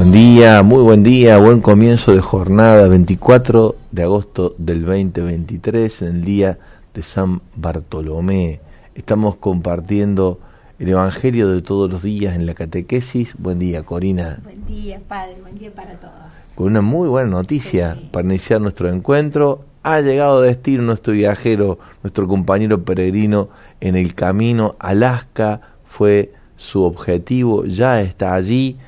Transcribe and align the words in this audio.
Buen 0.00 0.12
día, 0.12 0.62
muy 0.62 0.82
buen 0.82 1.02
día, 1.02 1.36
buen 1.36 1.60
comienzo 1.60 2.14
de 2.14 2.22
jornada 2.22 2.88
24 2.88 3.76
de 3.92 4.02
agosto 4.02 4.54
del 4.56 4.86
2023, 4.86 6.00
en 6.00 6.08
el 6.08 6.24
día 6.24 6.58
de 6.94 7.02
San 7.02 7.42
Bartolomé. 7.58 8.60
Estamos 8.94 9.36
compartiendo 9.36 10.40
el 10.78 10.88
Evangelio 10.88 11.48
de 11.48 11.60
todos 11.60 11.90
los 11.90 12.02
días 12.02 12.34
en 12.34 12.46
la 12.46 12.54
catequesis. 12.54 13.34
Buen 13.36 13.58
día, 13.58 13.82
Corina. 13.82 14.40
Buen 14.42 14.64
día, 14.64 15.02
Padre, 15.06 15.36
buen 15.42 15.58
día 15.58 15.70
para 15.70 16.00
todos. 16.00 16.14
Con 16.54 16.68
una 16.68 16.80
muy 16.80 17.06
buena 17.06 17.28
noticia 17.28 17.94
Sí. 17.94 18.08
para 18.10 18.26
iniciar 18.26 18.62
nuestro 18.62 18.88
encuentro. 18.88 19.66
Ha 19.82 20.00
llegado 20.00 20.38
a 20.38 20.42
destino 20.42 20.82
nuestro 20.82 21.12
viajero, 21.12 21.78
nuestro 22.02 22.26
compañero 22.26 22.86
peregrino 22.86 23.50
en 23.82 23.96
el 23.96 24.14
camino. 24.14 24.76
Alaska 24.78 25.60
fue 25.84 26.32
su 26.56 26.84
objetivo, 26.84 27.66
ya 27.66 28.00
está 28.00 28.32
allí. 28.32 28.78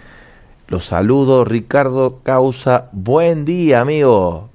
Los 0.69 0.85
saludo, 0.87 1.45
Ricardo 1.45 2.21
Causa. 2.23 2.89
Buen 2.93 3.45
día, 3.45 3.81
amigo. 3.81 4.49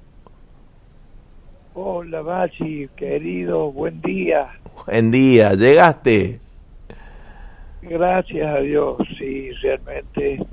Hola, 1.74 2.22
Bachi, 2.22 2.88
querido, 2.96 3.70
buen 3.70 4.00
día. 4.02 4.48
Buen 4.86 5.10
día, 5.10 5.54
llegaste. 5.54 6.40
Gracias 7.82 8.56
a 8.56 8.60
Dios, 8.60 8.96
sí, 9.18 9.50
realmente 9.62 10.44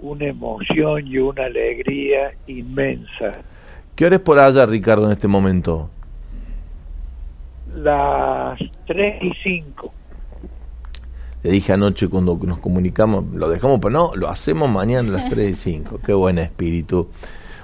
una 0.00 0.26
emoción 0.26 1.06
y 1.06 1.18
una 1.18 1.44
alegría 1.44 2.32
inmensa. 2.46 3.38
¿Qué 3.94 4.04
hora 4.04 4.16
es 4.16 4.22
por 4.22 4.38
allá, 4.38 4.66
Ricardo, 4.66 5.06
en 5.06 5.12
este 5.12 5.28
momento? 5.28 5.88
Las 7.74 8.58
3 8.86 9.22
y 9.22 9.32
5. 9.42 9.90
Le 11.46 11.52
dije 11.52 11.72
anoche 11.72 12.08
cuando 12.08 12.36
nos 12.42 12.58
comunicamos, 12.58 13.24
lo 13.32 13.48
dejamos, 13.48 13.78
pero 13.78 13.92
no, 13.92 14.10
lo 14.16 14.26
hacemos 14.26 14.68
mañana 14.68 15.10
a 15.10 15.12
las 15.12 15.30
3 15.30 15.52
y 15.52 15.54
5. 15.54 16.00
Qué 16.04 16.12
buen 16.12 16.38
espíritu. 16.38 17.06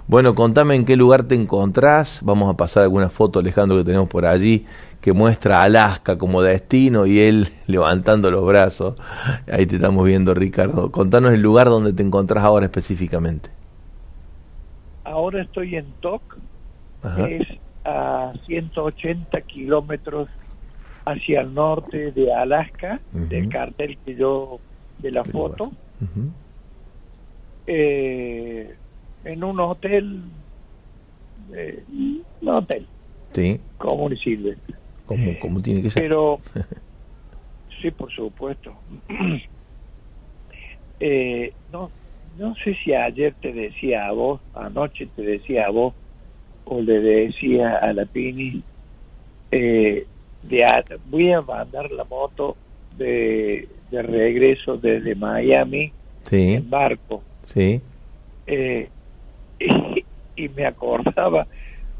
Bueno, 0.06 0.36
contame 0.36 0.76
en 0.76 0.84
qué 0.84 0.94
lugar 0.94 1.24
te 1.24 1.34
encontrás. 1.34 2.20
Vamos 2.22 2.48
a 2.48 2.56
pasar 2.56 2.84
alguna 2.84 3.10
foto, 3.10 3.40
Alejandro, 3.40 3.76
que 3.78 3.82
tenemos 3.82 4.08
por 4.08 4.24
allí, 4.24 4.66
que 5.00 5.12
muestra 5.12 5.64
Alaska 5.64 6.16
como 6.16 6.42
destino 6.42 7.06
y 7.06 7.18
él 7.18 7.48
levantando 7.66 8.30
los 8.30 8.46
brazos. 8.46 8.94
Ahí 9.50 9.66
te 9.66 9.74
estamos 9.74 10.06
viendo, 10.06 10.32
Ricardo. 10.32 10.92
Contanos 10.92 11.32
el 11.32 11.42
lugar 11.42 11.66
donde 11.66 11.92
te 11.92 12.04
encontrás 12.04 12.44
ahora 12.44 12.66
específicamente. 12.66 13.50
Ahora 15.02 15.42
estoy 15.42 15.74
en 15.74 15.86
Tok, 15.98 16.22
Ajá. 17.02 17.28
es 17.28 17.48
a 17.84 18.32
180 18.46 19.40
kilómetros 19.40 20.28
hacia 21.04 21.40
el 21.40 21.54
norte 21.54 22.12
de 22.12 22.32
Alaska, 22.32 23.00
del 23.10 23.48
cartel 23.48 23.98
que 24.04 24.14
yo, 24.14 24.60
de 24.98 25.10
la 25.10 25.22
Qué 25.24 25.30
foto, 25.32 25.72
eh, 27.66 28.74
en 29.24 29.44
un 29.44 29.60
hotel, 29.60 30.22
eh, 31.52 31.84
un 32.40 32.48
hotel, 32.48 32.86
Sí, 33.32 33.60
como 33.78 34.04
un 34.04 34.16
Silvestre. 34.16 34.74
como, 35.06 35.38
como 35.38 35.62
tiene 35.62 35.82
que 35.82 35.90
ser. 35.90 36.02
Pero, 36.02 36.40
sí, 37.80 37.90
por 37.90 38.12
supuesto. 38.12 38.76
eh, 41.00 41.52
no, 41.70 41.90
no 42.36 42.54
sé 42.56 42.76
si 42.84 42.92
ayer 42.94 43.34
te 43.40 43.52
decía 43.52 44.06
a 44.06 44.12
vos, 44.12 44.40
anoche 44.54 45.06
te 45.16 45.22
decía 45.22 45.66
a 45.66 45.70
vos, 45.70 45.94
o 46.64 46.80
le 46.80 47.00
decía 47.00 47.76
a 47.76 47.92
la 47.92 48.04
Pini, 48.06 48.62
eh, 49.50 50.06
de, 50.42 50.98
voy 51.06 51.32
a 51.32 51.40
mandar 51.40 51.90
la 51.90 52.04
moto 52.04 52.56
de, 52.96 53.68
de 53.90 54.02
regreso 54.02 54.76
desde 54.76 55.14
Miami 55.14 55.92
Sí, 56.24 56.54
en 56.54 56.70
barco. 56.70 57.22
sí. 57.44 57.80
Eh, 58.46 58.88
y, 59.58 60.44
y 60.44 60.48
me 60.48 60.66
acordaba 60.66 61.46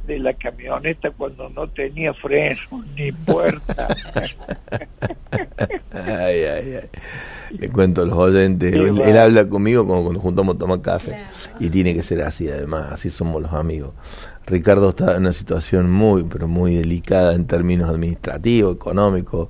de 0.07 0.19
la 0.19 0.35
camioneta 0.35 1.11
cuando 1.11 1.49
no 1.51 1.69
tenía 1.69 2.13
freno 2.15 2.85
ni 2.97 3.13
puerta. 3.13 3.89
Ay, 5.93 6.45
ay, 6.45 6.75
ay. 6.83 6.89
Le 7.59 7.69
cuento 7.69 8.03
a 8.03 8.07
los 8.07 8.17
oyentes. 8.17 8.73
Sí, 8.73 8.79
Él, 8.79 9.01
él 9.01 9.19
habla 9.19 9.49
conmigo 9.49 9.87
como 9.87 10.03
cuando 10.05 10.21
juntamos 10.21 10.57
a 10.57 10.59
tomar 10.59 10.81
café. 10.81 11.11
Claro. 11.11 11.57
Y 11.61 11.71
tiene 11.71 11.95
que 11.95 12.03
ser 12.03 12.23
así, 12.23 12.49
además. 12.49 12.93
Así 12.93 13.11
somos 13.11 13.41
los 13.43 13.53
amigos. 13.53 13.93
Ricardo 14.47 14.91
está 14.91 15.13
en 15.13 15.23
una 15.23 15.33
situación 15.33 15.91
muy, 15.91 16.25
pero 16.25 16.49
muy 16.49 16.77
delicada 16.77 17.35
en 17.35 17.47
términos 17.47 17.89
administrativos, 17.91 18.75
económicos. 18.77 19.49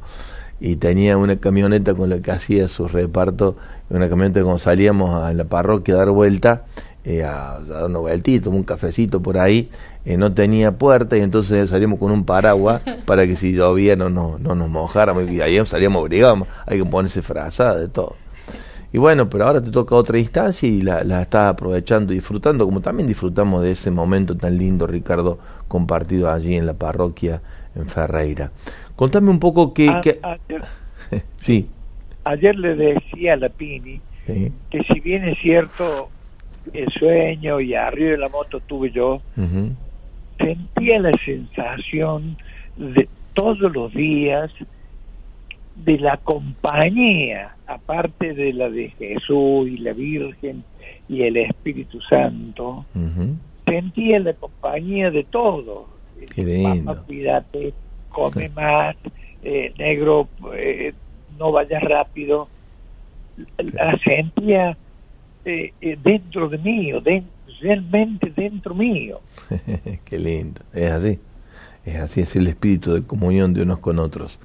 Y 0.60 0.76
tenía 0.76 1.16
una 1.16 1.36
camioneta 1.36 1.94
con 1.94 2.10
la 2.10 2.20
que 2.20 2.32
hacía 2.32 2.68
su 2.68 2.88
reparto. 2.88 3.56
Una 3.88 4.08
camioneta 4.08 4.42
cuando 4.42 4.58
salíamos 4.58 5.22
a 5.22 5.32
la 5.32 5.44
parroquia 5.44 5.94
a 5.94 5.98
dar 5.98 6.10
vuelta, 6.10 6.64
eh, 7.04 7.24
a, 7.24 7.56
a 7.56 7.60
dar 7.60 7.86
una 7.86 7.98
vueltita, 7.98 8.50
un 8.50 8.64
cafecito 8.64 9.22
por 9.22 9.38
ahí. 9.38 9.68
Eh, 10.04 10.16
no 10.16 10.32
tenía 10.32 10.72
puerta 10.72 11.16
y 11.16 11.20
entonces 11.20 11.70
salíamos 11.70 11.98
con 11.98 12.10
un 12.12 12.24
paraguas 12.24 12.82
para 13.06 13.26
que 13.26 13.36
si 13.36 13.52
llovía 13.54 13.96
no, 13.96 14.10
no, 14.10 14.38
no 14.38 14.54
nos 14.54 14.68
mojáramos 14.68 15.28
y 15.30 15.40
ahí 15.40 15.64
salíamos 15.66 16.02
obligados, 16.02 16.46
hay 16.66 16.78
que 16.78 16.84
ponerse 16.84 17.22
frazada 17.22 17.78
de 17.78 17.88
todo. 17.88 18.16
Y 18.94 18.98
bueno, 18.98 19.30
pero 19.30 19.47
ahora 19.47 19.62
te 19.62 19.71
toca 19.71 19.94
otra 19.94 20.18
instancia 20.18 20.68
y 20.68 20.82
la, 20.82 21.03
la 21.03 21.22
estás 21.22 21.48
aprovechando 21.48 22.12
y 22.12 22.16
disfrutando, 22.16 22.66
como 22.66 22.80
también 22.82 23.06
disfrutamos 23.09 23.62
de 23.62 23.72
ese 23.72 23.91
momento 23.91 24.36
tan 24.36 24.59
lindo, 24.59 24.86
Ricardo, 24.86 25.38
compartido 25.66 26.30
allí 26.30 26.56
en 26.56 26.66
la 26.66 26.74
parroquia 26.74 27.41
en 27.74 27.86
Ferreira. 27.86 28.50
Contame 28.94 29.30
un 29.30 29.38
poco 29.41 29.72
qué... 29.72 29.88
A- 29.88 30.00
qué- 30.03 30.21
ayer, 30.22 30.62
sí, 31.38 31.68
ayer 32.24 32.54
le 32.56 32.74
decía 32.77 33.32
a 33.32 33.36
la 33.36 33.48
Pini 33.48 33.98
sí, 34.27 34.53
que 34.71 34.82
si 34.82 35.00
bien 35.00 35.27
es 35.27 35.38
cierto 35.41 36.10
el 36.74 36.86
sueño 36.92 37.60
y 37.60 37.74
arriba 37.74 38.10
de 38.10 38.18
la 38.18 38.28
moto 38.28 38.60
tuve 38.60 38.91
yo, 38.91 39.22
sentía 40.42 40.98
la 41.00 41.12
sensación 41.24 42.36
de 42.77 43.09
todos 43.34 43.59
los 43.72 43.92
días 43.94 44.50
de 45.74 45.98
la 45.98 46.16
compañía, 46.18 47.56
aparte 47.66 48.34
de 48.34 48.53
la 48.53 48.68
de 48.68 48.91
Jesús 48.91 49.68
y 49.68 49.78
la 49.78 49.92
Virgen 49.92 50.65
y 51.09 51.22
el 51.22 51.36
Espíritu 51.39 52.00
Santo, 52.03 52.84
sentía 53.65 54.18
la 54.21 54.34
compañía 54.34 55.10
de 55.10 55.24
todos. 55.24 55.86
Papá, 56.84 57.00
cuídate, 57.06 57.72
come 58.10 58.48
más, 58.54 58.97
eh, 59.42 59.72
negro, 59.78 60.28
eh, 60.54 60.92
no 61.39 61.53
vayas 61.53 61.83
rápido. 61.83 62.48
la 63.59 63.98
sentía 64.04 64.77
eh, 65.44 65.72
eh, 65.80 65.97
dentro 66.03 66.48
de 66.48 66.59
mí, 66.59 66.92
o 66.92 67.00
den- 67.00 67.30
realmente 67.62 68.32
dentro 68.36 68.74
mío. 68.74 69.20
Qué 70.04 70.18
lindo, 70.18 70.60
es 70.74 70.91
así. 70.91 71.18
Es 71.84 71.97
así, 71.98 72.20
es 72.20 72.36
el 72.36 72.47
espíritu 72.47 72.92
de 72.94 73.03
comunión 73.03 73.54
de 73.54 73.62
unos 73.62 73.78
con 73.78 73.98
otros. 73.98 74.38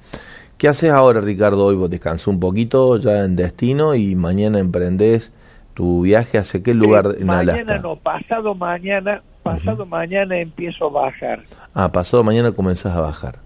¿Qué 0.56 0.66
haces 0.68 0.90
ahora, 0.90 1.20
Ricardo? 1.20 1.66
Hoy 1.66 1.76
vos 1.76 1.88
descansás 1.90 2.26
un 2.26 2.40
poquito 2.40 2.96
ya 2.96 3.24
en 3.24 3.36
destino 3.36 3.94
y 3.94 4.14
mañana 4.16 4.58
emprendés 4.58 5.30
tu 5.74 6.02
viaje 6.02 6.38
hacia 6.38 6.62
qué 6.62 6.74
lugar 6.74 7.06
Eh, 7.06 7.20
en 7.20 7.26
mañana 7.26 7.52
Alaska. 7.52 7.78
no, 7.78 7.94
pasado 7.96 8.54
mañana, 8.56 9.22
pasado 9.44 9.86
mañana 9.86 10.36
empiezo 10.40 10.86
a 10.86 10.90
bajar. 10.90 11.44
Ah, 11.74 11.92
pasado 11.92 12.24
mañana 12.24 12.50
comenzás 12.50 12.96
a 12.96 13.00
bajar. 13.00 13.38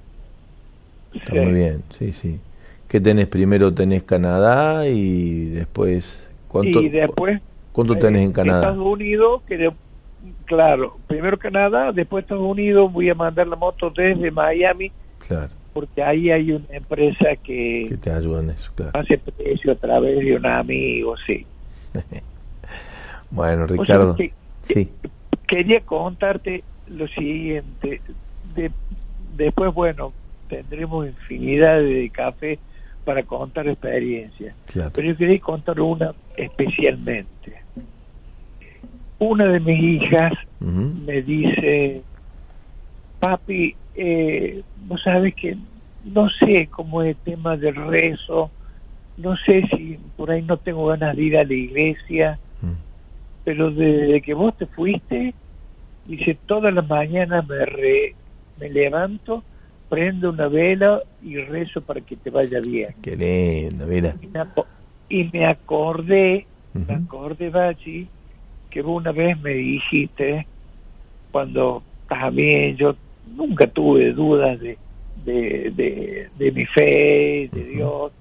Está 1.12 1.34
muy 1.34 1.52
bien, 1.52 1.82
sí, 1.98 2.12
sí. 2.12 2.40
¿Qué 2.88 2.98
tenés? 3.00 3.26
Primero 3.26 3.74
tenés 3.74 4.02
Canadá 4.02 4.86
y 4.88 5.46
después... 5.50 6.26
¿Cuánto, 6.48 6.80
y 6.80 6.88
después 6.88 7.40
¿cuánto 7.72 7.96
tenés 7.98 8.22
eh, 8.22 8.24
en 8.26 8.32
Canadá? 8.32 8.68
Estados 8.68 8.86
Unidos, 8.86 9.42
que 9.46 9.56
de- 9.56 9.72
claro, 10.46 10.96
primero 11.06 11.38
Canadá, 11.38 11.92
después 11.92 12.22
Estados 12.22 12.44
Unidos, 12.44 12.92
voy 12.92 13.10
a 13.10 13.14
mandar 13.14 13.46
la 13.48 13.56
moto 13.56 13.90
desde 13.90 14.30
Miami, 14.30 14.92
Claro, 15.26 15.50
porque 15.72 16.02
ahí 16.02 16.30
hay 16.30 16.52
una 16.52 16.66
empresa 16.70 17.36
que 17.42 17.86
que 17.88 17.96
te 17.96 18.10
ayudan 18.10 18.50
eso, 18.50 18.70
claro. 18.74 18.92
hace 18.94 19.18
precio 19.18 19.72
a 19.72 19.76
través 19.76 20.18
de 20.20 20.36
un 20.36 20.46
amigo, 20.46 21.14
sí. 21.26 21.46
Bueno, 23.30 23.64
O 23.64 23.66
sea 23.68 23.76
Ricardo, 23.96 24.16
que- 24.16 24.32
sí, 24.62 24.90
quería 25.48 25.80
contarte 25.80 26.64
lo 26.86 27.08
siguiente. 27.08 28.02
De, 28.54 28.70
después, 29.36 29.72
bueno, 29.72 30.12
tendremos 30.48 31.06
infinidad 31.06 31.80
de 31.80 32.10
café 32.10 32.58
para 33.04 33.22
contar 33.22 33.66
experiencias. 33.68 34.54
claro. 34.66 34.90
Pero 34.94 35.08
yo 35.12 35.16
quería 35.16 35.40
contar 35.40 35.80
una 35.80 36.12
especialmente. 36.36 37.61
Una 39.18 39.46
de 39.46 39.60
mis 39.60 40.02
hijas 40.02 40.32
me 41.06 41.22
dice, 41.22 42.02
papi, 43.20 43.74
eh, 43.94 44.62
vos 44.86 45.00
sabes 45.02 45.34
que 45.34 45.56
no 46.04 46.28
sé 46.30 46.68
cómo 46.70 47.02
es 47.02 47.16
el 47.16 47.22
tema 47.22 47.56
del 47.56 47.74
rezo, 47.76 48.50
no 49.16 49.36
sé 49.46 49.62
si 49.76 49.98
por 50.16 50.30
ahí 50.30 50.42
no 50.42 50.56
tengo 50.56 50.86
ganas 50.86 51.16
de 51.16 51.22
ir 51.22 51.36
a 51.36 51.44
la 51.44 51.54
iglesia, 51.54 52.38
mm. 52.62 52.72
pero 53.44 53.70
desde 53.70 54.20
que 54.22 54.34
vos 54.34 54.56
te 54.56 54.66
fuiste, 54.66 55.34
dice, 56.06 56.36
todas 56.46 56.74
las 56.74 56.88
mañanas 56.88 57.46
me, 57.46 57.64
re- 57.64 58.14
me 58.58 58.68
levanto, 58.70 59.44
prendo 59.88 60.30
una 60.30 60.48
vela 60.48 61.00
y 61.22 61.36
rezo 61.36 61.80
para 61.82 62.00
que 62.00 62.16
te 62.16 62.30
vaya 62.30 62.60
bien. 62.60 62.94
Qué 63.02 63.16
lindo, 63.16 63.86
mira. 63.86 64.16
Y 65.08 65.24
me, 65.32 65.44
acordé, 65.46 66.46
me 66.72 66.94
acordé, 66.94 67.50
Bachi, 67.50 68.08
que 68.72 68.82
vos 68.82 69.00
una 69.00 69.12
vez 69.12 69.38
me 69.40 69.52
dijiste, 69.52 70.46
cuando 71.30 71.82
también 72.08 72.76
yo 72.76 72.96
nunca 73.36 73.66
tuve 73.66 74.12
dudas 74.12 74.58
de, 74.60 74.78
de, 75.24 75.70
de, 75.70 76.28
de 76.38 76.52
mi 76.52 76.64
fe, 76.66 77.48
de. 77.52 77.64
Dios, 77.74 78.12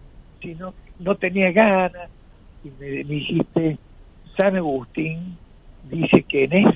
sino 0.41 0.73
no 0.99 1.15
tenía 1.15 1.51
ganas, 1.51 2.09
y 2.63 2.69
me, 2.79 3.03
me 3.03 3.03
dijiste, 3.03 3.77
San 4.35 4.55
Agustín 4.55 5.37
dice 5.89 6.23
que 6.23 6.43
en, 6.43 6.53
es, 6.53 6.75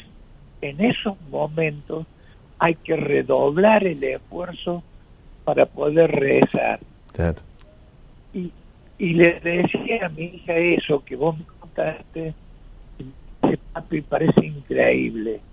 en 0.62 0.81
esos 0.83 1.19
momentos 1.30 2.07
hay 2.60 2.75
que 2.75 2.95
redoblar 2.95 3.86
el 3.86 4.04
esfuerzo 4.04 4.83
para 5.44 5.66
poder 5.66 6.12
rezar 6.12 6.80
y, 8.33 8.51
y 8.98 9.13
le 9.13 9.39
decía 9.39 10.06
a 10.06 10.10
mi 10.10 10.24
hija 10.25 10.54
eso 10.56 11.04
que 11.06 11.16
vos 11.16 11.38
me 11.38 11.45
contaste 11.60 12.33
me 13.89 14.01
parece 14.01 14.45
increíble. 14.45 15.39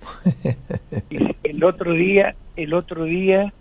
Y 1.10 1.36
el 1.44 1.62
otro 1.64 1.92
día 1.92 2.34
el 2.56 2.72
otro 2.74 3.04
día 3.04 3.52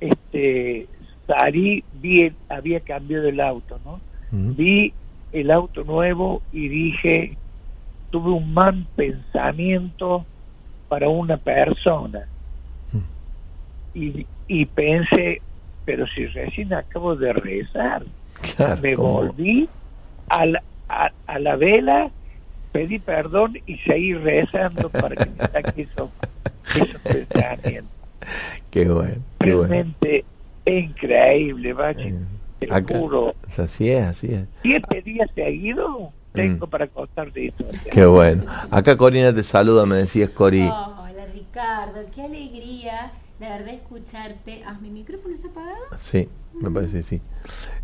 este 0.00 0.86
salí 1.26 1.82
vi 2.00 2.22
el- 2.22 2.34
había 2.48 2.80
cambiado 2.80 3.28
el 3.28 3.40
auto 3.40 3.78
no 3.84 4.00
vi 4.30 4.92
el 5.32 5.50
auto 5.50 5.84
nuevo 5.84 6.42
y 6.52 6.68
dije 6.68 7.36
tuve 8.10 8.30
un 8.30 8.52
mal 8.54 8.86
pensamiento 8.96 10.24
para 10.88 11.08
una 11.08 11.36
persona. 11.36 12.26
Y, 13.94 14.26
y 14.48 14.66
pensé 14.66 15.40
pero 15.84 16.06
si 16.08 16.26
recién 16.26 16.72
acabo 16.74 17.14
de 17.16 17.32
rezar 17.32 18.02
Claro, 18.56 18.80
me 18.82 18.94
¿cómo? 18.94 19.12
volví 19.22 19.68
a 20.28 20.44
la, 20.46 20.62
a, 20.88 21.10
a 21.26 21.38
la 21.38 21.56
vela, 21.56 22.10
pedí 22.76 22.98
perdón 22.98 23.56
y 23.66 23.76
seguí 23.78 24.14
rezando 24.14 24.88
para 24.90 25.16
que 25.16 25.30
me 25.30 25.46
saque 25.48 25.82
esos, 25.82 26.10
esos 26.74 27.00
pensamientos. 27.02 27.90
Qué 28.70 28.88
bueno, 28.88 29.14
qué 29.40 29.54
bueno. 29.54 29.68
Realmente 29.72 30.24
es 30.64 30.84
increíble, 30.84 31.72
Bachi. 31.72 32.08
Eh, 32.08 32.18
Te 32.58 32.68
acá- 32.74 32.98
juro. 32.98 33.34
Así 33.56 33.90
es, 33.90 34.02
así 34.02 34.34
es. 34.34 34.42
Siete 34.62 35.02
días 35.02 35.30
seguidos 35.34 36.08
tengo 36.32 36.66
Mm. 36.66 36.70
para 36.70 36.86
contarte 36.88 37.46
esto. 37.46 37.64
Qué 37.90 38.04
bueno. 38.04 38.44
Acá 38.70 38.96
Corina 38.96 39.34
te 39.34 39.42
saluda, 39.42 39.86
me 39.86 39.96
decías 39.96 40.30
Cori. 40.30 40.62
Oh, 40.70 40.96
hola 41.02 41.26
Ricardo, 41.32 42.00
qué 42.14 42.22
alegría 42.22 43.12
de 43.38 43.46
verdad 43.48 43.68
escucharte. 43.74 44.62
Ah, 44.66 44.76
¿mi 44.82 44.90
micrófono 44.90 45.34
está 45.34 45.48
apagado? 45.48 45.76
Sí, 46.00 46.28
me 46.60 46.70
parece 46.70 46.98
que 46.98 47.02
sí. 47.04 47.20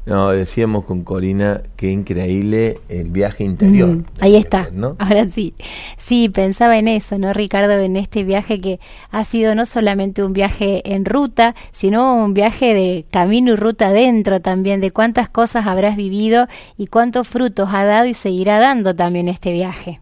No, 0.04 0.30
decíamos 0.30 0.84
con 0.84 1.04
Corina 1.04 1.60
que 1.76 1.92
increíble 1.92 2.78
el 2.88 3.10
viaje 3.10 3.44
interior. 3.44 3.88
Mm, 3.88 4.04
ahí 4.20 4.34
está, 4.34 4.68
¿no? 4.72 4.96
ahora 4.98 5.26
sí. 5.26 5.54
Sí, 5.96 6.28
pensaba 6.28 6.76
en 6.76 6.88
eso, 6.88 7.18
¿no, 7.18 7.32
Ricardo? 7.32 7.78
En 7.78 7.96
este 7.96 8.24
viaje 8.24 8.60
que 8.60 8.80
ha 9.12 9.24
sido 9.24 9.54
no 9.54 9.64
solamente 9.64 10.24
un 10.24 10.32
viaje 10.32 10.82
en 10.92 11.04
ruta, 11.04 11.54
sino 11.70 12.24
un 12.24 12.34
viaje 12.34 12.74
de 12.74 13.04
camino 13.12 13.52
y 13.52 13.56
ruta 13.56 13.92
dentro 13.92 14.40
también, 14.40 14.80
de 14.80 14.90
cuántas 14.90 15.28
cosas 15.28 15.66
habrás 15.68 15.96
vivido 15.96 16.48
y 16.76 16.88
cuántos 16.88 17.28
frutos 17.28 17.68
ha 17.72 17.84
dado 17.84 18.06
y 18.06 18.14
seguirá 18.14 18.58
dando 18.58 18.96
también 18.96 19.28
este 19.28 19.52
viaje. 19.52 20.00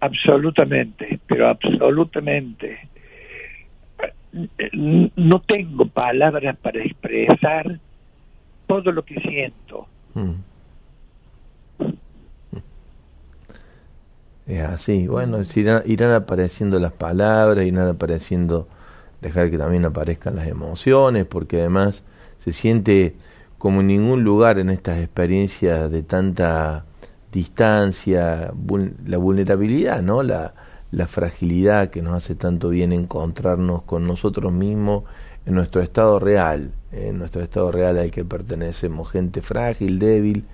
Absolutamente, 0.00 1.20
pero 1.26 1.48
absolutamente. 1.48 2.88
Eh, 4.32 5.10
No 5.16 5.40
tengo 5.40 5.84
palabras 5.84 6.56
para 6.56 6.82
expresar 6.82 7.78
todo 8.70 8.92
lo 8.92 9.02
que 9.04 9.16
siento. 9.20 9.86
Mm. 10.14 10.34
Es 14.46 14.62
así, 14.62 15.06
bueno, 15.06 15.44
se 15.44 15.60
irán, 15.60 15.82
irán 15.86 16.12
apareciendo 16.12 16.78
las 16.80 16.92
palabras, 16.92 17.64
irán 17.66 17.88
apareciendo, 17.88 18.66
dejar 19.20 19.50
que 19.50 19.58
también 19.58 19.84
aparezcan 19.84 20.36
las 20.36 20.48
emociones, 20.48 21.24
porque 21.26 21.60
además 21.60 22.02
se 22.38 22.52
siente 22.52 23.14
como 23.58 23.80
en 23.80 23.88
ningún 23.88 24.24
lugar 24.24 24.58
en 24.58 24.70
estas 24.70 24.98
experiencias 25.00 25.90
de 25.90 26.02
tanta 26.02 26.84
distancia, 27.32 28.50
vul- 28.52 28.94
la 29.06 29.18
vulnerabilidad, 29.18 30.02
¿no? 30.02 30.22
La, 30.22 30.54
la 30.90 31.06
fragilidad 31.06 31.90
que 31.90 32.02
nos 32.02 32.14
hace 32.14 32.34
tanto 32.34 32.70
bien 32.70 32.92
encontrarnos 32.92 33.82
con 33.82 34.06
nosotros 34.06 34.52
mismos 34.52 35.04
en 35.46 35.54
nuestro 35.54 35.82
estado 35.82 36.18
real, 36.18 36.72
en 36.92 37.18
nuestro 37.18 37.42
estado 37.42 37.70
real 37.72 37.98
al 37.98 38.10
que 38.10 38.24
pertenecemos, 38.24 39.10
gente 39.10 39.42
frágil, 39.42 39.98
débil. 39.98 40.44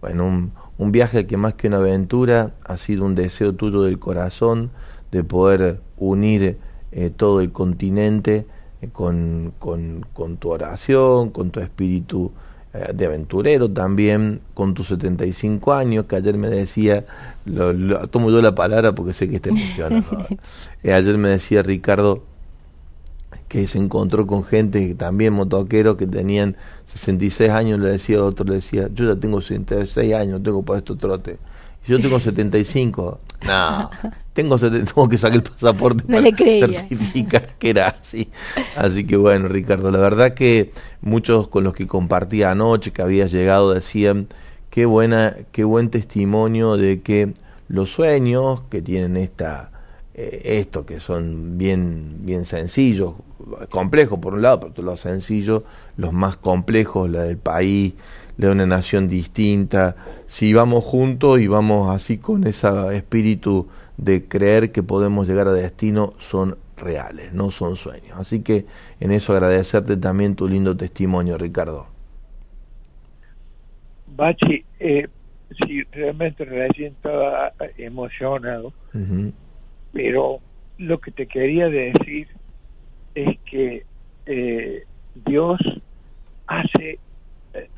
Bueno, 0.00 0.26
un, 0.26 0.52
un 0.78 0.92
viaje 0.92 1.26
que 1.26 1.36
más 1.36 1.54
que 1.54 1.68
una 1.68 1.78
aventura 1.78 2.52
ha 2.64 2.76
sido 2.76 3.04
un 3.04 3.14
deseo 3.14 3.54
tuyo 3.54 3.82
del 3.82 3.98
corazón 3.98 4.70
de 5.10 5.24
poder 5.24 5.80
unir 5.96 6.58
eh, 6.92 7.10
todo 7.14 7.40
el 7.40 7.50
continente 7.52 8.46
eh, 8.80 8.88
con, 8.92 9.52
con, 9.58 10.04
con 10.12 10.36
tu 10.36 10.50
oración, 10.50 11.30
con 11.30 11.50
tu 11.50 11.60
espíritu 11.60 12.30
eh, 12.74 12.92
de 12.94 13.06
aventurero 13.06 13.68
también, 13.70 14.40
con 14.54 14.74
tus 14.74 14.88
75 14.88 15.72
años, 15.72 16.04
que 16.04 16.16
ayer 16.16 16.36
me 16.36 16.48
decía, 16.48 17.04
lo, 17.44 17.72
lo- 17.72 18.06
tomo 18.06 18.30
yo 18.30 18.40
la 18.40 18.54
palabra 18.54 18.94
porque 18.94 19.14
sé 19.14 19.28
que 19.28 19.36
está 19.36 19.48
emocionado. 19.48 20.04
Eh, 20.84 20.92
ayer 20.92 21.18
me 21.18 21.28
decía 21.30 21.62
Ricardo 21.62 22.22
que 23.48 23.66
se 23.66 23.78
encontró 23.78 24.26
con 24.26 24.44
gente 24.44 24.94
también 24.94 25.32
motoqueros 25.32 25.96
que 25.96 26.06
tenían 26.06 26.56
66 26.86 27.50
años, 27.50 27.80
le 27.80 27.90
decía 27.90 28.22
otro, 28.22 28.44
le 28.44 28.56
decía, 28.56 28.88
yo 28.92 29.06
ya 29.06 29.18
tengo 29.18 29.40
66 29.40 30.14
años, 30.14 30.42
tengo 30.42 30.62
para 30.62 30.78
esto 30.78 30.96
trote. 30.96 31.38
Y 31.86 31.90
yo 31.90 32.00
tengo 32.00 32.20
75. 32.20 33.18
No, 33.46 33.90
tengo, 34.34 34.58
70 34.58 34.92
tengo 34.92 35.08
que 35.08 35.18
sacar 35.18 35.36
el 35.36 35.42
pasaporte 35.42 36.04
No 36.08 36.16
para 36.16 36.36
certificar 36.36 37.54
que 37.58 37.70
era 37.70 37.88
así. 37.88 38.28
Así 38.76 39.06
que 39.06 39.16
bueno, 39.16 39.48
Ricardo, 39.48 39.90
la 39.90 39.98
verdad 39.98 40.34
que 40.34 40.72
muchos 41.00 41.48
con 41.48 41.64
los 41.64 41.74
que 41.74 41.86
compartía 41.86 42.50
anoche, 42.50 42.92
que 42.92 43.02
había 43.02 43.26
llegado, 43.26 43.72
decían, 43.72 44.28
qué 44.70 44.84
buena, 44.84 45.36
qué 45.52 45.64
buen 45.64 45.88
testimonio 45.88 46.76
de 46.76 47.00
que 47.00 47.32
los 47.68 47.90
sueños 47.90 48.62
que 48.70 48.82
tienen 48.82 49.16
esta 49.16 49.70
eh, 50.20 50.58
esto 50.60 50.84
que 50.84 51.00
son 51.00 51.56
bien 51.56 52.26
bien 52.26 52.44
sencillos 52.44 53.14
complejos 53.70 54.18
por 54.18 54.34
un 54.34 54.42
lado 54.42 54.60
pero 54.60 54.82
los 54.82 55.00
sencillos 55.00 55.62
los 55.96 56.12
más 56.12 56.36
complejos 56.36 57.08
la 57.08 57.22
del 57.22 57.38
país 57.38 57.94
de 58.38 58.48
una 58.48 58.66
nación 58.66 59.08
distinta, 59.08 59.96
si 60.26 60.54
vamos 60.54 60.84
juntos 60.84 61.40
y 61.40 61.48
vamos 61.48 61.94
así 61.94 62.18
con 62.18 62.46
ese 62.46 62.68
espíritu 62.96 63.68
de 63.96 64.26
creer 64.26 64.70
que 64.70 64.84
podemos 64.84 65.26
llegar 65.28 65.48
a 65.48 65.52
destino, 65.52 66.14
son 66.20 66.56
reales, 66.76 67.32
no 67.32 67.50
son 67.50 67.76
sueños. 67.76 68.12
Así 68.16 68.42
que 68.42 68.64
en 69.00 69.10
eso 69.10 69.32
agradecerte 69.32 69.96
también 69.96 70.36
tu 70.36 70.48
lindo 70.48 70.76
testimonio, 70.76 71.36
Ricardo. 71.36 71.88
Bachi, 74.16 74.64
eh, 74.78 75.08
sí, 75.66 75.82
realmente 75.90 76.44
recién 76.44 76.92
estaba 76.92 77.52
emocionado. 77.76 78.72
Pero 79.98 80.38
lo 80.78 81.00
que 81.00 81.10
te 81.10 81.26
quería 81.26 81.68
decir 81.68 82.28
es 83.16 83.36
que 83.50 83.84
eh, 84.26 84.84
Dios 85.26 85.58
hace 86.46 87.00
eh, 87.52 87.68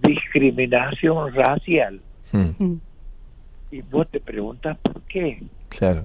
discriminación 0.00 1.34
racial 1.34 2.00
Mm, 2.32 2.74
y 3.70 3.82
vos 3.82 4.08
te 4.10 4.18
preguntas 4.20 4.76
por 4.78 5.00
qué. 5.02 5.42
Claro. 5.68 6.04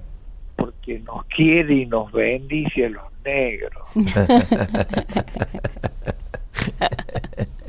Porque 0.56 1.00
nos 1.00 1.24
quiere 1.26 1.74
y 1.74 1.86
nos 1.86 2.12
bendice 2.12 2.86
a 2.86 2.90
los 2.90 3.04
negros. 3.24 3.82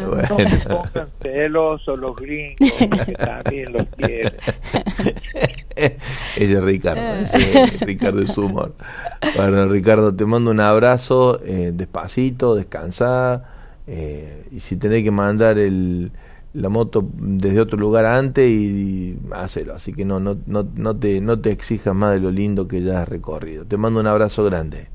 No 0.00 0.08
Bueno. 0.10 0.50
se 0.50 0.68
pongan 0.68 1.08
celosos 1.20 1.98
los 1.98 2.16
gringos, 2.16 2.70
que 3.06 3.12
también 3.12 3.72
los 3.72 3.84
quieren. 3.96 4.32
Ese 5.76 6.52
es 6.54 6.64
Ricardo, 6.64 7.02
es 7.02 7.80
Ricardo 7.80 8.22
es 8.22 8.36
humor. 8.36 8.74
Bueno, 9.36 9.66
Ricardo, 9.68 10.14
te 10.14 10.24
mando 10.26 10.50
un 10.50 10.60
abrazo, 10.60 11.40
eh, 11.44 11.70
despacito, 11.74 12.54
descansá, 12.54 13.44
eh, 13.86 14.46
y 14.50 14.60
si 14.60 14.76
tenés 14.76 15.02
que 15.04 15.10
mandar 15.10 15.58
el, 15.58 16.10
la 16.54 16.68
moto 16.68 17.08
desde 17.14 17.60
otro 17.60 17.78
lugar 17.78 18.04
antes, 18.04 18.48
y, 18.50 19.14
y 19.14 19.18
hacelo, 19.32 19.74
así 19.74 19.92
que 19.92 20.04
no, 20.04 20.20
no, 20.20 20.36
no, 20.46 20.66
no, 20.74 20.96
te, 20.96 21.20
no 21.20 21.38
te 21.38 21.50
exijas 21.52 21.94
más 21.94 22.14
de 22.14 22.20
lo 22.20 22.30
lindo 22.30 22.68
que 22.68 22.82
ya 22.82 23.02
has 23.02 23.08
recorrido. 23.08 23.64
Te 23.64 23.76
mando 23.76 24.00
un 24.00 24.06
abrazo 24.06 24.44
grande. 24.44 24.88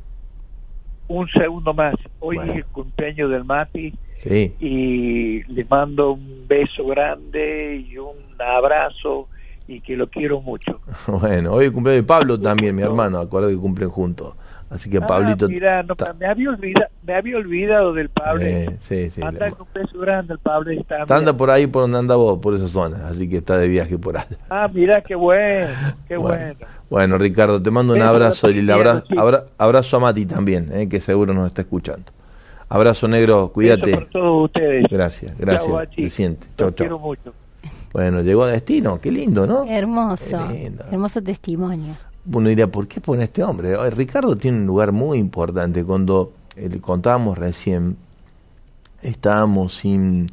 Un 1.07 1.27
segundo 1.29 1.73
más. 1.73 1.95
Hoy 2.19 2.35
Bueno. 2.35 2.51
es 2.51 2.57
el 2.59 2.65
cumpleaños 2.65 3.31
del 3.31 3.45
Mati 3.45 3.93
Sí, 4.23 4.55
y 4.59 5.43
le 5.51 5.65
mando 5.65 6.13
un 6.13 6.45
beso 6.47 6.85
grande 6.87 7.75
y 7.87 7.97
un 7.97 8.15
abrazo 8.39 9.27
y 9.67 9.81
que 9.81 9.95
lo 9.95 10.07
quiero 10.07 10.41
mucho. 10.41 10.79
bueno, 11.07 11.53
hoy 11.53 11.65
el 11.65 11.73
cumpleaños 11.73 12.03
de 12.03 12.07
Pablo 12.07 12.39
también, 12.41 12.75
mi 12.75 12.81
hermano, 12.81 13.19
acuerda 13.19 13.49
que 13.49 13.57
cumplen 13.57 13.89
juntos. 13.89 14.33
Así 14.69 14.89
que 14.89 14.97
Ah, 14.97 15.07
Pablito... 15.07 15.47
mira, 15.47 15.81
no, 15.83 15.95
ta- 15.95 16.11
me, 16.13 16.25
había 16.25 16.49
olvidado, 16.49 16.89
me 17.01 17.13
había 17.13 17.37
olvidado 17.37 17.93
del 17.93 18.09
Pablo. 18.09 18.41
Eh, 18.43 18.67
sí, 18.81 19.09
sí, 19.11 19.21
Anda 19.21 19.49
con 19.51 19.61
un 19.61 19.67
beso 19.73 19.97
grande 19.99 20.33
el 20.33 20.39
Pablo. 20.39 20.71
Está, 20.71 21.03
anda 21.07 21.37
por 21.37 21.49
ahí 21.51 21.67
por 21.67 21.83
donde 21.83 21.99
anda 21.99 22.15
vos, 22.17 22.39
por 22.39 22.53
esa 22.53 22.67
zona, 22.67 23.07
así 23.07 23.29
que 23.29 23.37
está 23.37 23.57
de 23.57 23.67
viaje 23.69 23.97
por 23.97 24.17
allá. 24.17 24.35
Ah, 24.49 24.67
mira, 24.73 25.01
qué 25.01 25.15
bueno, 25.15 25.67
qué 26.05 26.17
Bueno, 26.17 26.37
bueno. 26.55 26.71
bueno, 26.89 27.17
Ricardo, 27.17 27.61
te 27.63 27.71
mando 27.71 27.93
un 27.93 28.01
abrazo 28.01 28.49
y 28.49 28.61
le 28.61 28.73
abra- 28.73 28.93
Sebastián, 28.95 29.15
sí. 29.15 29.21
abra- 29.21 29.45
abrazo 29.57 29.97
a 29.97 29.99
Mati 30.01 30.25
también, 30.25 30.69
eh, 30.73 30.89
que 30.89 30.99
seguro 30.99 31.33
nos 31.33 31.47
está 31.47 31.61
escuchando. 31.61 32.11
Abrazo 32.69 33.07
negro, 33.07 33.51
cuídate. 33.53 33.91
para 33.91 34.09
todos 34.09 34.45
ustedes. 34.45 34.85
Gracias, 34.89 35.37
gracias. 35.37 35.73
Se 35.95 36.09
siente. 36.09 36.47
Los 36.47 36.57
Chau, 36.57 36.75
quiero 36.75 36.97
chau. 36.97 37.05
mucho. 37.07 37.33
Bueno, 37.93 38.21
llegó 38.21 38.43
a 38.43 38.51
destino, 38.51 38.99
qué 38.99 39.11
lindo, 39.11 39.47
¿no? 39.47 39.63
Hermoso, 39.65 40.47
Qué 40.49 40.63
lindo. 40.65 40.83
hermoso 40.91 41.21
testimonio. 41.21 41.95
Uno 42.31 42.49
diría, 42.49 42.67
¿por 42.67 42.87
qué 42.87 42.99
pone 42.99 43.23
este 43.23 43.41
hombre? 43.43 43.75
Ay, 43.79 43.89
Ricardo 43.91 44.35
tiene 44.35 44.57
un 44.57 44.67
lugar 44.67 44.91
muy 44.91 45.17
importante. 45.17 45.83
Cuando 45.85 46.33
eh, 46.57 46.67
le 46.69 46.79
contábamos 46.81 47.37
recién, 47.37 47.95
estábamos 49.01 49.73
sin... 49.75 50.27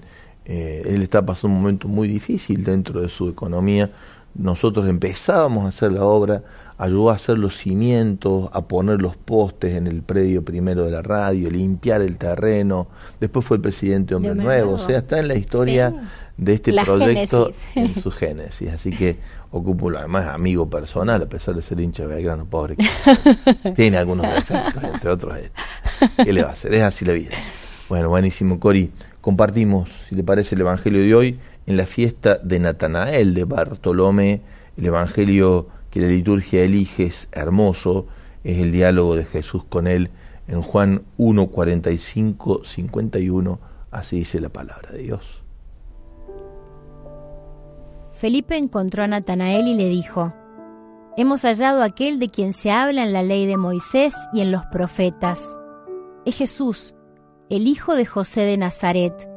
eh, 0.45 0.83
él 0.87 1.03
está 1.03 1.25
pasando 1.25 1.55
un 1.57 1.63
momento 1.63 1.89
muy 1.89 2.09
difícil 2.09 2.65
dentro 2.65 3.01
de 3.01 3.09
su 3.09 3.29
economía. 3.29 3.91
Nosotros 4.35 4.89
empezábamos 4.89 5.65
a 5.65 5.69
hacer 5.69 5.93
la 5.93 6.05
obra, 6.05 6.43
ayudó 6.79 7.11
a 7.11 7.15
hacer 7.15 7.39
los 7.39 7.57
cimientos, 7.57 8.49
a 8.53 8.63
poner 8.63 9.01
los 9.01 9.17
postes 9.17 9.75
en 9.77 9.87
el 9.87 10.03
predio 10.03 10.45
primero 10.45 10.85
de 10.85 10.91
la 10.91 11.03
radio, 11.03 11.51
limpiar 11.51 12.01
el 12.03 12.17
terreno. 12.17 12.89
Después 13.21 13.45
fue 13.47 13.57
el 13.59 13.61
presidente 13.63 14.11
de 14.11 14.17
Hombre 14.17 14.35
Nuevo. 14.35 14.71
Nuevo. 14.71 14.83
O 14.83 14.87
sea, 14.87 14.99
está 14.99 15.19
en 15.19 15.29
la 15.29 15.35
historia 15.37 15.91
Sí. 15.91 16.09
de 16.39 16.55
este 16.55 16.73
La 16.73 16.85
proyecto 16.85 17.53
génesis. 17.73 17.97
en 17.97 18.03
su 18.03 18.11
génesis. 18.11 18.71
Así 18.73 18.91
que 18.91 19.17
ocupo 19.53 19.91
además 19.97 20.27
amigo 20.27 20.69
personal, 20.69 21.23
a 21.23 21.27
pesar 21.29 21.55
de 21.55 21.63
ser 21.63 21.79
hincha 21.81 22.03
de 22.03 22.09
Belgrano, 22.15 22.45
pobre. 22.45 22.77
que- 22.77 23.71
Tiene 23.77 23.97
algunos 23.99 24.27
defectos, 24.35 24.83
entre 24.83 25.11
otros 25.11 25.37
este. 25.39 26.25
¿Qué 26.25 26.33
le 26.33 26.43
va 26.43 26.51
a 26.51 26.53
hacer? 26.53 26.75
Es 26.75 26.83
así 26.83 27.05
la 27.05 27.13
vida. 27.13 27.37
Bueno, 27.89 28.09
buenísimo, 28.09 28.59
Cori. 28.59 28.91
Compartimos, 29.21 29.89
si 30.09 30.15
le 30.17 30.25
parece, 30.25 30.55
el 30.55 30.63
Evangelio 30.63 31.01
de 31.03 31.15
hoy 31.15 31.39
en 31.67 31.77
la 31.77 31.87
fiesta 31.87 32.39
de 32.43 32.59
Natanael 32.59 33.33
de 33.33 33.45
Bartolomé. 33.45 34.41
El 34.77 34.87
Evangelio 34.87 35.69
que 35.95 36.01
la 36.01 36.09
liturgia 36.09 36.65
elige 36.65 37.05
es 37.05 37.29
hermoso, 37.31 38.07
es 38.43 38.59
el 38.59 38.73
diálogo 38.73 39.15
de 39.15 39.25
Jesús 39.25 39.63
con 39.63 39.87
él 39.87 40.11
en 40.49 40.61
Juan 40.61 41.05
1, 41.19 41.47
45, 41.47 42.65
51. 42.65 43.61
Así 43.93 44.17
dice 44.17 44.41
la 44.41 44.49
palabra 44.49 44.91
de 44.91 44.99
Dios. 44.99 45.45
Felipe 48.11 48.57
encontró 48.57 49.05
a 49.05 49.07
Natanael 49.07 49.69
y 49.69 49.75
le 49.75 49.89
dijo, 49.89 50.35
Hemos 51.17 51.43
hallado 51.43 51.85
aquel 51.85 52.19
de 52.19 52.29
quien 52.29 52.55
se 52.55 52.73
habla 52.73 53.05
en 53.05 53.13
la 53.13 53.23
ley 53.23 53.47
de 53.47 53.57
Moisés 53.57 54.17
y 54.33 54.41
en 54.41 54.51
los 54.51 54.65
profetas. 54.73 55.57
Es 56.27 56.37
Jesús, 56.37 56.97
el 57.51 57.69
hijo 57.69 57.95
de 57.95 58.05
José 58.05 58.41
de 58.41 58.57
Nazaret. 58.57 59.31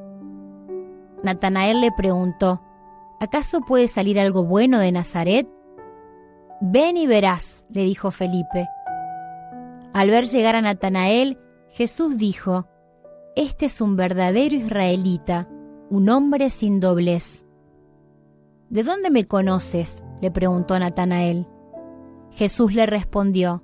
Natanael 1.21 1.81
le 1.81 1.91
preguntó, 1.91 2.63
¿acaso 3.19 3.61
puede 3.61 3.87
salir 3.87 4.19
algo 4.19 4.43
bueno 4.43 4.79
de 4.79 4.91
Nazaret? 4.91 5.47
Ven 6.59 6.97
y 6.97 7.05
verás, 7.05 7.67
le 7.69 7.83
dijo 7.83 8.09
Felipe. 8.09 8.67
Al 9.93 10.09
ver 10.09 10.25
llegar 10.25 10.55
a 10.55 10.61
Natanael, 10.61 11.37
Jesús 11.69 12.17
dijo, 12.17 12.67
Este 13.35 13.67
es 13.67 13.79
un 13.79 13.95
verdadero 13.95 14.55
israelita, 14.55 15.47
un 15.91 16.09
hombre 16.09 16.49
sin 16.49 16.79
doblez. 16.79 17.45
¿De 18.69 18.83
dónde 18.83 19.11
me 19.11 19.25
conoces? 19.25 20.03
le 20.19 20.31
preguntó 20.31 20.77
Natanael. 20.79 21.47
Jesús 22.31 22.73
le 22.73 22.87
respondió, 22.87 23.63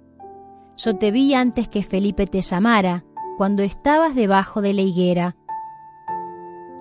Yo 0.77 0.95
te 0.95 1.09
vi 1.09 1.33
antes 1.33 1.67
que 1.67 1.81
Felipe 1.81 2.27
te 2.27 2.41
llamara, 2.41 3.05
cuando 3.37 3.63
estabas 3.63 4.13
debajo 4.13 4.61
de 4.61 4.73
la 4.73 4.81
higuera. 4.81 5.35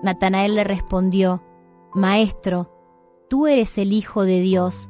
Natanael 0.03 0.55
le 0.55 0.63
respondió, 0.63 1.43
Maestro, 1.95 2.71
tú 3.29 3.47
eres 3.47 3.77
el 3.79 3.93
Hijo 3.93 4.23
de 4.25 4.41
Dios, 4.41 4.89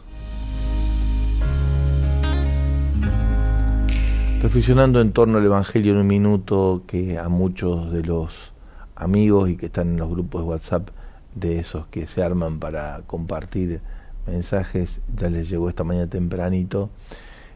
Reflexionando 4.41 5.01
en 5.01 5.11
torno 5.11 5.37
al 5.37 5.45
Evangelio 5.45 5.91
en 5.91 5.99
un 5.99 6.07
minuto 6.07 6.81
que 6.87 7.19
a 7.19 7.29
muchos 7.29 7.91
de 7.91 8.01
los 8.01 8.53
amigos 8.95 9.51
y 9.51 9.55
que 9.55 9.67
están 9.67 9.89
en 9.89 9.97
los 9.97 10.09
grupos 10.09 10.41
de 10.41 10.47
WhatsApp 10.47 10.89
de 11.35 11.59
esos 11.59 11.85
que 11.85 12.07
se 12.07 12.23
arman 12.23 12.57
para 12.57 13.03
compartir 13.05 13.81
mensajes, 14.25 14.99
ya 15.15 15.29
les 15.29 15.47
llegó 15.47 15.69
esta 15.69 15.83
mañana 15.83 16.07
tempranito. 16.07 16.89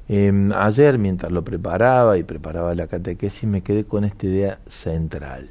Eh, 0.09 0.31
ayer, 0.55 0.99
mientras 0.99 1.31
lo 1.31 1.43
preparaba 1.43 2.19
y 2.19 2.23
preparaba 2.23 2.75
la 2.75 2.85
catequesis, 2.85 3.49
me 3.49 3.63
quedé 3.63 3.85
con 3.85 4.03
esta 4.03 4.27
idea 4.27 4.59
central. 4.69 5.49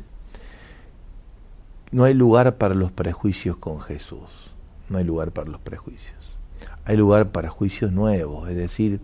No 1.91 2.05
hay 2.05 2.15
lugar 2.15 2.59
para 2.59 2.77
los 2.77 2.93
prejuicios 2.93 3.57
con 3.57 3.81
Jesús. 3.81 4.53
No 4.89 4.99
hay 4.99 5.05
lugar 5.05 5.33
para 5.33 5.51
los 5.51 5.61
prejuicios. 5.61 6.15
Hay 6.85 6.97
lugar 6.97 7.31
para 7.31 7.49
juicios 7.49 7.91
nuevos, 7.91 8.49
es 8.49 8.57
decir, 8.57 9.01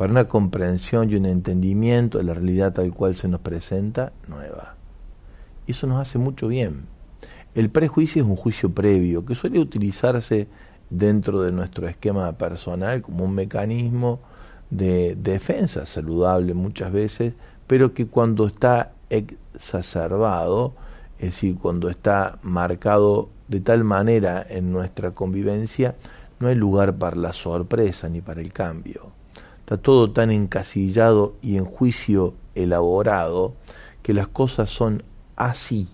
para 0.00 0.12
una 0.12 0.28
comprensión 0.28 1.10
y 1.10 1.16
un 1.16 1.26
entendimiento 1.26 2.16
de 2.16 2.24
la 2.24 2.32
realidad 2.32 2.72
tal 2.72 2.90
cual 2.90 3.14
se 3.14 3.28
nos 3.28 3.42
presenta 3.42 4.14
nueva. 4.28 4.76
Y 5.66 5.72
eso 5.72 5.86
nos 5.86 6.00
hace 6.00 6.16
mucho 6.16 6.48
bien. 6.48 6.86
El 7.54 7.68
prejuicio 7.68 8.22
es 8.22 8.26
un 8.26 8.34
juicio 8.34 8.70
previo 8.70 9.26
que 9.26 9.34
suele 9.34 9.60
utilizarse 9.60 10.48
dentro 10.88 11.42
de 11.42 11.52
nuestro 11.52 11.86
esquema 11.86 12.32
personal 12.32 13.02
como 13.02 13.26
un 13.26 13.34
mecanismo 13.34 14.20
de 14.70 15.16
defensa 15.16 15.84
saludable 15.84 16.54
muchas 16.54 16.90
veces, 16.92 17.34
pero 17.66 17.92
que 17.92 18.06
cuando 18.06 18.46
está 18.46 18.92
exacerbado, 19.10 20.72
es 21.18 21.32
decir, 21.32 21.58
cuando 21.58 21.90
está 21.90 22.38
marcado 22.42 23.28
de 23.48 23.60
tal 23.60 23.84
manera 23.84 24.46
en 24.48 24.72
nuestra 24.72 25.10
convivencia, 25.10 25.94
no 26.38 26.48
hay 26.48 26.54
lugar 26.54 26.96
para 26.96 27.16
la 27.16 27.34
sorpresa 27.34 28.08
ni 28.08 28.22
para 28.22 28.40
el 28.40 28.50
cambio. 28.54 29.19
Está 29.70 29.82
todo 29.82 30.10
tan 30.10 30.32
encasillado 30.32 31.36
y 31.42 31.56
en 31.56 31.64
juicio 31.64 32.34
elaborado 32.56 33.54
que 34.02 34.12
las 34.12 34.26
cosas 34.26 34.68
son 34.68 35.04
así. 35.36 35.86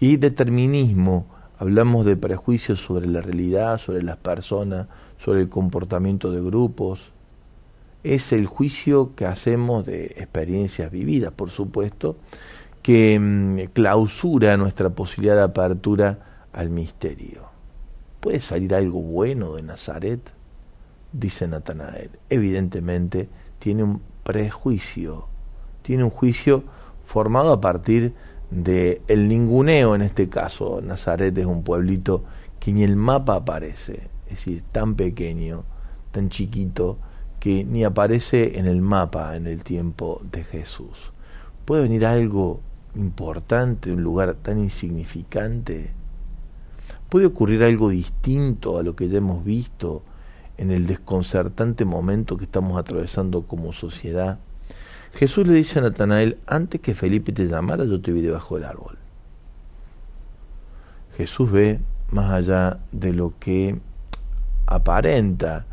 Y 0.00 0.16
determinismo, 0.16 1.26
hablamos 1.58 2.06
de 2.06 2.16
prejuicios 2.16 2.80
sobre 2.80 3.08
la 3.08 3.20
realidad, 3.20 3.76
sobre 3.76 4.02
las 4.02 4.16
personas, 4.16 4.86
sobre 5.18 5.42
el 5.42 5.50
comportamiento 5.50 6.30
de 6.30 6.40
grupos. 6.40 7.12
Es 8.02 8.32
el 8.32 8.46
juicio 8.46 9.14
que 9.14 9.26
hacemos 9.26 9.84
de 9.84 10.06
experiencias 10.06 10.90
vividas, 10.90 11.32
por 11.32 11.50
supuesto, 11.50 12.16
que 12.80 13.18
mm, 13.20 13.72
clausura 13.74 14.56
nuestra 14.56 14.88
posibilidad 14.88 15.36
de 15.36 15.42
apertura 15.42 16.46
al 16.54 16.70
misterio. 16.70 17.50
¿Puede 18.20 18.40
salir 18.40 18.74
algo 18.74 19.02
bueno 19.02 19.56
de 19.56 19.62
Nazaret? 19.62 20.35
Dice 21.18 21.48
Natanael. 21.48 22.10
Evidentemente 22.28 23.30
tiene 23.58 23.82
un 23.82 24.02
prejuicio, 24.22 25.28
tiene 25.80 26.04
un 26.04 26.10
juicio 26.10 26.64
formado 27.06 27.52
a 27.52 27.60
partir 27.62 28.12
de 28.50 29.00
el 29.08 29.26
ninguneo 29.26 29.94
en 29.94 30.02
este 30.02 30.28
caso. 30.28 30.82
Nazaret 30.82 31.36
es 31.38 31.46
un 31.46 31.62
pueblito 31.62 32.24
que 32.60 32.70
ni 32.74 32.82
el 32.82 32.96
mapa 32.96 33.36
aparece, 33.36 34.10
es 34.26 34.32
decir, 34.32 34.62
tan 34.72 34.94
pequeño, 34.94 35.64
tan 36.12 36.28
chiquito, 36.28 36.98
que 37.40 37.64
ni 37.64 37.82
aparece 37.84 38.58
en 38.58 38.66
el 38.66 38.82
mapa 38.82 39.36
en 39.36 39.46
el 39.46 39.64
tiempo 39.64 40.20
de 40.30 40.44
Jesús. 40.44 41.12
¿Puede 41.64 41.84
venir 41.84 42.04
algo 42.04 42.60
importante, 42.94 43.90
un 43.90 44.02
lugar 44.02 44.34
tan 44.34 44.58
insignificante? 44.58 45.92
¿Puede 47.08 47.24
ocurrir 47.24 47.62
algo 47.62 47.88
distinto 47.88 48.76
a 48.76 48.82
lo 48.82 48.94
que 48.94 49.08
ya 49.08 49.16
hemos 49.16 49.42
visto 49.42 50.02
en 50.58 50.70
el 50.70 50.86
desconcertante 50.86 51.84
momento 51.84 52.36
que 52.36 52.44
estamos 52.44 52.78
atravesando 52.78 53.42
como 53.42 53.72
sociedad? 53.72 54.38
Jesús 55.12 55.46
le 55.46 55.54
dice 55.54 55.78
a 55.78 55.82
Natanael, 55.82 56.38
antes 56.46 56.80
que 56.80 56.94
Felipe 56.94 57.32
te 57.32 57.46
llamara, 57.46 57.84
yo 57.84 58.00
te 58.00 58.12
vi 58.12 58.20
debajo 58.20 58.56
del 58.56 58.64
árbol. 58.64 58.98
Jesús 61.16 61.50
ve 61.50 61.80
más 62.10 62.30
allá 62.30 62.80
de 62.92 63.12
lo 63.12 63.32
que 63.38 63.78
aparenta 64.66 65.64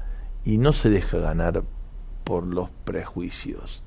y 0.45 0.57
no 0.57 0.71
se 0.71 0.89
deja 0.89 1.17
ganar 1.17 1.63
por 2.23 2.45
los 2.45 2.69
prejuicios. 2.85 3.83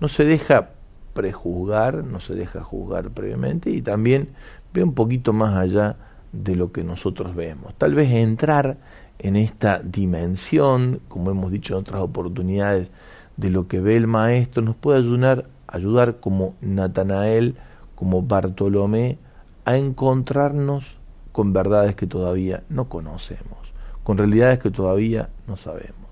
No 0.00 0.08
se 0.08 0.24
deja 0.24 0.70
prejuzgar, 1.12 2.04
no 2.04 2.20
se 2.20 2.34
deja 2.34 2.62
juzgar 2.62 3.10
previamente 3.10 3.70
y 3.70 3.82
también 3.82 4.30
ve 4.72 4.82
un 4.82 4.94
poquito 4.94 5.32
más 5.32 5.54
allá 5.54 5.96
de 6.32 6.54
lo 6.54 6.72
que 6.72 6.84
nosotros 6.84 7.34
vemos. 7.34 7.74
Tal 7.76 7.94
vez 7.94 8.10
entrar 8.10 8.76
en 9.18 9.36
esta 9.36 9.80
dimensión, 9.80 11.00
como 11.08 11.30
hemos 11.30 11.50
dicho 11.50 11.74
en 11.74 11.80
otras 11.80 12.02
oportunidades, 12.02 12.88
de 13.36 13.50
lo 13.50 13.68
que 13.68 13.80
ve 13.80 13.96
el 13.96 14.06
maestro, 14.06 14.62
nos 14.62 14.76
puede 14.76 14.98
ayudar, 14.98 15.46
ayudar 15.66 16.20
como 16.20 16.54
Natanael, 16.60 17.56
como 17.94 18.22
Bartolomé, 18.22 19.18
a 19.64 19.76
encontrarnos 19.76 20.84
con 21.32 21.52
verdades 21.52 21.94
que 21.96 22.06
todavía 22.06 22.62
no 22.68 22.88
conocemos, 22.88 23.58
con 24.04 24.16
realidades 24.16 24.58
que 24.58 24.70
todavía 24.70 25.28
no 25.46 25.56
sabemos. 25.56 26.06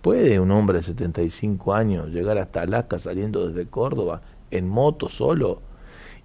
¿Puede 0.00 0.40
un 0.40 0.50
hombre 0.50 0.78
de 0.78 0.84
75 0.84 1.74
años 1.74 2.08
llegar 2.08 2.38
hasta 2.38 2.62
Alaska 2.62 2.98
saliendo 2.98 3.48
desde 3.48 3.68
Córdoba 3.68 4.22
en 4.50 4.68
moto 4.68 5.08
solo? 5.08 5.60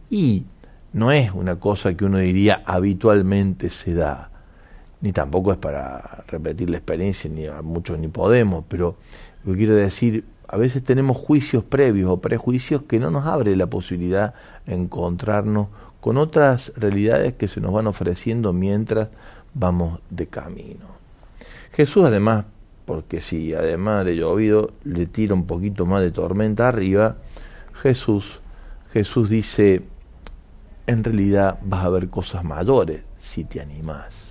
Y 0.10 0.46
no 0.94 1.12
es 1.12 1.32
una 1.32 1.60
cosa 1.60 1.96
que 1.96 2.06
uno 2.06 2.20
diría 2.20 2.62
habitualmente 2.66 3.70
se 3.72 3.94
da, 3.94 4.30
ni 5.04 5.12
tampoco 5.12 5.52
es 5.52 5.58
para 5.58 6.24
repetir 6.30 6.70
la 6.70 6.78
experiencia, 6.78 7.30
ni 7.30 7.46
a 7.46 7.62
muchos 7.62 8.00
ni 8.00 8.08
podemos, 8.08 8.64
pero 8.70 8.96
lo 9.44 9.54
quiero 9.54 9.76
decir, 9.76 10.24
a 10.48 10.56
veces 10.56 10.82
tenemos 10.82 11.18
juicios 11.18 11.62
previos 11.62 12.10
o 12.10 12.22
prejuicios 12.22 12.84
que 12.84 13.02
no 13.02 13.12
nos 13.12 13.26
abre 13.26 13.54
la 13.58 13.68
posibilidad 13.68 14.34
de 14.66 14.76
encontrarnos 14.76 15.68
con 16.00 16.16
otras 16.16 16.72
realidades 16.78 17.36
que 17.36 17.50
se 17.50 17.60
nos 17.60 17.74
van 17.74 17.88
ofreciendo 17.88 18.54
mientras 18.54 19.10
vamos 19.54 20.00
de 20.10 20.28
camino. 20.28 20.86
Jesús 21.74 22.06
además, 22.06 22.46
porque 22.86 23.20
si 23.20 23.54
además 23.54 24.06
de 24.06 24.16
llovido 24.16 24.72
le 24.86 25.06
tira 25.06 25.34
un 25.34 25.46
poquito 25.46 25.86
más 25.86 26.02
de 26.02 26.12
tormenta 26.12 26.70
arriba, 26.70 27.18
Jesús, 27.74 28.40
Jesús 28.94 29.30
dice, 29.30 29.84
en 30.88 31.04
realidad 31.04 31.60
vas 31.62 31.84
a 31.84 31.90
ver 31.90 32.08
cosas 32.08 32.46
mayores 32.46 33.02
si 33.18 33.44
te 33.44 33.60
animás. 33.60 34.23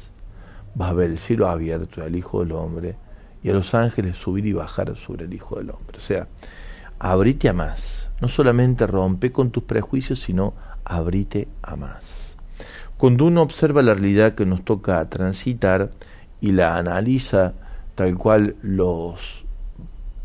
Vas 0.75 0.91
a 0.91 0.95
ver 0.95 1.11
el 1.11 1.19
cielo 1.19 1.49
abierto 1.49 2.03
al 2.03 2.17
Hijo 2.17 2.41
del 2.41 2.53
Hombre 2.53 2.97
y 3.43 3.51
a 3.51 3.53
los 3.53 3.75
ángeles 3.75 4.17
subir 4.17 4.47
y 4.47 4.53
bajar 4.53 4.97
sobre 4.97 5.25
el 5.27 5.35
Hijo 5.35 5.57
del 5.57 5.71
Hombre. 5.71 5.99
O 5.99 6.01
sea, 6.01 6.29
abrite 6.99 7.49
a 7.49 7.53
más. 7.53 8.11
No 8.21 8.29
solamente 8.29 8.87
rompe 8.87 9.33
con 9.33 9.51
tus 9.51 9.65
prejuicios, 9.65 10.21
sino 10.21 10.55
abrite 10.85 11.49
a 11.63 11.77
más. 11.77 12.37
Cuando 12.97 13.27
uno 13.27 13.43
observa 13.43 13.83
la 13.83 13.95
realidad 13.95 14.35
que 14.35 14.47
nos 14.47 14.65
toca 14.65 15.09
transitar 15.09 15.91
y 16.41 16.53
la 16.53 16.77
analiza 16.77 17.55
tal 17.95 18.17
cual 18.17 18.57
los, 18.63 19.45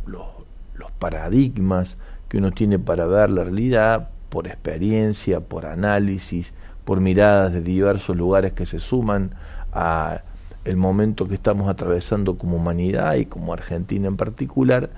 los, 0.06 0.28
los 0.76 0.92
paradigmas 0.92 1.98
que 2.30 2.38
uno 2.38 2.52
tiene 2.52 2.78
para 2.78 3.06
ver 3.08 3.30
la 3.32 3.44
realidad, 3.44 4.10
por 4.30 4.48
experiencia, 4.48 5.40
por 5.40 5.66
análisis, 5.66 6.54
por 6.86 7.02
miradas 7.02 7.52
de 7.52 7.62
diversos 7.62 8.16
lugares 8.16 8.54
que 8.54 8.66
se 8.66 8.80
suman 8.80 9.32
a 9.72 10.22
el 10.68 10.78
momento 10.78 11.28
que 11.28 11.36
estamos 11.36 11.70
atravesando 11.70 12.38
como 12.38 12.58
humanidad 12.58 13.16
y 13.16 13.26
como 13.26 13.54
Argentina 13.54 14.08
en 14.08 14.18
particular, 14.18 14.90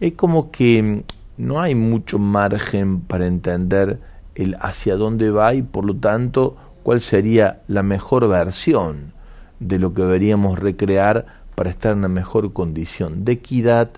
es 0.00 0.12
como 0.12 0.50
que 0.50 1.04
no 1.38 1.60
hay 1.60 1.74
mucho 1.74 2.18
margen 2.18 3.00
para 3.00 3.26
entender 3.26 3.98
el 4.34 4.56
hacia 4.60 4.96
dónde 4.96 5.30
va 5.30 5.54
y 5.54 5.62
por 5.62 5.84
lo 5.84 5.96
tanto 5.96 6.56
cuál 6.82 7.00
sería 7.00 7.58
la 7.66 7.82
mejor 7.82 8.28
versión 8.28 9.12
de 9.58 9.78
lo 9.78 9.94
que 9.94 10.02
deberíamos 10.02 10.58
recrear 10.58 11.26
para 11.54 11.70
estar 11.70 11.92
en 11.92 11.98
una 11.98 12.08
mejor 12.08 12.52
condición 12.52 13.24
de 13.24 13.32
equidad, 13.32 13.90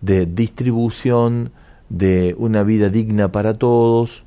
de 0.00 0.26
distribución, 0.26 1.52
de 1.88 2.34
una 2.38 2.64
vida 2.64 2.88
digna 2.88 3.30
para 3.30 3.54
todos. 3.54 4.24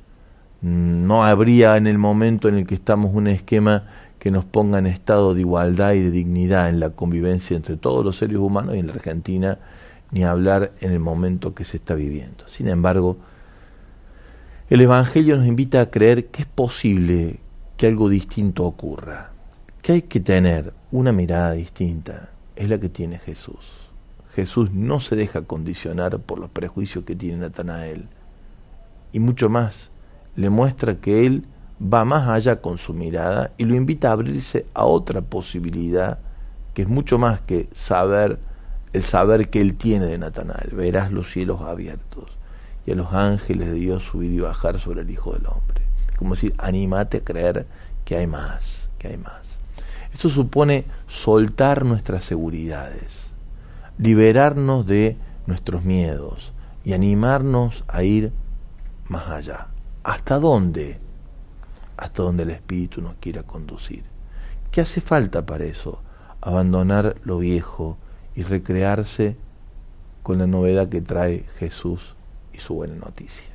No 0.62 1.24
habría 1.24 1.76
en 1.76 1.86
el 1.86 1.98
momento 1.98 2.48
en 2.48 2.56
el 2.56 2.66
que 2.66 2.74
estamos 2.74 3.14
un 3.14 3.26
esquema 3.26 3.84
que 4.22 4.30
nos 4.30 4.44
ponga 4.44 4.78
en 4.78 4.86
estado 4.86 5.34
de 5.34 5.40
igualdad 5.40 5.94
y 5.94 5.98
de 5.98 6.12
dignidad 6.12 6.68
en 6.68 6.78
la 6.78 6.90
convivencia 6.90 7.56
entre 7.56 7.76
todos 7.76 8.04
los 8.04 8.18
seres 8.18 8.36
humanos 8.36 8.76
y 8.76 8.78
en 8.78 8.86
la 8.86 8.92
Argentina, 8.92 9.58
ni 10.12 10.22
hablar 10.22 10.70
en 10.80 10.92
el 10.92 11.00
momento 11.00 11.56
que 11.56 11.64
se 11.64 11.78
está 11.78 11.96
viviendo. 11.96 12.46
Sin 12.46 12.68
embargo, 12.68 13.16
el 14.70 14.80
Evangelio 14.80 15.36
nos 15.36 15.48
invita 15.48 15.80
a 15.80 15.90
creer 15.90 16.26
que 16.26 16.42
es 16.42 16.46
posible 16.46 17.40
que 17.76 17.88
algo 17.88 18.08
distinto 18.08 18.64
ocurra, 18.64 19.32
que 19.82 19.90
hay 19.90 20.02
que 20.02 20.20
tener 20.20 20.72
una 20.92 21.10
mirada 21.10 21.50
distinta, 21.54 22.28
es 22.54 22.70
la 22.70 22.78
que 22.78 22.88
tiene 22.88 23.18
Jesús. 23.18 23.90
Jesús 24.36 24.70
no 24.70 25.00
se 25.00 25.16
deja 25.16 25.42
condicionar 25.42 26.20
por 26.20 26.38
los 26.38 26.48
prejuicios 26.48 27.04
que 27.04 27.16
tiene 27.16 27.38
Natanael. 27.38 28.06
Y 29.12 29.18
mucho 29.18 29.48
más, 29.48 29.90
le 30.36 30.48
muestra 30.48 31.00
que 31.00 31.26
Él 31.26 31.44
va 31.82 32.04
más 32.04 32.28
allá 32.28 32.60
con 32.60 32.78
su 32.78 32.94
mirada 32.94 33.52
y 33.56 33.64
lo 33.64 33.74
invita 33.74 34.08
a 34.08 34.12
abrirse 34.12 34.66
a 34.74 34.84
otra 34.84 35.20
posibilidad 35.20 36.18
que 36.74 36.82
es 36.82 36.88
mucho 36.88 37.18
más 37.18 37.40
que 37.40 37.68
saber 37.72 38.38
el 38.92 39.02
saber 39.04 39.50
que 39.50 39.60
Él 39.60 39.74
tiene 39.76 40.06
de 40.06 40.18
Natanael. 40.18 40.70
Verás 40.74 41.12
los 41.12 41.30
cielos 41.30 41.62
abiertos 41.62 42.30
y 42.86 42.92
a 42.92 42.94
los 42.94 43.12
ángeles 43.12 43.68
de 43.68 43.74
Dios 43.74 44.04
subir 44.04 44.30
y 44.30 44.40
bajar 44.40 44.78
sobre 44.78 45.00
el 45.00 45.10
Hijo 45.10 45.32
del 45.32 45.46
Hombre. 45.46 45.82
Como 46.16 46.34
decir, 46.34 46.54
animate 46.58 47.18
a 47.18 47.24
creer 47.24 47.66
que 48.04 48.16
hay 48.16 48.26
más, 48.26 48.90
que 48.98 49.08
hay 49.08 49.16
más. 49.16 49.58
Eso 50.12 50.28
supone 50.28 50.84
soltar 51.06 51.84
nuestras 51.84 52.24
seguridades 52.24 53.32
liberarnos 53.98 54.86
de 54.86 55.16
nuestros 55.46 55.84
miedos 55.84 56.52
y 56.84 56.92
animarnos 56.92 57.84
a 57.88 58.02
ir 58.02 58.32
más 59.08 59.28
allá. 59.28 59.68
¿Hasta 60.02 60.38
dónde? 60.38 60.98
Hasta 62.02 62.24
donde 62.24 62.42
el 62.42 62.50
Espíritu 62.50 63.00
nos 63.00 63.14
quiera 63.20 63.44
conducir. 63.44 64.02
¿Qué 64.72 64.80
hace 64.80 65.00
falta 65.00 65.46
para 65.46 65.66
eso? 65.66 66.00
Abandonar 66.40 67.14
lo 67.22 67.38
viejo 67.38 67.96
y 68.34 68.42
recrearse 68.42 69.36
con 70.24 70.38
la 70.38 70.48
novedad 70.48 70.88
que 70.88 71.00
trae 71.00 71.46
Jesús 71.60 72.16
y 72.52 72.58
su 72.58 72.74
buena 72.74 72.96
noticia. 72.96 73.46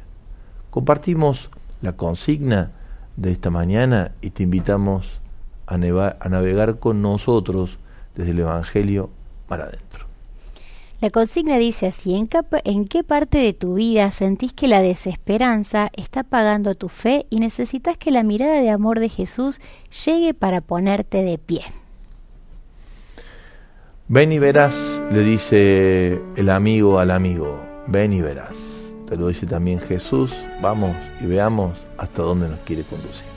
Compartimos 0.70 1.50
la 1.82 1.98
consigna 1.98 2.72
de 3.18 3.34
esta 3.34 3.50
mañana 3.50 4.14
y 4.22 4.30
te 4.30 4.44
invitamos 4.44 5.20
a, 5.66 5.78
navegar 5.78 6.80
con 6.80 7.02
nosotros 7.02 7.80
desde 8.16 8.32
el 8.32 8.40
Evangelio 8.40 9.10
para 9.50 9.66
adentro. 9.66 10.07
La 11.00 11.12
consigna 11.12 11.60
dice 11.60 11.88
así, 11.88 12.16
¿en 12.16 12.28
qué, 12.28 12.40
¿en 12.64 12.88
qué 12.88 13.04
parte 13.04 13.38
de 13.38 13.54
tu 13.54 13.76
vida 13.76 14.10
sentís 14.10 14.52
que 14.52 14.68
la 14.68 14.82
desesperanza 14.82 15.92
está 15.96 16.24
pagando 16.24 16.74
tu 16.74 16.90
fe 16.90 17.28
y 17.30 17.38
necesitas 17.38 17.98
que 17.98 18.10
la 18.10 18.24
mirada 18.24 18.62
de 18.62 18.72
amor 18.72 19.00
de 19.00 19.10
Jesús 19.10 19.60
llegue 20.06 20.34
para 20.34 20.62
ponerte 20.62 21.22
de 21.22 21.38
pie? 21.38 21.62
Ven 24.08 24.32
y 24.32 24.40
verás, 24.40 25.00
le 25.12 25.22
dice 25.22 26.20
el 26.36 26.50
amigo 26.50 26.98
al 26.98 27.12
amigo, 27.12 27.64
ven 27.88 28.14
y 28.14 28.22
verás. 28.22 28.56
Te 29.08 29.16
lo 29.18 29.28
dice 29.28 29.46
también 29.46 29.80
Jesús, 29.80 30.34
vamos 30.62 30.96
y 31.22 31.28
veamos 31.28 31.78
hasta 31.98 32.24
dónde 32.24 32.50
nos 32.50 32.60
quiere 32.62 32.82
conducir. 32.84 33.37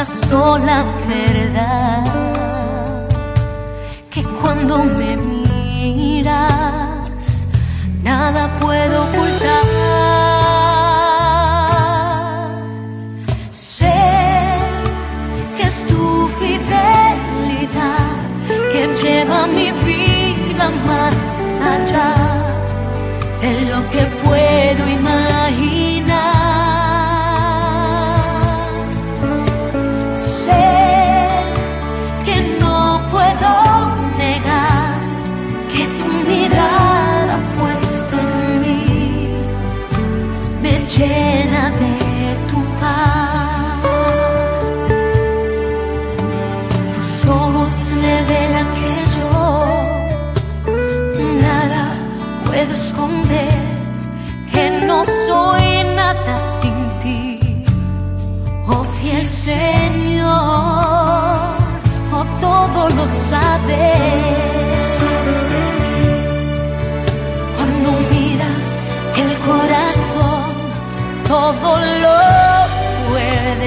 Una 0.00 0.06
sola 0.06 0.84
verdad, 1.06 2.04
que 4.10 4.22
cuando 4.40 4.82
me 4.82 5.14
miras, 5.94 6.64
nada 8.02 8.48
puedo 8.60 9.02
ocultar. 9.02 9.66
Sé 13.50 13.92
que 15.56 15.64
es 15.64 15.86
tu 15.86 16.28
fidelidad 16.40 17.98
que 18.72 18.82
lleva 19.02 19.46
mi 19.48 19.70
vida 19.84 20.70
más 20.86 21.16
allá 21.74 22.14
de 23.42 23.52
lo 23.70 23.90
que 23.90 24.02
puedo 24.24 24.89
llena 41.00 41.64
de 41.80 41.94
tu 42.50 42.60
paz. 42.80 43.80
Tus 46.94 47.12
ojos 47.26 47.74
revelan 48.06 48.68
que 48.78 48.92
yo 49.16 49.32
nada 51.46 51.82
puedo 52.44 52.72
esconder, 52.82 53.60
que 54.52 54.64
no 54.88 54.98
soy 55.26 55.66
nada 56.00 56.34
sin 56.58 56.78
ti. 57.02 57.20
Oh 58.72 58.84
fiel 58.98 59.26
Señor, 59.26 60.28
oh 62.18 62.26
todo 62.40 62.80
lo 62.96 63.06
sabes. 63.30 64.19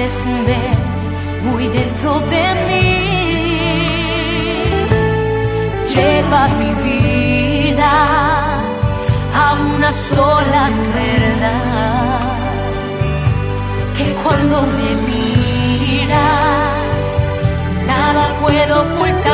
Puedes 0.04 0.24
muy 1.44 1.68
dentro 1.68 2.20
de 2.20 2.44
mí. 2.68 2.94
Lleva 5.94 6.48
mi 6.58 6.72
vida 6.82 7.92
a 9.34 9.54
una 9.74 9.92
sola 9.92 10.70
verdad. 10.94 12.20
Que 13.96 14.04
cuando 14.22 14.62
me 14.62 14.90
miras, 15.08 16.86
nada 17.86 18.24
puedo 18.42 18.82
ocultar. 18.82 19.33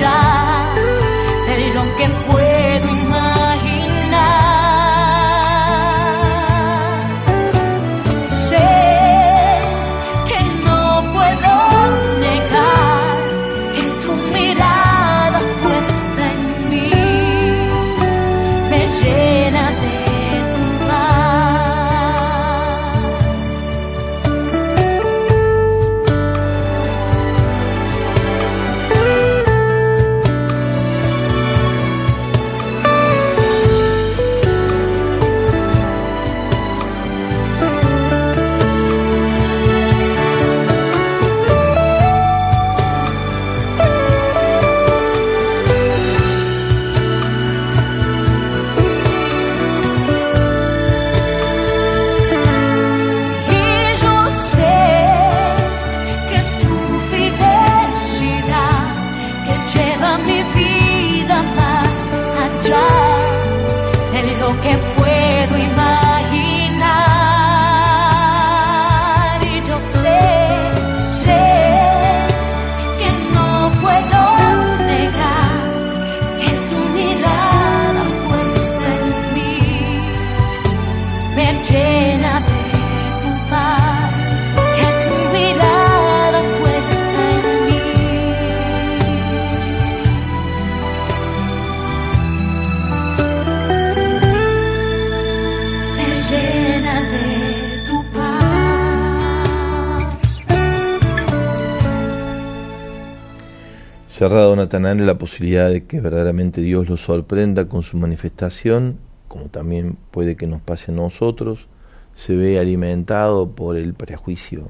Allá 0.00 0.74
de 1.46 1.74
lo 1.74 1.96
que 1.96 2.19
Natanael 104.70 105.04
la 105.04 105.18
posibilidad 105.18 105.68
de 105.68 105.82
que 105.82 106.00
verdaderamente 106.00 106.60
Dios 106.60 106.88
lo 106.88 106.96
sorprenda 106.96 107.64
con 107.68 107.82
su 107.82 107.96
manifestación, 107.96 108.98
como 109.26 109.48
también 109.48 109.96
puede 110.12 110.36
que 110.36 110.46
nos 110.46 110.60
pase 110.60 110.92
a 110.92 110.94
nosotros, 110.94 111.66
se 112.14 112.36
ve 112.36 112.56
alimentado 112.60 113.50
por 113.50 113.76
el 113.76 113.94
prejuicio, 113.94 114.68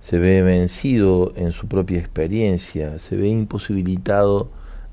se 0.00 0.18
ve 0.18 0.40
vencido 0.40 1.34
en 1.36 1.52
su 1.52 1.68
propia 1.68 1.98
experiencia, 1.98 2.98
se 3.00 3.16
ve 3.16 3.28
imposibilitado 3.28 4.48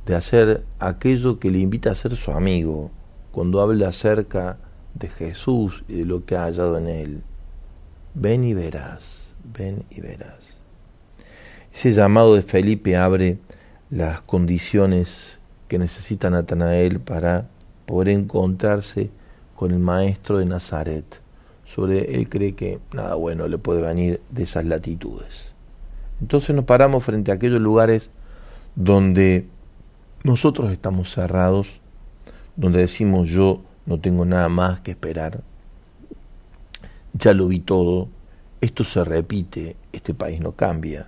de 0.06 0.16
hacer 0.16 0.66
aquello 0.80 1.40
que 1.40 1.50
le 1.50 1.60
invita 1.60 1.92
a 1.92 1.96
ser 1.96 2.18
su 2.18 2.32
amigo, 2.32 2.92
cuando 3.32 3.62
habla 3.62 3.88
acerca 3.88 4.58
de 4.96 5.08
Jesús 5.08 5.86
y 5.88 6.00
de 6.00 6.06
lo 6.06 6.26
que 6.26 6.36
ha 6.36 6.44
hallado 6.44 6.78
en 6.78 6.88
él. 6.88 7.24
Ven 8.14 8.44
y 8.44 8.54
verás, 8.54 9.28
ven 9.58 9.86
y 9.90 10.02
verás. 10.02 10.60
Ese 11.74 11.94
llamado 11.94 12.36
de 12.36 12.42
Felipe 12.42 12.98
abre 12.98 13.38
las 13.96 14.22
condiciones 14.22 15.40
que 15.70 15.80
necesita 15.80 16.30
Natanael 16.30 17.00
para 17.00 17.48
poder 17.86 18.10
encontrarse 18.10 19.10
con 19.56 19.72
el 19.72 19.80
maestro 19.80 20.38
de 20.38 20.46
Nazaret. 20.46 21.22
Sobre 21.64 22.16
él 22.16 22.28
cree 22.28 22.56
que 22.56 22.80
nada 22.92 23.16
bueno 23.16 23.48
le 23.48 23.58
puede 23.58 23.82
venir 23.82 24.20
de 24.32 24.44
esas 24.44 24.66
latitudes. 24.66 25.54
Entonces 26.20 26.54
nos 26.54 26.66
paramos 26.66 27.06
frente 27.06 27.32
a 27.32 27.36
aquellos 27.36 27.62
lugares 27.62 28.10
donde 28.76 29.48
nosotros 30.26 30.72
estamos 30.72 31.14
cerrados, 31.14 31.80
donde 32.58 32.80
decimos 32.80 33.30
yo 33.30 33.62
no 33.86 34.02
tengo 34.02 34.26
nada 34.26 34.50
más 34.50 34.82
que 34.82 34.92
esperar, 34.92 35.42
ya 37.14 37.34
lo 37.34 37.48
vi 37.48 37.62
todo, 37.62 38.10
esto 38.60 38.84
se 38.84 39.06
repite, 39.06 39.78
este 39.94 40.14
país 40.14 40.42
no 40.42 40.52
cambia, 40.52 41.08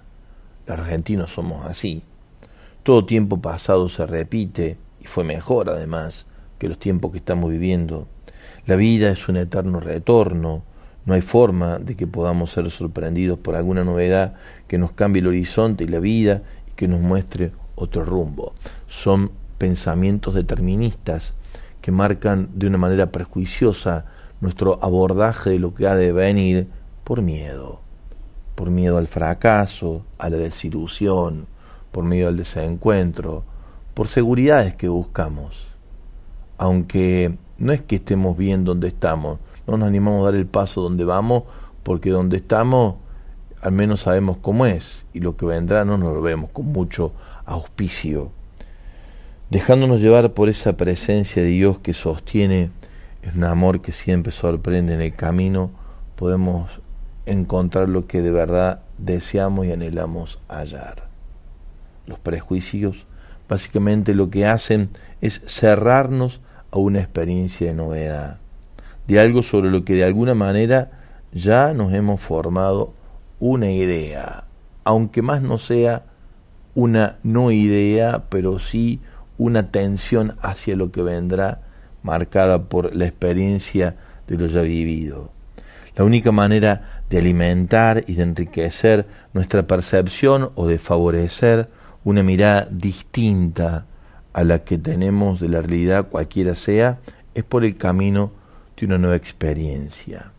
los 0.65 0.79
argentinos 0.79 1.31
somos 1.31 1.65
así, 1.65 2.01
todo 2.87 3.05
tiempo 3.05 3.41
pasado 3.41 3.89
se 3.89 4.07
repite 4.07 4.77
y 5.01 5.07
fue 5.07 5.25
mejor 5.25 5.69
además 5.69 6.25
que 6.57 6.69
los 6.69 6.79
tiempos 6.79 7.11
que 7.11 7.17
estamos 7.17 7.51
viviendo. 7.51 8.07
La 8.65 8.77
vida 8.77 9.09
es 9.09 9.27
un 9.27 9.35
eterno 9.35 9.81
retorno, 9.81 10.63
no 11.05 11.13
hay 11.13 11.19
forma 11.19 11.79
de 11.79 11.97
que 11.97 12.07
podamos 12.07 12.51
ser 12.51 12.71
sorprendidos 12.71 13.39
por 13.39 13.57
alguna 13.57 13.83
novedad 13.83 14.35
que 14.69 14.77
nos 14.77 14.93
cambie 14.93 15.19
el 15.19 15.27
horizonte 15.27 15.83
y 15.83 15.87
la 15.87 15.99
vida 15.99 16.43
y 16.65 16.75
que 16.75 16.87
nos 16.87 17.01
muestre 17.01 17.51
otro 17.75 18.05
rumbo. 18.05 18.53
Son 18.87 19.31
pensamientos 19.57 20.33
deterministas 20.33 21.33
que 21.81 21.91
marcan 21.91 22.47
de 22.53 22.67
una 22.67 22.77
manera 22.77 23.11
prejuiciosa 23.11 24.05
nuestro 24.39 24.81
abordaje 24.81 25.49
de 25.49 25.59
lo 25.59 25.73
que 25.73 25.87
ha 25.87 25.95
de 25.97 26.13
venir 26.13 26.69
por 27.03 27.21
miedo, 27.21 27.81
por 28.55 28.69
miedo 28.69 28.97
al 28.97 29.07
fracaso, 29.07 30.05
a 30.17 30.29
la 30.29 30.37
desilusión, 30.37 31.47
por 31.97 32.05
miedo 32.05 32.27
al 32.27 32.37
desencuentro, 32.37 33.43
por 33.95 34.07
seguridades 34.07 34.75
que 34.75 34.87
buscamos. 34.87 35.65
Aunque 36.59 37.35
no 37.57 37.73
es 37.73 37.81
que 37.81 37.95
estemos 37.95 38.37
bien 38.37 38.65
donde 38.65 38.87
estamos, 38.87 39.39
no 39.65 39.77
nos 39.77 39.87
animamos 39.87 40.21
a 40.21 40.25
dar 40.25 40.35
el 40.35 40.45
paso 40.45 40.81
donde 40.81 41.05
vamos, 41.05 41.45
porque 41.81 42.11
donde 42.11 42.37
estamos 42.37 42.97
al 43.63 43.71
menos 43.71 44.01
sabemos 44.01 44.37
cómo 44.39 44.67
es, 44.67 45.07
y 45.11 45.21
lo 45.21 45.37
que 45.37 45.47
vendrá 45.47 45.85
no 45.85 45.97
nos 45.97 46.13
lo 46.13 46.21
vemos 46.21 46.51
con 46.51 46.67
mucho 46.67 47.13
auspicio. 47.47 48.29
Dejándonos 49.49 49.99
llevar 49.99 50.35
por 50.35 50.49
esa 50.49 50.77
presencia 50.77 51.41
de 51.41 51.49
Dios 51.49 51.79
que 51.79 51.95
sostiene, 51.95 52.69
es 53.23 53.33
un 53.33 53.43
amor 53.43 53.81
que 53.81 53.91
siempre 53.91 54.31
sorprende 54.31 54.93
en 54.93 55.01
el 55.01 55.15
camino, 55.15 55.71
podemos 56.15 56.69
encontrar 57.25 57.89
lo 57.89 58.05
que 58.05 58.21
de 58.21 58.29
verdad 58.29 58.83
deseamos 58.99 59.65
y 59.65 59.71
anhelamos 59.71 60.37
hallar. 60.47 61.06
Los 62.07 62.17
prejuicios 62.17 63.05
básicamente 63.47 64.15
lo 64.15 64.29
que 64.31 64.47
hacen 64.47 64.89
es 65.21 65.41
cerrarnos 65.45 66.41
a 66.71 66.79
una 66.79 66.99
experiencia 66.99 67.67
de 67.67 67.73
novedad 67.75 68.39
de 69.07 69.19
algo 69.19 69.41
sobre 69.41 69.71
lo 69.71 69.85
que 69.85 69.95
de 69.95 70.03
alguna 70.03 70.35
manera 70.35 70.91
ya 71.31 71.73
nos 71.73 71.93
hemos 71.93 72.21
formado 72.21 72.93
una 73.39 73.71
idea, 73.71 74.45
aunque 74.83 75.21
más 75.21 75.41
no 75.41 75.57
sea 75.57 76.03
una 76.75 77.17
no 77.23 77.51
idea, 77.51 78.25
pero 78.29 78.59
sí 78.59 79.01
una 79.37 79.71
tensión 79.71 80.35
hacia 80.41 80.75
lo 80.75 80.91
que 80.91 81.01
vendrá 81.01 81.61
marcada 82.03 82.63
por 82.63 82.95
la 82.95 83.05
experiencia 83.05 83.95
de 84.27 84.37
lo 84.37 84.47
ya 84.47 84.61
vivido. 84.61 85.31
La 85.95 86.03
única 86.03 86.31
manera 86.31 87.01
de 87.09 87.17
alimentar 87.17 88.03
y 88.07 88.15
de 88.15 88.23
enriquecer 88.23 89.07
nuestra 89.33 89.65
percepción 89.65 90.51
o 90.55 90.67
de 90.67 90.77
favorecer 90.77 91.69
una 92.07 92.23
mirada 92.23 92.69
distinta 92.71 93.85
a 94.31 94.45
la 94.45 94.63
que 94.63 94.77
tenemos 94.77 95.41
de 95.41 95.49
la 95.49 95.61
realidad 95.61 96.07
cualquiera 96.07 96.55
sea, 96.55 96.99
es 97.35 97.43
por 97.43 97.65
el 97.65 97.75
camino 97.75 98.31
de 98.77 98.85
una 98.85 98.97
nueva 98.97 99.17
experiencia. 99.17 100.31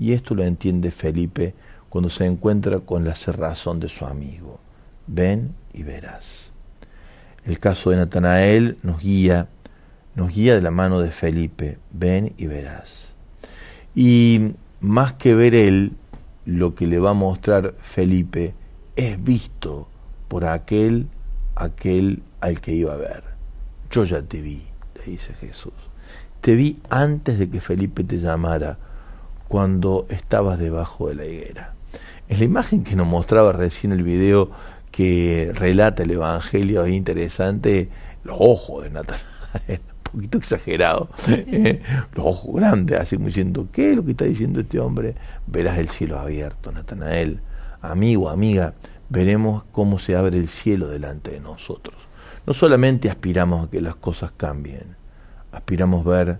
Y 0.00 0.14
esto 0.14 0.34
lo 0.34 0.42
entiende 0.42 0.90
Felipe 0.90 1.54
cuando 1.88 2.10
se 2.10 2.26
encuentra 2.26 2.80
con 2.80 3.04
la 3.04 3.14
cerrazón 3.14 3.78
de 3.78 3.86
su 3.86 4.04
amigo. 4.04 4.58
Ven 5.06 5.54
y 5.72 5.84
verás. 5.84 6.50
El 7.44 7.60
caso 7.60 7.90
de 7.90 7.98
Natanael 7.98 8.78
nos 8.82 9.00
guía, 9.00 9.46
nos 10.16 10.34
guía 10.34 10.56
de 10.56 10.62
la 10.62 10.72
mano 10.72 10.98
de 10.98 11.12
Felipe. 11.12 11.78
Ven 11.92 12.32
y 12.36 12.48
verás. 12.48 13.12
Y 13.94 14.54
más 14.80 15.12
que 15.12 15.36
ver 15.36 15.54
él, 15.54 15.92
lo 16.46 16.74
que 16.74 16.88
le 16.88 16.98
va 16.98 17.10
a 17.10 17.14
mostrar 17.14 17.76
Felipe 17.80 18.54
es 18.96 19.22
visto 19.22 19.86
por 20.32 20.46
aquel, 20.46 21.08
aquel 21.56 22.22
al 22.40 22.62
que 22.62 22.72
iba 22.72 22.94
a 22.94 22.96
ver. 22.96 23.22
Yo 23.90 24.04
ya 24.04 24.22
te 24.22 24.40
vi, 24.40 24.62
le 24.96 25.12
dice 25.12 25.34
Jesús. 25.34 25.74
Te 26.40 26.54
vi 26.54 26.80
antes 26.88 27.38
de 27.38 27.50
que 27.50 27.60
Felipe 27.60 28.02
te 28.02 28.18
llamara, 28.18 28.78
cuando 29.46 30.06
estabas 30.08 30.58
debajo 30.58 31.10
de 31.10 31.16
la 31.16 31.26
higuera. 31.26 31.74
Es 32.30 32.38
la 32.38 32.46
imagen 32.46 32.82
que 32.82 32.96
nos 32.96 33.06
mostraba 33.06 33.52
recién 33.52 33.92
el 33.92 34.02
video 34.02 34.50
que 34.90 35.52
relata 35.54 36.02
el 36.04 36.12
Evangelio, 36.12 36.86
es 36.86 36.94
interesante, 36.94 37.90
los 38.24 38.36
ojos 38.40 38.84
de 38.84 38.90
Natanael, 38.90 39.26
un 39.68 40.12
poquito 40.12 40.38
exagerado, 40.38 41.10
¿eh? 41.28 41.82
los 42.14 42.24
ojos 42.24 42.56
grandes, 42.56 42.98
así 42.98 43.16
como 43.16 43.26
diciendo, 43.26 43.68
¿qué 43.70 43.90
es 43.90 43.96
lo 43.96 44.02
que 44.06 44.12
está 44.12 44.24
diciendo 44.24 44.60
este 44.60 44.80
hombre? 44.80 45.14
Verás 45.46 45.76
el 45.76 45.90
cielo 45.90 46.18
abierto, 46.18 46.72
Natanael, 46.72 47.42
amigo, 47.82 48.30
amiga, 48.30 48.72
veremos 49.12 49.64
cómo 49.72 49.98
se 49.98 50.16
abre 50.16 50.38
el 50.38 50.48
cielo 50.48 50.88
delante 50.88 51.32
de 51.32 51.40
nosotros. 51.40 51.94
No 52.46 52.54
solamente 52.54 53.10
aspiramos 53.10 53.66
a 53.66 53.70
que 53.70 53.82
las 53.82 53.94
cosas 53.94 54.32
cambien, 54.34 54.96
aspiramos 55.52 56.02
ver 56.02 56.38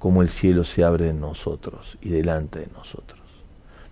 cómo 0.00 0.22
el 0.22 0.28
cielo 0.28 0.64
se 0.64 0.82
abre 0.82 1.10
en 1.10 1.20
nosotros 1.20 1.96
y 2.00 2.08
delante 2.08 2.58
de 2.58 2.66
nosotros. 2.74 3.20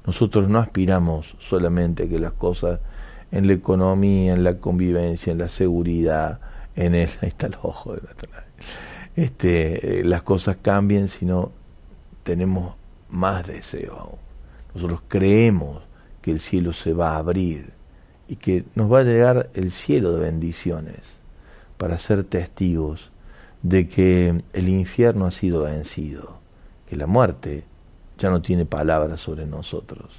Nosotros 0.04 0.48
no 0.48 0.58
aspiramos 0.58 1.36
solamente 1.38 2.04
a 2.04 2.08
que 2.08 2.18
las 2.18 2.32
cosas 2.32 2.80
en 3.30 3.46
la 3.46 3.52
economía, 3.52 4.32
en 4.32 4.42
la 4.42 4.58
convivencia, 4.58 5.30
en 5.30 5.38
la 5.38 5.48
seguridad, 5.48 6.40
en 6.74 6.96
el, 6.96 7.08
ahí 7.22 7.28
está 7.28 7.46
el 7.46 7.56
ojo 7.62 7.94
de 7.94 8.00
este, 9.14 10.00
eh, 10.00 10.04
las 10.04 10.22
cosas 10.22 10.56
cambien, 10.60 11.08
sino 11.08 11.52
tenemos 12.24 12.74
más 13.08 13.46
deseo 13.46 13.96
aún. 13.98 14.18
Nosotros 14.74 15.00
creemos 15.06 15.82
que 16.22 16.32
el 16.32 16.40
cielo 16.40 16.72
se 16.72 16.92
va 16.92 17.12
a 17.12 17.18
abrir 17.18 17.75
y 18.28 18.36
que 18.36 18.64
nos 18.74 18.92
va 18.92 19.00
a 19.00 19.04
llegar 19.04 19.50
el 19.54 19.72
cielo 19.72 20.12
de 20.12 20.20
bendiciones 20.20 21.16
para 21.76 21.98
ser 21.98 22.24
testigos 22.24 23.10
de 23.62 23.88
que 23.88 24.36
el 24.52 24.68
infierno 24.68 25.26
ha 25.26 25.30
sido 25.30 25.62
vencido, 25.62 26.38
que 26.86 26.96
la 26.96 27.06
muerte 27.06 27.64
ya 28.18 28.30
no 28.30 28.42
tiene 28.42 28.64
palabras 28.64 29.20
sobre 29.20 29.46
nosotros. 29.46 30.10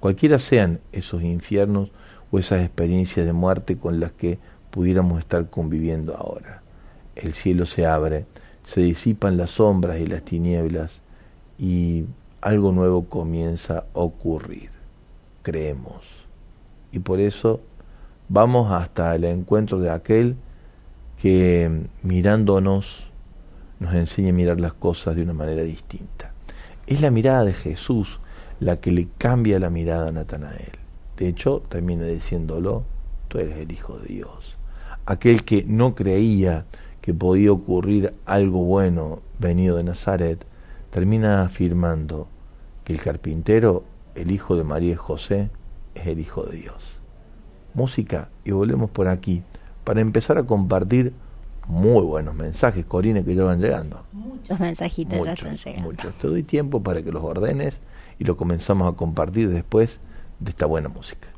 Cualquiera 0.00 0.38
sean 0.38 0.80
esos 0.92 1.22
infiernos 1.22 1.90
o 2.30 2.38
esas 2.38 2.64
experiencias 2.64 3.26
de 3.26 3.32
muerte 3.32 3.78
con 3.78 4.00
las 4.00 4.12
que 4.12 4.38
pudiéramos 4.70 5.18
estar 5.18 5.48
conviviendo 5.48 6.16
ahora. 6.16 6.62
El 7.14 7.34
cielo 7.34 7.66
se 7.66 7.86
abre, 7.86 8.26
se 8.64 8.80
disipan 8.80 9.36
las 9.36 9.50
sombras 9.50 10.00
y 10.00 10.06
las 10.06 10.22
tinieblas 10.22 11.00
y 11.58 12.04
algo 12.40 12.72
nuevo 12.72 13.06
comienza 13.06 13.78
a 13.78 13.84
ocurrir. 13.94 14.70
Creemos. 15.42 16.25
Y 16.92 17.00
por 17.00 17.20
eso 17.20 17.60
vamos 18.28 18.72
hasta 18.72 19.14
el 19.14 19.24
encuentro 19.24 19.78
de 19.78 19.90
aquel 19.90 20.36
que 21.20 21.86
mirándonos 22.02 23.04
nos 23.78 23.94
enseña 23.94 24.30
a 24.30 24.32
mirar 24.32 24.60
las 24.60 24.72
cosas 24.72 25.16
de 25.16 25.22
una 25.22 25.32
manera 25.32 25.62
distinta. 25.62 26.32
Es 26.86 27.00
la 27.00 27.10
mirada 27.10 27.44
de 27.44 27.54
Jesús 27.54 28.20
la 28.60 28.80
que 28.80 28.92
le 28.92 29.08
cambia 29.18 29.58
la 29.58 29.70
mirada 29.70 30.08
a 30.08 30.12
Natanael. 30.12 30.72
De 31.16 31.28
hecho, 31.28 31.62
termina 31.68 32.04
diciéndolo, 32.04 32.84
tú 33.28 33.38
eres 33.38 33.58
el 33.58 33.72
Hijo 33.72 33.98
de 33.98 34.08
Dios. 34.08 34.56
Aquel 35.04 35.44
que 35.44 35.64
no 35.64 35.94
creía 35.94 36.64
que 37.00 37.14
podía 37.14 37.52
ocurrir 37.52 38.14
algo 38.24 38.64
bueno 38.64 39.20
venido 39.38 39.76
de 39.76 39.84
Nazaret, 39.84 40.44
termina 40.90 41.42
afirmando 41.42 42.28
que 42.82 42.92
el 42.92 43.00
carpintero, 43.00 43.84
el 44.14 44.30
hijo 44.30 44.56
de 44.56 44.64
María 44.64 44.92
y 44.92 44.96
José, 44.96 45.50
es 45.96 46.06
el 46.06 46.18
Hijo 46.20 46.44
de 46.44 46.56
Dios. 46.56 47.00
Música, 47.74 48.28
y 48.44 48.52
volvemos 48.52 48.90
por 48.90 49.08
aquí 49.08 49.42
para 49.84 50.00
empezar 50.00 50.38
a 50.38 50.44
compartir 50.44 51.12
muy 51.66 52.04
buenos 52.04 52.34
mensajes, 52.34 52.84
Corina, 52.84 53.22
que 53.24 53.34
ya 53.34 53.44
van 53.44 53.60
llegando. 53.60 54.04
Muchos 54.12 54.60
mensajitos 54.60 55.24
ya 55.24 55.32
están 55.32 55.56
llegando. 55.56 55.88
Muchos. 55.88 56.14
Te 56.14 56.28
doy 56.28 56.42
tiempo 56.42 56.82
para 56.82 57.02
que 57.02 57.10
los 57.10 57.22
ordenes 57.24 57.80
y 58.18 58.24
lo 58.24 58.36
comenzamos 58.36 58.92
a 58.92 58.96
compartir 58.96 59.50
después 59.50 60.00
de 60.38 60.50
esta 60.50 60.66
buena 60.66 60.88
música. 60.88 61.28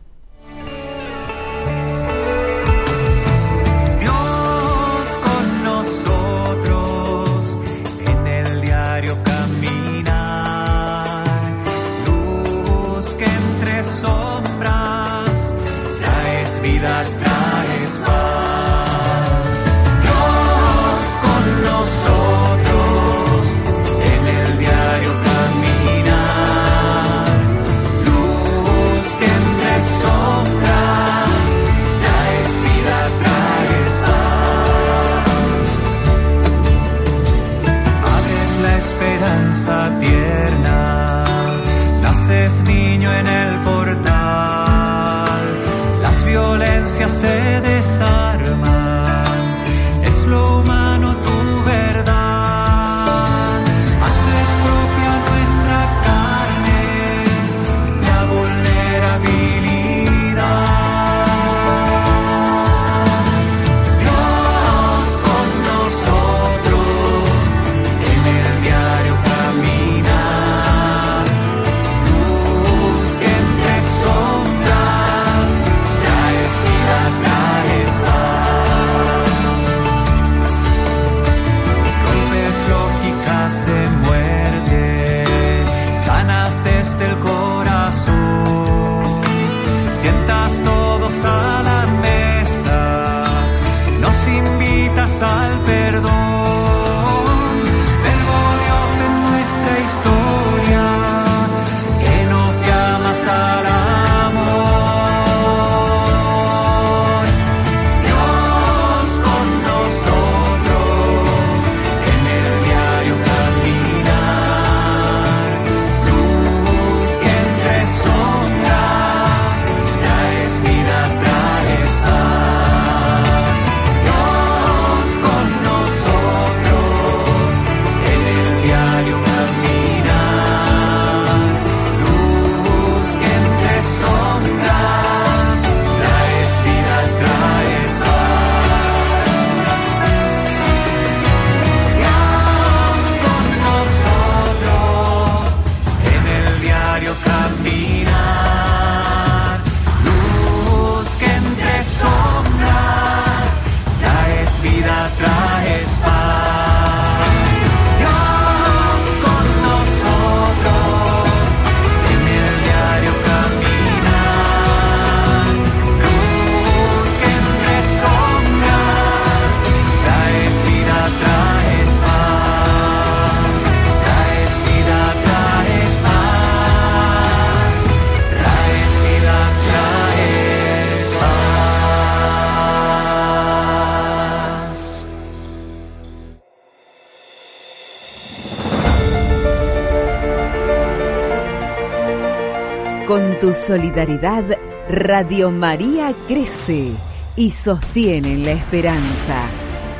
Tu 193.40 193.52
solidaridad, 193.52 194.44
Radio 194.88 195.50
María 195.50 196.14
crece 196.28 196.92
y 197.36 197.50
sostiene 197.50 198.38
la 198.38 198.52
esperanza. 198.52 199.42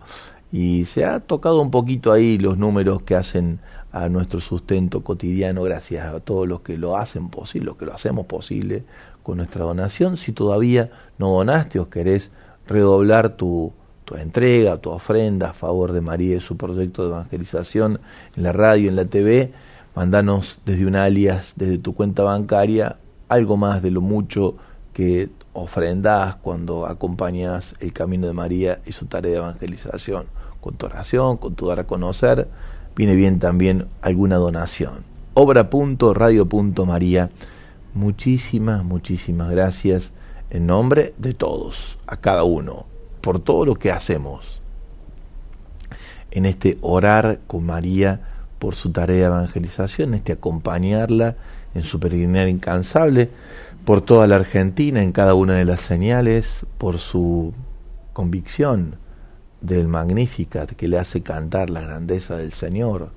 y 0.52 0.86
se 0.86 1.06
ha 1.06 1.20
tocado 1.20 1.62
un 1.62 1.70
poquito 1.70 2.12
ahí 2.12 2.40
los 2.40 2.58
números 2.58 3.04
que 3.04 3.14
hacen 3.14 3.60
a 3.92 4.10
nuestro 4.10 4.40
sustento 4.40 5.04
cotidiano, 5.04 5.62
gracias 5.62 6.12
a 6.12 6.20
todos 6.20 6.48
los 6.48 6.62
que 6.62 6.80
lo 6.80 6.98
hacen 6.98 7.30
posible, 7.30 7.68
los 7.68 7.78
que 7.78 7.86
lo 7.86 7.94
hacemos 7.94 8.26
posible 8.26 8.86
con 9.22 9.38
nuestra 9.38 9.66
donación. 9.66 10.18
Si 10.18 10.32
todavía 10.32 10.90
no 11.20 11.30
donaste 11.30 11.78
o 11.78 11.92
querés 11.92 12.32
redoblar 12.68 13.30
tu, 13.30 13.74
tu 14.06 14.16
entrega, 14.16 14.78
tu 14.78 14.90
ofrenda 14.90 15.50
a 15.50 15.54
favor 15.54 15.92
de 15.92 16.00
María 16.02 16.38
y 16.38 16.40
su 16.40 16.56
proyecto 16.56 17.04
de 17.04 17.10
evangelización 17.10 18.00
en 18.36 18.44
la 18.44 18.54
radio, 18.54 18.90
en 18.90 18.96
la 18.96 19.04
TV, 19.06 19.52
mandanos 19.96 20.60
desde 20.66 20.86
un 20.86 20.96
alias, 20.96 21.54
desde 21.58 21.78
tu 21.78 21.94
cuenta 21.94 22.24
bancaria, 22.24 22.98
algo 23.28 23.58
más 23.58 23.82
de 23.82 23.92
lo 23.92 24.00
mucho 24.00 24.56
que 24.94 25.30
ofrendas 25.52 26.38
cuando 26.38 26.86
acompañas 26.86 27.76
el 27.80 27.92
camino 27.92 28.28
de 28.28 28.34
María 28.34 28.80
y 28.86 28.94
su 28.94 29.08
tarea 29.08 29.32
de 29.32 29.38
evangelización. 29.38 30.28
Con 30.62 30.76
tu 30.76 30.86
oración, 30.86 31.38
con 31.38 31.56
tu 31.56 31.68
dar 31.68 31.82
a 31.82 31.84
conocer, 31.86 32.48
viene 32.96 33.16
bien 33.16 33.40
también 33.40 33.88
alguna 34.02 34.38
donación. 34.38 35.04
Obra.radio.maría. 35.34 37.30
Muchísimas, 37.94 38.84
muchísimas 38.84 39.50
gracias 39.50 40.12
en 40.50 40.66
nombre 40.66 41.14
de 41.18 41.34
todos, 41.34 41.98
a 42.08 42.18
cada 42.18 42.44
uno, 42.44 42.86
por 43.22 43.40
todo 43.40 43.66
lo 43.66 43.76
que 43.76 43.92
hacemos 43.92 44.62
en 46.32 46.46
este 46.46 46.78
orar 46.82 47.40
con 47.48 47.66
María 47.66 48.22
por 48.60 48.76
su 48.76 48.92
tarea 48.92 49.16
de 49.16 49.24
evangelización, 49.26 50.10
en 50.10 50.16
este 50.16 50.34
acompañarla 50.34 51.36
en 51.74 51.84
su 51.84 52.00
peregrinar 52.00 52.48
incansable, 52.48 53.30
por 53.86 54.02
toda 54.02 54.28
la 54.28 54.36
Argentina, 54.36 55.02
en 55.02 55.12
cada 55.12 55.34
una 55.34 55.56
de 55.56 55.66
las 55.66 55.82
señales, 55.82 56.66
por 56.78 56.98
su 56.98 57.54
convicción 58.14 58.96
del 59.62 59.88
Magnificat 59.88 60.72
que 60.72 60.88
le 60.88 60.98
hace 60.98 61.22
cantar 61.22 61.70
la 61.70 61.82
grandeza 61.82 62.36
del 62.36 62.52
Señor, 62.52 63.12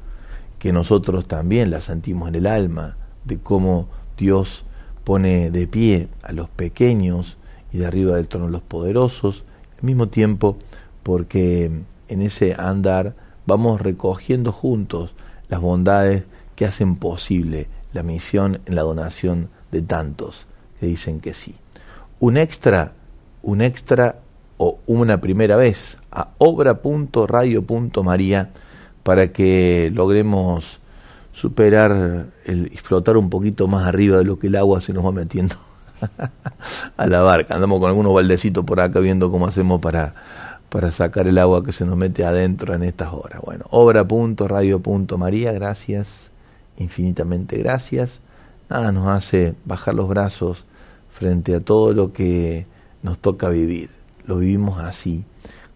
que 0.59 0.72
nosotros 0.72 1.26
también 1.26 1.70
la 1.70 1.81
sentimos 1.81 2.28
en 2.28 2.35
el 2.37 2.47
alma, 2.47 2.97
de 3.24 3.39
cómo 3.39 3.89
Dios 4.16 4.64
pone 5.05 5.51
de 5.51 5.66
pie 5.66 6.09
a 6.22 6.32
los 6.32 6.48
pequeños 6.48 7.36
y 7.72 7.78
de 7.78 7.86
arriba 7.86 8.16
del 8.16 8.28
trono 8.28 8.48
los 8.48 8.62
poderosos, 8.62 9.44
al 9.78 9.84
mismo 9.84 10.09
tiempo 10.09 10.57
porque 11.03 11.70
en 12.09 12.22
ese 12.22 12.55
andar 12.55 13.14
vamos 13.46 13.80
recogiendo 13.80 14.53
juntos 14.53 15.14
las 15.48 15.61
bondades 15.61 16.24
que 16.57 16.66
hacen 16.66 16.96
posible 16.96 17.68
la 17.92 18.03
misión 18.03 18.61
en 18.66 18.74
la 18.74 18.82
donación 18.82 19.48
de 19.72 19.80
tantos 19.82 20.46
que 20.78 20.86
dicen 20.86 21.20
que 21.20 21.34
sí. 21.34 21.57
Un 22.18 22.36
extra, 22.36 22.92
un 23.42 23.62
extra 23.62 24.18
o 24.57 24.78
una 24.86 25.20
primera 25.20 25.57
vez 25.57 25.98
a 26.11 26.30
obra.radio.maría 26.38 28.51
para 29.03 29.32
que 29.32 29.90
logremos 29.92 30.80
superar 31.41 32.26
el, 32.45 32.70
y 32.70 32.76
flotar 32.76 33.16
un 33.16 33.30
poquito 33.30 33.66
más 33.66 33.86
arriba 33.86 34.18
de 34.18 34.24
lo 34.24 34.38
que 34.38 34.49
el 34.49 34.57
agua 34.57 34.82
se 34.82 34.93
nos 34.93 35.07
va 35.07 35.11
metiendo 35.11 35.57
a 36.99 37.07
la 37.07 37.20
barca. 37.22 37.55
Andamos 37.55 37.80
con 37.80 37.88
algunos 37.88 38.12
baldecitos 38.12 38.62
por 38.62 38.78
acá 38.78 39.01
viendo 39.01 39.30
cómo 39.30 39.47
hacemos 39.47 39.80
para, 39.80 40.14
para 40.68 40.93
sacar 40.93 41.28
el 41.28 41.38
agua 41.38 41.64
que 41.64 41.72
se 41.72 41.86
nos 41.86 41.97
mete 41.97 42.26
adentro 42.26 42.74
en 42.74 42.82
estas 42.82 43.14
horas. 43.14 43.41
Bueno, 43.43 43.64
obra.radio.maría, 43.70 45.53
gracias, 45.53 46.30
infinitamente 46.76 47.57
gracias. 47.57 48.20
nada 48.68 48.93
nos 48.93 49.09
hace 49.09 49.55
bajar 49.64 49.95
los 49.95 50.09
brazos 50.09 50.66
frente 51.11 51.55
a 51.55 51.61
todo 51.61 51.95
lo 51.95 52.12
que 52.12 52.66
nos 53.03 53.18
toca 53.18 53.49
vivir. 53.49 53.88
Lo 54.26 54.36
vivimos 54.36 54.78
así, 54.78 55.24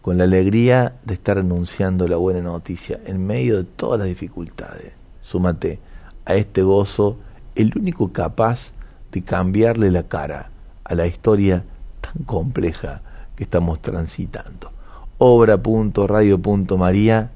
con 0.03 0.19
la 0.19 0.25
alegría 0.25 0.97
de 1.07 1.15
estar 1.15 1.39
anunciando 1.39 2.07
la 2.07 2.19
buena 2.19 2.43
noticia 2.43 3.01
en 3.07 3.27
medio 3.27 3.57
de 3.57 3.65
todas 3.65 3.99
las 3.99 4.09
dificultades. 4.09 5.04
Súmate 5.25 5.81
a 6.27 6.35
este 6.35 6.63
gozo, 6.63 7.17
el 7.55 7.73
único 7.77 8.13
capaz 8.13 8.73
de 9.11 9.23
cambiarle 9.23 9.91
la 9.91 10.03
cara 10.05 10.51
a 10.85 10.95
la 10.95 11.07
historia 11.07 11.65
tan 12.03 12.25
compleja 12.25 13.01
que 13.35 13.45
estamos 13.45 13.81
transitando. 13.81 14.71
Obra.radio.maría, 15.17 17.31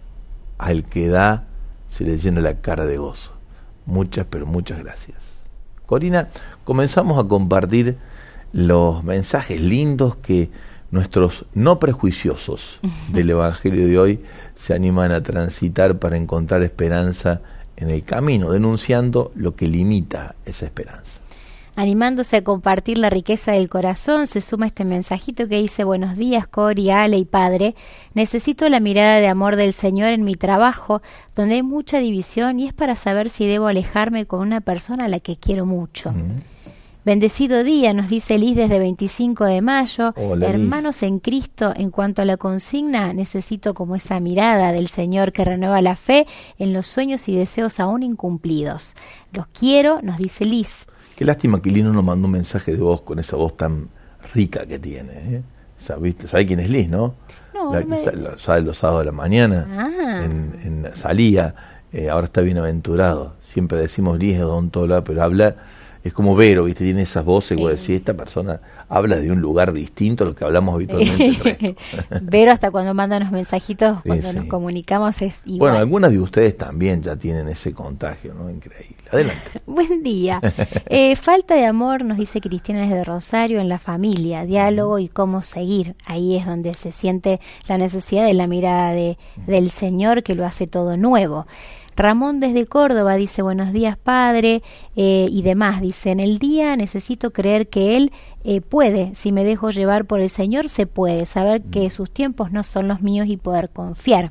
al 0.58 0.84
que 0.84 1.08
da 1.08 1.46
se 1.88 2.04
le 2.04 2.18
llena 2.18 2.42
la 2.42 2.60
cara 2.60 2.84
de 2.84 2.98
gozo. 2.98 3.32
Muchas, 3.86 4.26
pero 4.28 4.44
muchas 4.44 4.80
gracias. 4.80 5.44
Corina, 5.86 6.28
comenzamos 6.64 7.18
a 7.18 7.26
compartir 7.26 7.96
los 8.52 9.02
mensajes 9.02 9.58
lindos 9.60 10.16
que 10.16 10.50
nuestros 10.90 11.46
no 11.54 11.78
prejuiciosos 11.78 12.80
del 13.08 13.30
Evangelio 13.30 13.86
de 13.86 13.98
hoy 13.98 14.20
se 14.56 14.74
animan 14.74 15.12
a 15.12 15.22
transitar 15.22 15.98
para 15.98 16.18
encontrar 16.18 16.62
esperanza 16.62 17.40
en 17.78 17.90
el 17.90 18.02
camino, 18.04 18.50
denunciando 18.50 19.32
lo 19.34 19.54
que 19.54 19.66
limita 19.66 20.34
esa 20.44 20.66
esperanza. 20.66 21.20
Animándose 21.76 22.38
a 22.38 22.42
compartir 22.42 22.98
la 22.98 23.08
riqueza 23.08 23.52
del 23.52 23.68
corazón, 23.68 24.26
se 24.26 24.40
suma 24.40 24.66
este 24.66 24.84
mensajito 24.84 25.48
que 25.48 25.60
dice 25.60 25.84
Buenos 25.84 26.16
días, 26.16 26.48
Cori, 26.48 26.90
Ale 26.90 27.18
y 27.18 27.24
Padre. 27.24 27.76
Necesito 28.14 28.68
la 28.68 28.80
mirada 28.80 29.20
de 29.20 29.28
amor 29.28 29.54
del 29.54 29.72
Señor 29.72 30.12
en 30.12 30.24
mi 30.24 30.34
trabajo, 30.34 31.02
donde 31.36 31.54
hay 31.54 31.62
mucha 31.62 32.00
división 32.00 32.58
y 32.58 32.66
es 32.66 32.72
para 32.72 32.96
saber 32.96 33.28
si 33.28 33.46
debo 33.46 33.68
alejarme 33.68 34.26
con 34.26 34.40
una 34.40 34.60
persona 34.60 35.04
a 35.04 35.08
la 35.08 35.20
que 35.20 35.36
quiero 35.36 35.66
mucho. 35.66 36.12
Bendecido 37.08 37.64
día, 37.64 37.94
nos 37.94 38.10
dice 38.10 38.36
Liz 38.38 38.54
desde 38.54 38.78
25 38.78 39.46
de 39.46 39.62
mayo. 39.62 40.12
Hermanos 40.42 41.02
en 41.02 41.20
Cristo, 41.20 41.72
en 41.74 41.90
cuanto 41.90 42.20
a 42.20 42.26
la 42.26 42.36
consigna, 42.36 43.14
necesito 43.14 43.72
como 43.72 43.96
esa 43.96 44.20
mirada 44.20 44.72
del 44.72 44.88
Señor 44.88 45.32
que 45.32 45.42
renueva 45.42 45.80
la 45.80 45.96
fe 45.96 46.26
en 46.58 46.74
los 46.74 46.86
sueños 46.86 47.26
y 47.30 47.34
deseos 47.34 47.80
aún 47.80 48.02
incumplidos. 48.02 48.94
Los 49.32 49.46
quiero, 49.58 50.02
nos 50.02 50.18
dice 50.18 50.44
Liz. 50.44 50.84
Qué 51.16 51.24
lástima 51.24 51.62
que 51.62 51.70
Lino 51.70 51.94
nos 51.94 52.04
mandó 52.04 52.26
un 52.26 52.32
mensaje 52.32 52.72
de 52.72 52.82
voz 52.82 53.00
con 53.00 53.18
esa 53.18 53.36
voz 53.36 53.56
tan 53.56 53.88
rica 54.34 54.66
que 54.66 54.78
tiene. 54.78 55.12
¿eh? 55.14 55.42
¿Sabe 55.78 56.14
quién 56.14 56.60
es 56.60 56.68
Liz, 56.70 56.90
no? 56.90 57.14
No, 57.54 57.72
Sabe 58.36 58.60
los 58.60 58.76
sábados 58.76 59.00
de 59.00 59.06
la 59.06 59.12
mañana. 59.12 59.66
Ah. 59.66 60.24
En, 60.26 60.90
salía, 60.94 61.54
eh, 61.90 62.10
ahora 62.10 62.26
está 62.26 62.42
bienaventurado. 62.42 63.36
Siempre 63.40 63.78
decimos 63.78 64.18
Liz 64.18 64.38
odontóloga, 64.40 65.02
pero 65.04 65.22
habla 65.22 65.56
es 66.04 66.12
como 66.12 66.34
Vero, 66.36 66.64
¿viste? 66.64 66.84
Tiene 66.84 67.02
esas 67.02 67.24
voces, 67.24 67.58
sí. 67.58 67.64
decir, 67.64 67.96
esta 67.96 68.14
persona 68.14 68.60
habla 68.88 69.16
de 69.16 69.30
un 69.30 69.40
lugar 69.40 69.72
distinto 69.72 70.24
a 70.24 70.28
lo 70.28 70.34
que 70.34 70.44
hablamos 70.44 70.74
habitualmente. 70.74 71.76
Vero 72.22 72.52
hasta 72.52 72.70
cuando 72.70 72.94
manda 72.94 73.18
los 73.20 73.30
mensajitos, 73.30 74.02
cuando 74.02 74.32
nos 74.32 74.44
comunicamos 74.46 75.20
es 75.22 75.40
igual. 75.44 75.58
Bueno, 75.58 75.78
algunas 75.78 76.10
de 76.10 76.20
ustedes 76.20 76.56
también 76.56 77.02
ya 77.02 77.16
tienen 77.16 77.48
ese 77.48 77.72
contagio, 77.72 78.34
¿no? 78.34 78.50
Increíble. 78.50 78.96
Adelante. 79.10 79.50
Buen 79.66 80.02
día. 80.02 80.40
Eh, 80.86 81.16
falta 81.16 81.54
de 81.54 81.66
amor, 81.66 82.04
nos 82.04 82.16
dice 82.16 82.40
Cristina 82.40 82.80
desde 82.82 83.04
Rosario, 83.04 83.60
en 83.60 83.68
la 83.68 83.78
familia, 83.78 84.44
diálogo 84.44 84.98
y 84.98 85.08
cómo 85.08 85.42
seguir. 85.42 85.94
Ahí 86.06 86.36
es 86.36 86.46
donde 86.46 86.74
se 86.74 86.92
siente 86.92 87.40
la 87.68 87.78
necesidad 87.78 88.24
de 88.24 88.34
la 88.34 88.46
mirada 88.46 88.92
de, 88.92 89.18
del 89.46 89.70
Señor 89.70 90.22
que 90.22 90.34
lo 90.34 90.46
hace 90.46 90.66
todo 90.66 90.96
nuevo. 90.96 91.46
Ramón 91.98 92.38
desde 92.38 92.64
Córdoba 92.64 93.16
dice 93.16 93.42
buenos 93.42 93.72
días 93.72 93.98
padre 93.98 94.62
eh, 94.94 95.26
y 95.28 95.42
demás. 95.42 95.80
Dice 95.80 96.12
en 96.12 96.20
el 96.20 96.38
día 96.38 96.76
necesito 96.76 97.32
creer 97.32 97.68
que 97.68 97.96
Él 97.96 98.12
eh, 98.44 98.60
puede. 98.60 99.16
Si 99.16 99.32
me 99.32 99.42
dejo 99.42 99.70
llevar 99.70 100.04
por 100.04 100.20
el 100.20 100.30
Señor 100.30 100.68
se 100.68 100.86
puede. 100.86 101.26
Saber 101.26 101.60
que 101.60 101.90
sus 101.90 102.08
tiempos 102.08 102.52
no 102.52 102.62
son 102.62 102.86
los 102.86 103.02
míos 103.02 103.26
y 103.28 103.36
poder 103.36 103.70
confiar. 103.70 104.30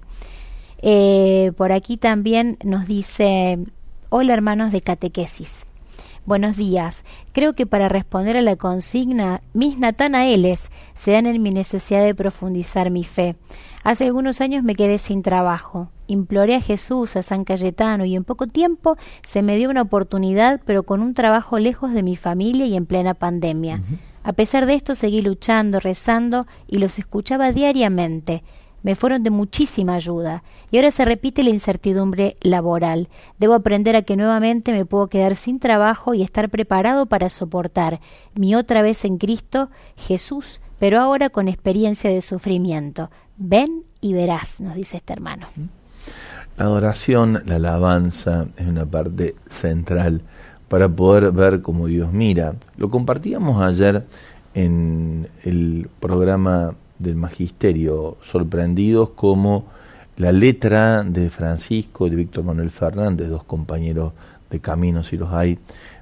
Eh, 0.81 1.51
por 1.57 1.73
aquí 1.73 1.97
también 1.97 2.57
nos 2.63 2.87
dice 2.87 3.59
hola 4.09 4.33
hermanos 4.33 4.71
de 4.71 4.81
catequesis. 4.81 5.66
Buenos 6.27 6.57
días. 6.57 7.05
Creo 7.31 7.53
que 7.53 7.65
para 7.65 7.87
responder 7.87 8.35
a 8.35 8.41
la 8.41 8.57
consigna, 8.57 9.39
mis 9.53 9.79
natanaeles 9.79 10.69
se 10.93 11.11
dan 11.11 11.25
en 11.25 11.41
mi 11.41 11.51
necesidad 11.51 12.03
de 12.03 12.13
profundizar 12.13 12.89
mi 12.89 13.05
fe. 13.05 13.37
Hace 13.85 14.07
algunos 14.07 14.41
años 14.41 14.61
me 14.61 14.75
quedé 14.75 14.97
sin 14.97 15.21
trabajo. 15.23 15.89
Imploré 16.05 16.55
a 16.55 16.61
Jesús, 16.61 17.15
a 17.15 17.23
San 17.23 17.45
Cayetano, 17.45 18.03
y 18.03 18.13
en 18.17 18.25
poco 18.25 18.45
tiempo 18.45 18.97
se 19.23 19.41
me 19.41 19.55
dio 19.55 19.69
una 19.69 19.83
oportunidad, 19.83 20.59
pero 20.65 20.83
con 20.83 21.01
un 21.01 21.13
trabajo 21.13 21.59
lejos 21.59 21.93
de 21.93 22.03
mi 22.03 22.17
familia 22.17 22.65
y 22.65 22.75
en 22.75 22.87
plena 22.87 23.13
pandemia. 23.13 23.81
A 24.23 24.33
pesar 24.33 24.65
de 24.65 24.73
esto 24.73 24.95
seguí 24.95 25.21
luchando, 25.21 25.79
rezando, 25.79 26.45
y 26.67 26.79
los 26.79 26.99
escuchaba 26.99 27.53
diariamente. 27.53 28.43
Me 28.83 28.95
fueron 28.95 29.23
de 29.23 29.29
muchísima 29.29 29.95
ayuda. 29.95 30.43
Y 30.71 30.77
ahora 30.77 30.91
se 30.91 31.05
repite 31.05 31.43
la 31.43 31.49
incertidumbre 31.49 32.35
laboral. 32.41 33.09
Debo 33.39 33.53
aprender 33.53 33.95
a 33.95 34.03
que 34.03 34.15
nuevamente 34.15 34.71
me 34.71 34.85
puedo 34.85 35.07
quedar 35.07 35.35
sin 35.35 35.59
trabajo 35.59 36.13
y 36.13 36.23
estar 36.23 36.49
preparado 36.49 37.05
para 37.05 37.29
soportar 37.29 37.99
mi 38.35 38.55
otra 38.55 38.81
vez 38.81 39.03
en 39.05 39.17
Cristo, 39.17 39.69
Jesús, 39.95 40.61
pero 40.79 40.99
ahora 40.99 41.29
con 41.29 41.47
experiencia 41.47 42.09
de 42.09 42.21
sufrimiento. 42.21 43.09
Ven 43.37 43.83
y 44.01 44.13
verás, 44.13 44.61
nos 44.61 44.75
dice 44.75 44.97
este 44.97 45.13
hermano. 45.13 45.47
La 46.57 46.65
adoración, 46.65 47.43
la 47.45 47.57
alabanza 47.57 48.47
es 48.57 48.65
una 48.65 48.85
parte 48.85 49.35
central 49.49 50.21
para 50.67 50.89
poder 50.89 51.31
ver 51.31 51.61
cómo 51.61 51.87
Dios 51.87 52.11
mira. 52.11 52.55
Lo 52.77 52.89
compartíamos 52.89 53.61
ayer 53.61 54.05
en 54.53 55.27
el 55.43 55.89
programa 55.99 56.75
del 56.99 57.15
Magisterio, 57.15 58.17
sorprendidos 58.23 59.09
como 59.09 59.65
la 60.17 60.31
letra 60.31 61.03
de 61.03 61.29
Francisco 61.29 62.07
y 62.07 62.09
de 62.09 62.15
Víctor 62.15 62.43
Manuel 62.43 62.71
Fernández, 62.71 63.29
dos 63.29 63.43
compañeros 63.43 64.13
de 64.49 64.59
camino 64.59 65.03
si 65.03 65.17
los 65.17 65.31
hay, 65.31 65.59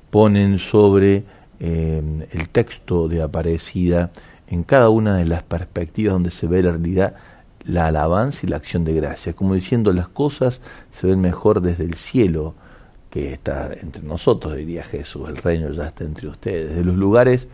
ponen 0.10 0.60
sobre 0.60 1.24
eh, 1.60 2.28
el 2.32 2.50
texto 2.50 3.08
de 3.08 3.22
Aparecida 3.22 4.12
en 4.48 4.64
cada 4.64 4.90
una 4.90 5.18
de 5.18 5.26
las 5.26 5.44
perspectivas 5.44 6.14
donde 6.14 6.32
se 6.32 6.48
ve 6.48 6.64
la 6.64 6.72
realidad, 6.72 7.16
la 7.66 7.88
alabanza 7.88 8.42
y 8.44 8.48
la 8.50 8.58
acción 8.58 8.86
de 8.86 8.94
gracias, 8.94 9.36
como 9.36 9.56
diciendo 9.56 9.92
las 9.92 10.08
cosas 10.08 10.62
se 10.92 11.08
ven 11.08 11.20
mejor 11.20 11.62
desde 11.62 11.84
el 11.84 11.96
cielo 11.96 12.54
que 13.10 13.34
está 13.34 13.72
entre 13.74 14.04
nosotros, 14.04 14.56
diría 14.56 14.84
Jesús, 14.84 15.30
el 15.30 15.38
reino 15.38 15.72
ya 15.72 15.88
está 15.88 16.04
entre 16.04 16.28
ustedes, 16.28 16.76
de 16.76 16.84
los 16.84 16.96
lugares 16.96 17.48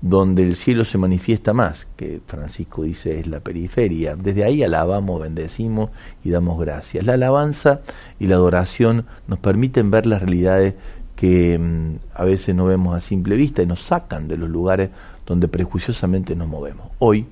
donde 0.00 0.44
el 0.44 0.54
cielo 0.54 0.84
se 0.84 0.96
manifiesta 0.96 1.52
más, 1.52 1.88
que 1.96 2.20
Francisco 2.26 2.82
dice 2.82 3.18
es 3.18 3.26
la 3.26 3.40
periferia. 3.40 4.14
Desde 4.14 4.44
ahí 4.44 4.62
alabamos, 4.62 5.20
bendecimos 5.20 5.90
y 6.22 6.30
damos 6.30 6.60
gracias. 6.60 7.04
La 7.04 7.14
alabanza 7.14 7.80
y 8.20 8.28
la 8.28 8.36
adoración 8.36 9.06
nos 9.26 9.38
permiten 9.40 9.90
ver 9.90 10.06
las 10.06 10.22
realidades 10.22 10.74
que 11.16 11.58
mm, 11.58 11.96
a 12.14 12.24
veces 12.24 12.54
no 12.54 12.66
vemos 12.66 12.94
a 12.94 13.00
simple 13.00 13.34
vista 13.34 13.62
y 13.62 13.66
nos 13.66 13.82
sacan 13.82 14.28
de 14.28 14.36
los 14.36 14.48
lugares 14.48 14.90
donde 15.26 15.48
prejuiciosamente 15.48 16.36
nos 16.36 16.46
movemos. 16.46 16.90
Hoy, 17.00 17.26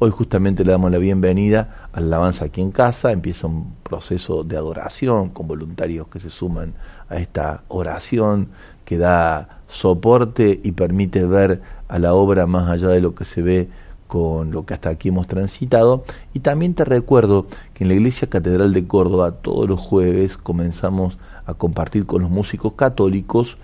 hoy 0.00 0.10
justamente 0.10 0.64
le 0.64 0.72
damos 0.72 0.90
la 0.90 0.98
bienvenida 0.98 1.88
a 1.92 2.00
la 2.00 2.06
alabanza 2.06 2.46
aquí 2.46 2.60
en 2.60 2.72
casa, 2.72 3.12
empieza 3.12 3.46
un 3.46 3.74
proceso 3.84 4.42
de 4.42 4.56
adoración 4.56 5.28
con 5.28 5.46
voluntarios 5.46 6.08
que 6.08 6.18
se 6.18 6.30
suman 6.30 6.74
a 7.08 7.18
esta 7.18 7.62
oración 7.68 8.48
que 8.84 8.98
da 8.98 9.60
soporte 9.68 10.60
y 10.64 10.72
permite 10.72 11.24
ver 11.24 11.60
a 11.88 11.98
la 11.98 12.14
obra 12.14 12.46
más 12.46 12.68
allá 12.68 12.88
de 12.88 13.00
lo 13.00 13.14
que 13.14 13.24
se 13.24 13.42
ve 13.42 13.68
con 14.06 14.50
lo 14.50 14.64
que 14.64 14.74
hasta 14.74 14.88
aquí 14.88 15.08
hemos 15.08 15.26
transitado. 15.26 16.04
Y 16.32 16.40
también 16.40 16.74
te 16.74 16.84
recuerdo 16.84 17.46
que 17.74 17.84
en 17.84 17.88
la 17.88 17.94
Iglesia 17.94 18.28
Catedral 18.28 18.72
de 18.72 18.86
Córdoba 18.86 19.32
todos 19.32 19.68
los 19.68 19.80
jueves 19.80 20.36
comenzamos 20.36 21.18
a 21.46 21.54
compartir 21.54 22.06
con 22.06 22.22
los 22.22 22.30
músicos 22.30 22.72
católicos 22.74 23.58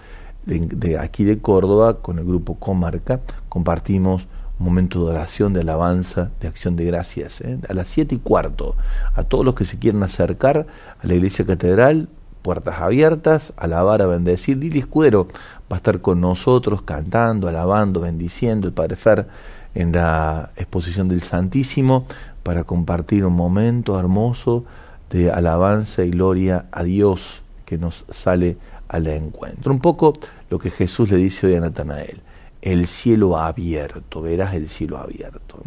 de, 0.46 0.98
aquí 0.98 1.24
de 1.24 1.38
Córdoba, 1.38 2.02
con 2.02 2.18
el 2.18 2.24
grupo 2.24 2.56
Comarca, 2.56 3.20
compartimos 3.48 4.26
un 4.58 4.66
momento 4.66 5.04
de 5.04 5.12
oración, 5.12 5.52
de 5.52 5.62
alabanza, 5.62 6.30
de 6.40 6.48
acción 6.48 6.76
de 6.76 6.84
gracias. 6.84 7.40
¿eh? 7.40 7.58
A 7.68 7.74
las 7.74 7.88
siete 7.88 8.14
y 8.14 8.18
cuarto, 8.18 8.76
a 9.14 9.24
todos 9.24 9.44
los 9.44 9.54
que 9.54 9.64
se 9.64 9.78
quieran 9.78 10.02
acercar 10.02 10.66
a 11.02 11.06
la 11.06 11.14
iglesia 11.14 11.44
catedral, 11.44 12.08
puertas 12.44 12.78
abiertas, 12.78 13.54
alabar, 13.56 14.02
a 14.02 14.06
bendecir. 14.06 14.58
Lili 14.58 14.80
Escudero 14.80 15.28
va 15.72 15.76
a 15.76 15.76
estar 15.76 16.02
con 16.02 16.20
nosotros 16.20 16.82
cantando, 16.82 17.48
alabando, 17.48 18.00
bendiciendo, 18.00 18.68
el 18.68 18.74
Padre 18.74 18.96
Fer 18.96 19.26
en 19.74 19.92
la 19.92 20.50
exposición 20.56 21.08
del 21.08 21.22
Santísimo 21.22 22.06
para 22.42 22.64
compartir 22.64 23.24
un 23.24 23.34
momento 23.34 23.98
hermoso 23.98 24.66
de 25.08 25.32
alabanza 25.32 26.04
y 26.04 26.10
gloria 26.10 26.66
a 26.70 26.84
Dios 26.84 27.40
que 27.64 27.78
nos 27.78 28.04
sale 28.10 28.58
al 28.88 29.06
encuentro. 29.06 29.72
Un 29.72 29.80
poco 29.80 30.12
lo 30.50 30.58
que 30.58 30.70
Jesús 30.70 31.10
le 31.10 31.16
dice 31.16 31.46
hoy 31.46 31.54
a 31.54 31.60
Natanael, 31.60 32.20
el 32.60 32.86
cielo 32.86 33.38
abierto, 33.38 34.20
verás 34.20 34.54
el 34.54 34.68
cielo 34.68 34.98
abierto. 34.98 35.60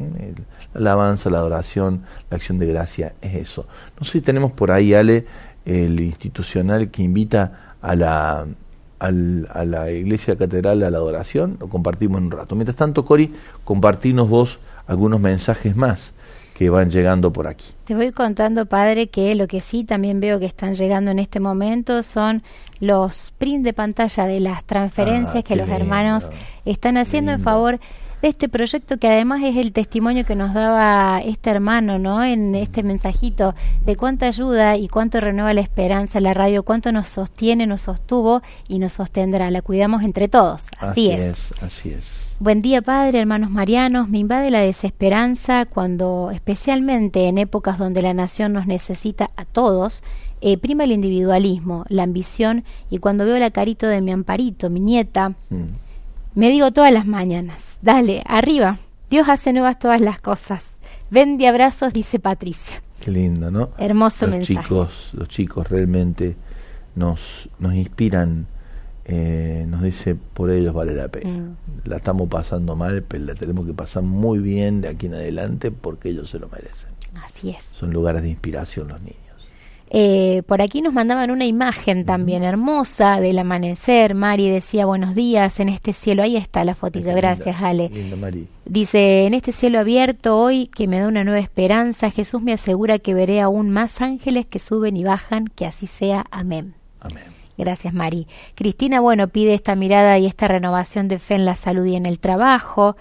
la 0.74 0.92
alabanza, 0.92 1.32
la 1.32 1.40
adoración, 1.40 2.04
la 2.30 2.38
acción 2.38 2.60
de 2.60 2.68
gracia 2.68 3.14
es 3.22 3.36
eso. 3.36 3.66
No 4.00 4.06
sé 4.06 4.14
si 4.14 4.22
tenemos 4.22 4.52
por 4.52 4.72
ahí, 4.72 4.94
Ale, 4.94 5.26
el 5.68 6.00
institucional 6.00 6.90
que 6.90 7.04
invita 7.04 7.76
a 7.82 7.96
la 7.96 8.48
al, 9.00 9.48
a 9.54 9.64
la 9.64 9.92
iglesia 9.92 10.36
catedral 10.36 10.82
a 10.82 10.90
la 10.90 10.98
adoración, 10.98 11.58
lo 11.60 11.68
compartimos 11.68 12.18
en 12.18 12.26
un 12.26 12.32
rato. 12.32 12.56
Mientras 12.56 12.76
tanto, 12.76 13.06
Cori, 13.06 13.32
compartinos 13.64 14.28
vos 14.28 14.60
algunos 14.88 15.20
mensajes 15.20 15.76
más 15.76 16.14
que 16.58 16.72
van 16.72 16.90
llegando 16.90 17.32
por 17.32 17.46
aquí. 17.46 17.66
Te 17.86 17.94
voy 17.94 18.12
contando, 18.12 18.66
padre, 18.66 19.08
que 19.08 19.36
lo 19.36 19.48
que 19.48 19.62
sí 19.62 19.84
también 19.84 20.20
veo 20.20 20.40
que 20.40 20.48
están 20.48 20.74
llegando 20.74 21.12
en 21.12 21.20
este 21.20 21.40
momento 21.40 22.02
son 22.02 22.42
los 22.80 23.32
prints 23.38 23.64
de 23.64 23.74
pantalla 23.74 24.26
de 24.26 24.40
las 24.40 24.64
transferencias 24.64 25.36
Ah, 25.36 25.44
que 25.44 25.56
los 25.56 25.68
lindo, 25.68 25.84
hermanos 25.84 26.28
están 26.66 26.98
haciendo 26.98 27.32
en 27.34 27.42
favor 27.42 27.80
de 28.22 28.28
este 28.30 28.50
proyecto 28.50 28.98
que 28.98 29.08
además 29.08 29.42
es 29.44 29.58
el 29.58 29.72
testimonio 29.72 30.26
que 30.26 30.36
nos 30.36 30.54
daba 30.54 31.20
este 31.24 31.50
hermano, 31.52 32.00
¿no? 32.00 32.24
En 32.24 32.56
este 32.56 32.82
mensajito 32.82 33.54
de 33.86 33.96
cuánta 33.96 34.26
ayuda 34.28 34.76
y 34.76 34.88
cuánto 34.88 35.20
renueva 35.20 35.54
la 35.54 35.62
esperanza 35.62 36.20
la 36.20 36.34
radio, 36.34 36.64
cuánto 36.64 36.92
nos 36.92 37.10
sostiene, 37.10 37.68
nos 37.68 37.84
sostuvo 37.84 38.42
y 38.68 38.80
nos 38.80 38.94
sostendrá. 38.94 39.52
La 39.52 39.62
cuidamos 39.62 40.04
entre 40.04 40.28
todos. 40.28 40.64
Así, 40.80 41.12
es. 41.12 41.54
Así 41.62 41.90
es. 41.90 42.36
Buen 42.40 42.62
día, 42.62 42.82
Padre, 42.82 43.20
hermanos 43.20 43.52
marianos. 43.52 44.10
Me 44.10 44.20
invade 44.20 44.50
la 44.52 44.62
desesperanza 44.62 45.66
cuando, 45.66 46.32
especialmente 46.32 47.28
en 47.28 47.38
épocas 47.38 47.78
donde 47.78 48.02
la 48.02 48.14
nación 48.14 48.54
nos 48.54 48.68
necesita 48.68 49.30
a 49.36 49.46
todos, 49.46 50.04
eh, 50.42 50.58
prima 50.58 50.84
el 50.84 50.92
individualismo, 50.92 51.86
la 51.90 52.04
ambición 52.04 52.64
y 52.90 53.00
cuando 53.00 53.26
veo 53.26 53.40
la 53.40 53.50
carito 53.52 53.88
de 53.88 54.02
mi 54.02 54.12
amparito, 54.12 54.70
mi 54.70 54.80
nieta, 54.80 55.34
Mm. 55.50 55.87
Me 56.38 56.52
digo 56.52 56.72
todas 56.72 56.94
las 56.94 57.08
mañanas, 57.08 57.80
dale, 57.82 58.22
arriba, 58.28 58.78
Dios 59.10 59.28
hace 59.28 59.54
nuevas 59.54 59.80
todas 59.80 60.02
las 60.02 60.20
cosas. 60.20 60.76
Ven 61.10 61.40
de 61.40 61.48
abrazos, 61.48 61.94
dice 61.94 62.20
Patricia. 62.20 62.84
Qué 63.00 63.10
lindo, 63.10 63.50
¿no? 63.50 63.72
Hermoso 63.80 64.28
los 64.28 64.36
mensaje. 64.36 64.62
chicos, 64.62 65.10
los 65.14 65.28
chicos 65.30 65.68
realmente 65.68 66.36
nos, 66.94 67.50
nos 67.58 67.74
inspiran, 67.74 68.46
eh, 69.06 69.66
nos 69.68 69.82
dice 69.82 70.14
por 70.14 70.52
ellos 70.52 70.76
vale 70.76 70.94
la 70.94 71.08
pena. 71.08 71.40
Mm. 71.40 71.56
La 71.86 71.98
estamos 71.98 72.30
pasando 72.30 72.76
mal, 72.76 73.02
pero 73.02 73.26
la 73.26 73.34
tenemos 73.34 73.66
que 73.66 73.74
pasar 73.74 74.04
muy 74.04 74.38
bien 74.38 74.82
de 74.82 74.90
aquí 74.90 75.08
en 75.08 75.16
adelante 75.16 75.72
porque 75.72 76.10
ellos 76.10 76.30
se 76.30 76.38
lo 76.38 76.50
merecen. 76.50 76.92
Así 77.24 77.50
es. 77.50 77.64
Son 77.74 77.92
lugares 77.92 78.22
de 78.22 78.30
inspiración 78.30 78.90
los 78.90 79.02
niños. 79.02 79.27
Eh, 79.90 80.44
por 80.48 80.62
aquí 80.62 80.82
nos 80.82 80.94
mandaban 80.94 81.32
una 81.32 81.46
imagen 81.46 82.06
también 82.06 82.44
hermosa 82.44 83.22
del 83.22 83.40
amanecer. 83.40 84.16
Mari 84.16 84.50
decía 84.50 84.86
buenos 84.86 85.16
días 85.16 85.60
en 85.60 85.70
este 85.70 85.94
cielo. 85.94 86.24
Ahí 86.24 86.36
está 86.36 86.64
la 86.64 86.76
fotito. 86.76 87.14
Gracias, 87.14 87.62
Ale. 87.62 87.90
Mari. 88.20 88.48
Dice, 88.66 89.26
en 89.26 89.34
este 89.34 89.52
cielo 89.52 89.80
abierto 89.80 90.38
hoy 90.38 90.68
que 90.68 90.88
me 90.88 91.00
da 91.00 91.08
una 91.08 91.24
nueva 91.24 91.40
esperanza, 91.40 92.12
Jesús 92.12 92.42
me 92.42 92.54
asegura 92.54 93.00
que 93.00 93.14
veré 93.14 93.40
aún 93.40 93.70
más 93.70 94.02
ángeles 94.02 94.46
que 94.46 94.60
suben 94.60 94.98
y 94.98 95.04
bajan, 95.04 95.48
que 95.48 95.66
así 95.66 95.88
sea. 95.88 96.26
Amén. 96.32 96.74
Amén. 97.00 97.24
Gracias, 97.58 97.94
Mari. 97.94 98.28
Cristina, 98.56 99.00
bueno, 99.00 99.30
pide 99.30 99.54
esta 99.54 99.76
mirada 99.76 100.20
y 100.20 100.26
esta 100.26 100.48
renovación 100.48 101.08
de 101.08 101.18
fe 101.18 101.36
en 101.36 101.46
la 101.46 101.56
salud 101.56 101.86
y 101.86 101.96
en 101.96 102.06
el 102.06 102.20
trabajo. 102.20 102.96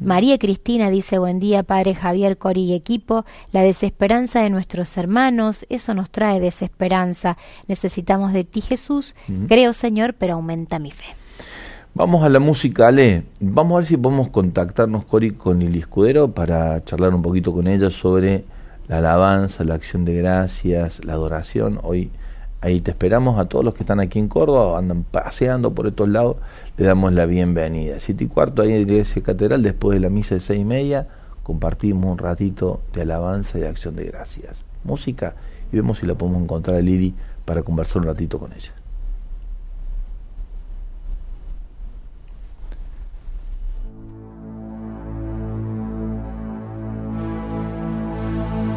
María 0.00 0.38
Cristina 0.38 0.88
dice, 0.88 1.18
buen 1.18 1.40
día, 1.40 1.62
Padre 1.62 1.94
Javier, 1.94 2.38
Cori 2.38 2.62
y 2.62 2.74
equipo. 2.74 3.26
La 3.52 3.62
desesperanza 3.62 4.40
de 4.40 4.48
nuestros 4.48 4.96
hermanos, 4.96 5.66
eso 5.68 5.92
nos 5.92 6.10
trae 6.10 6.40
desesperanza. 6.40 7.36
Necesitamos 7.68 8.32
de 8.32 8.44
ti, 8.44 8.62
Jesús. 8.62 9.14
Creo, 9.46 9.74
Señor, 9.74 10.14
pero 10.14 10.34
aumenta 10.34 10.78
mi 10.78 10.90
fe. 10.90 11.04
Vamos 11.92 12.24
a 12.24 12.30
la 12.30 12.38
música, 12.38 12.88
Ale. 12.88 13.24
Vamos 13.40 13.74
a 13.74 13.78
ver 13.80 13.86
si 13.86 13.96
podemos 13.98 14.30
contactarnos, 14.30 15.04
Cori, 15.04 15.32
con 15.32 15.58
Lili 15.58 15.80
Escudero 15.80 16.32
para 16.32 16.82
charlar 16.84 17.14
un 17.14 17.20
poquito 17.20 17.52
con 17.52 17.66
ella 17.66 17.90
sobre 17.90 18.44
la 18.88 18.98
alabanza, 18.98 19.64
la 19.64 19.74
acción 19.74 20.06
de 20.06 20.14
gracias, 20.14 21.04
la 21.04 21.12
adoración. 21.12 21.78
Hoy 21.82 22.10
ahí 22.60 22.80
te 22.80 22.90
esperamos 22.90 23.38
a 23.38 23.46
todos 23.46 23.64
los 23.64 23.74
que 23.74 23.82
están 23.82 24.00
aquí 24.00 24.18
en 24.18 24.28
Córdoba, 24.28 24.78
andan 24.78 25.04
paseando 25.04 25.72
por 25.72 25.86
estos 25.86 26.08
lados, 26.08 26.36
le 26.76 26.86
damos 26.86 27.12
la 27.12 27.26
bienvenida. 27.26 28.00
Siete 28.00 28.24
y 28.24 28.26
cuarto 28.26 28.62
ahí 28.62 28.68
en 28.70 28.74
la 28.74 28.80
iglesia 28.80 29.22
catedral, 29.22 29.62
después 29.62 29.96
de 29.96 30.00
la 30.00 30.10
misa 30.10 30.34
de 30.34 30.40
seis 30.40 30.60
y 30.60 30.64
media, 30.64 31.08
compartimos 31.42 32.10
un 32.10 32.18
ratito 32.18 32.80
de 32.92 33.02
alabanza 33.02 33.58
y 33.58 33.62
de 33.62 33.68
acción 33.68 33.96
de 33.96 34.04
gracias. 34.04 34.64
Música 34.84 35.34
y 35.72 35.76
vemos 35.76 35.98
si 35.98 36.06
la 36.06 36.14
podemos 36.14 36.42
encontrar 36.42 36.76
a 36.76 36.80
Lili 36.80 37.14
para 37.44 37.62
conversar 37.62 38.02
un 38.02 38.08
ratito 38.08 38.38
con 38.38 38.52
ella. 38.52 38.72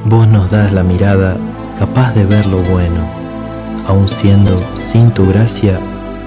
Vos 0.05 0.27
nos 0.27 0.51
das 0.51 0.71
la 0.73 0.83
mirada 0.83 1.37
capaz 1.79 2.13
de 2.13 2.25
ver 2.25 2.45
lo 2.45 2.61
bueno, 2.63 3.22
aun 3.87 4.07
siendo, 4.07 4.57
sin 4.85 5.11
tu 5.11 5.27
gracia, 5.27 5.79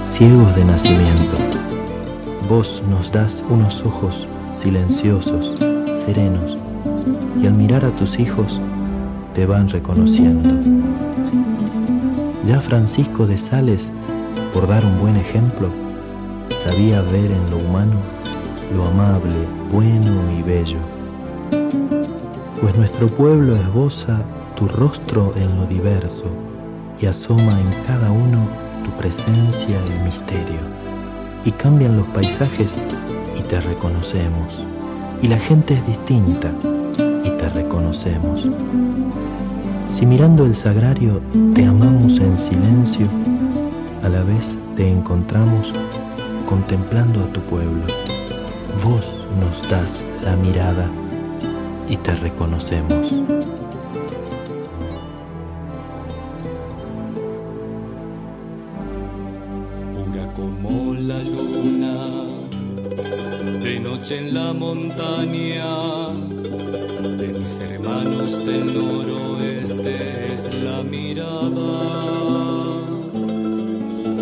ciegos 0.06 0.54
de 0.56 0.64
nacimiento. 0.64 1.36
Vos 2.48 2.82
nos 2.88 3.10
das 3.10 3.44
unos 3.48 3.84
ojos 3.84 4.26
silenciosos, 4.62 5.52
serenos, 6.04 6.56
y 7.40 7.46
al 7.46 7.54
mirar 7.54 7.84
a 7.84 7.90
tus 7.90 8.18
hijos 8.18 8.60
te 9.34 9.46
van 9.46 9.68
reconociendo. 9.68 10.48
Ya 12.46 12.60
Francisco 12.60 13.26
de 13.26 13.38
Sales, 13.38 13.90
por 14.52 14.66
dar 14.66 14.84
un 14.84 15.00
buen 15.00 15.16
ejemplo, 15.16 15.68
sabía 16.50 17.02
ver 17.02 17.30
en 17.30 17.50
lo 17.50 17.58
humano 17.58 18.16
lo 18.74 18.84
amable, 18.86 19.46
bueno 19.70 20.20
y 20.36 20.42
bello 20.42 20.78
pues 22.60 22.76
nuestro 22.76 23.06
pueblo 23.06 23.54
esboza 23.54 24.22
tu 24.56 24.66
rostro 24.66 25.34
en 25.36 25.56
lo 25.56 25.66
diverso 25.66 26.24
y 27.00 27.06
asoma 27.06 27.60
en 27.60 27.84
cada 27.86 28.10
uno 28.10 28.48
tu 28.84 28.90
presencia 28.92 29.76
y 29.90 30.04
misterio. 30.04 30.60
Y 31.44 31.50
cambian 31.52 31.96
los 31.96 32.06
paisajes 32.08 32.74
y 33.38 33.42
te 33.42 33.60
reconocemos. 33.60 34.48
Y 35.22 35.28
la 35.28 35.38
gente 35.38 35.74
es 35.74 35.86
distinta 35.86 36.50
y 37.24 37.30
te 37.30 37.48
reconocemos. 37.48 38.48
Si 39.90 40.04
mirando 40.04 40.44
el 40.44 40.54
sagrario 40.54 41.22
te 41.54 41.64
amamos 41.64 42.18
en 42.18 42.38
silencio, 42.38 43.06
a 44.02 44.08
la 44.08 44.22
vez 44.22 44.58
te 44.76 44.90
encontramos 44.90 45.72
contemplando 46.46 47.24
a 47.24 47.32
tu 47.32 47.40
pueblo. 47.42 47.82
Vos 48.84 49.02
nos 49.40 49.70
das 49.70 50.04
la 50.22 50.36
mirada 50.36 50.88
y 51.88 51.96
te 51.96 52.14
reconocemos. 52.14 53.14
En 64.10 64.34
la 64.34 64.52
montaña, 64.52 65.64
de 67.16 67.28
mis 67.28 67.58
hermanos 67.58 68.44
del 68.46 68.72
noroeste 68.72 70.32
es 70.32 70.54
la 70.62 70.82
mirada. 70.84 71.26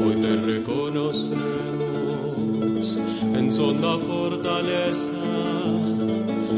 Hoy 0.01 0.15
te 0.23 0.37
reconocemos 0.37 1.37
en 3.35 3.53
sonda 3.53 3.99
fortaleza, 3.99 5.13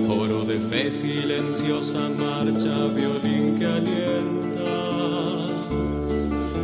oro 0.09 0.45
de 0.45 0.61
fe 0.61 0.91
silenciosa 0.93 2.09
marcha, 2.19 2.87
violín 2.95 3.59
que 3.59 3.67
alienta 3.67 4.37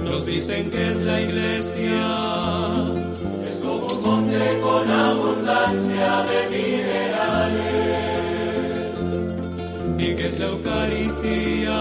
nos 0.05 0.27
dicen 0.27 0.71
que 0.71 0.89
es 0.89 1.01
la 1.01 1.21
iglesia. 1.21 2.32
Es 10.33 10.39
la 10.39 10.47
Eucaristía. 10.47 11.81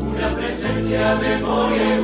Una 0.00 0.36
presencia, 0.36 1.14
memoria 1.16 1.98
y 1.98 2.02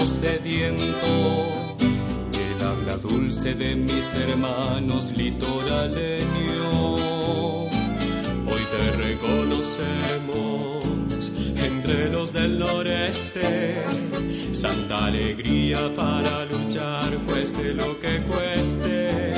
el 0.00 0.06
suelo 0.06 0.06
sediento 0.06 0.86
que 2.32 2.64
la 2.64 2.74
la 2.86 2.96
dulce 2.96 3.54
de 3.54 3.74
mis 3.74 4.14
hermanos 4.14 5.12
litoraleños. 5.16 7.00
Hoy 8.46 8.62
te 8.72 8.96
reconocemos 8.96 10.84
entre 11.56 12.10
los 12.10 12.32
del 12.32 12.58
noreste, 12.58 13.82
santa 14.52 15.06
alegría 15.06 15.92
para 15.94 16.44
luchar, 16.46 17.10
cueste 17.26 17.74
lo 17.74 17.98
que 18.00 18.20
cueste. 18.22 19.34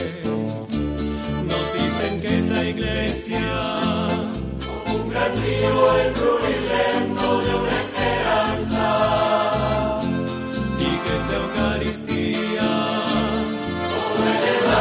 Nos 1.45 1.75
dicen 1.75 2.21
que 2.21 2.37
es 2.37 2.49
la 2.49 2.65
iglesia, 2.65 3.79
un 4.95 5.09
gran 5.11 5.33
río, 5.43 5.97
el 5.97 6.13
lento 6.69 7.41
de 7.41 7.55
una 7.55 7.81
esperanza 7.81 8.50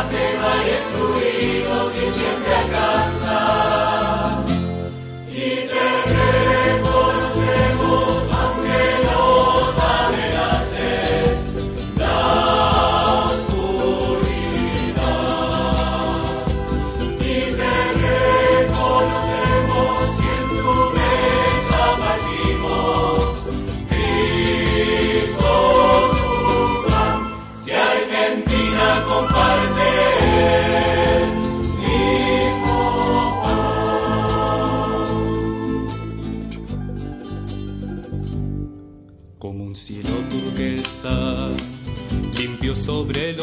debate 0.09 0.37
valles 0.41 0.83
fluidos 0.93 1.95
y 1.95 2.19
siempre 2.19 2.55
alcanza. 2.55 3.08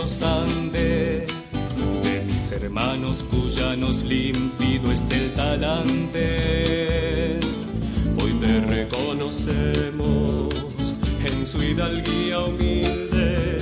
Andes, 0.06 1.50
de 2.04 2.22
mis 2.26 2.52
hermanos 2.52 3.24
cuyanos 3.24 4.04
límpido 4.04 4.92
es 4.92 5.10
el 5.10 5.34
talante. 5.34 6.20
Hoy 8.22 8.30
te 8.40 8.60
reconocemos 8.60 10.54
en 11.24 11.44
su 11.44 11.60
hidalguía 11.60 12.38
humilde, 12.38 13.58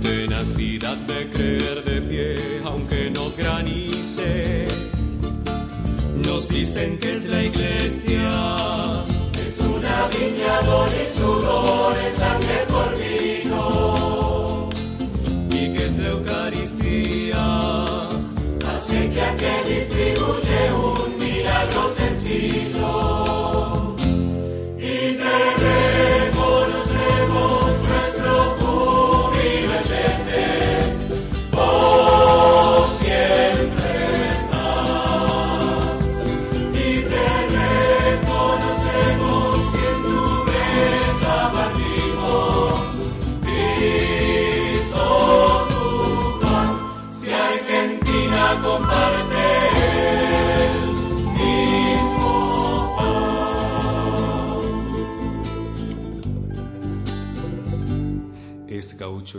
tenacidad 0.00 0.96
de 0.96 1.28
creer 1.30 1.82
de 1.82 2.00
pie 2.02 2.60
aunque 2.64 3.10
nos 3.10 3.36
granice. 3.36 4.66
Nos 6.24 6.48
dicen 6.50 6.98
que 6.98 7.14
es 7.14 7.24
la 7.24 7.42
iglesia, 7.42 9.02
es 9.44 9.58
una 9.58 10.06
viña 10.06 10.60
de 10.86 11.08
sudores, 11.12 12.14
sangre 12.14 12.64
por 12.68 12.96
vino, 12.96 13.93
y 16.04 16.10
que 16.10 16.12
es 16.12 16.74
la 16.74 16.88
Eucaristía, 17.30 17.94
hace 18.68 19.10
que 19.10 19.20
aquel 19.22 19.64
distribuye 19.64 20.72
un 20.72 21.03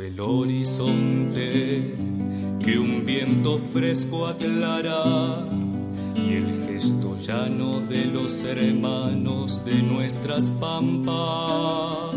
el 0.05 0.19
horizonte 0.19 1.95
que 2.63 2.77
un 2.77 3.05
viento 3.05 3.57
fresco 3.57 4.27
aclara 4.27 5.43
y 6.15 6.33
el 6.33 6.67
gesto 6.67 7.17
llano 7.19 7.79
de 7.79 8.05
los 8.05 8.43
hermanos 8.43 9.65
de 9.65 9.81
nuestras 9.81 10.51
pampas. 10.51 12.13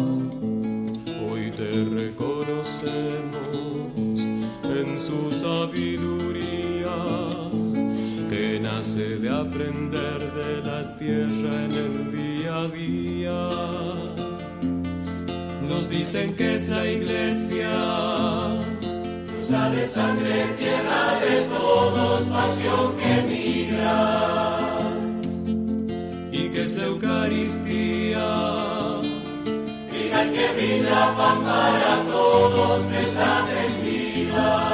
Hoy 1.31 1.51
te 1.57 1.71
reconocemos 1.73 2.69
en 4.65 5.01
su 5.01 5.33
sabiduría 5.33 6.97
que 8.29 8.61
nace 8.61 9.19
de 9.19 9.31
aprender 9.31 10.33
de 10.35 10.63
la 10.63 10.95
tierra 10.97 11.65
en 11.65 11.73
el 11.73 12.13
día 12.13 12.59
a 12.59 12.69
día. 12.69 13.88
Nos 15.79 15.91
dicen 15.91 16.35
que 16.35 16.57
es 16.57 16.69
la 16.69 16.85
iglesia, 16.85 17.71
cruza 19.31 19.71
de 19.71 19.87
sangre 19.87 20.43
es 20.43 20.57
tierra 20.57 21.21
de 21.21 21.43
todos, 21.43 22.23
pasión 22.27 22.97
que 22.97 23.23
migra, 23.23 24.81
y 26.33 26.49
que 26.49 26.63
es 26.65 26.75
la 26.75 26.85
Eucaristía, 26.85 28.27
trigal 29.89 30.33
que 30.33 30.49
brilla 30.57 31.15
pan 31.17 31.45
para 31.45 32.03
todos, 32.11 32.85
mesa 32.91 33.47
en 33.65 33.85
vida. 33.85 34.68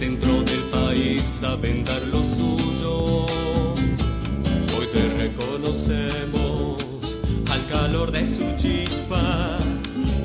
Centro 0.00 0.42
del 0.44 0.62
país 0.70 1.20
saben 1.22 1.84
dar 1.84 2.00
lo 2.10 2.24
suyo. 2.24 3.26
Hoy 4.74 4.86
te 4.94 5.04
reconocemos 5.18 6.78
al 7.52 7.66
calor 7.66 8.10
de 8.10 8.26
su 8.26 8.44
chispa 8.56 9.58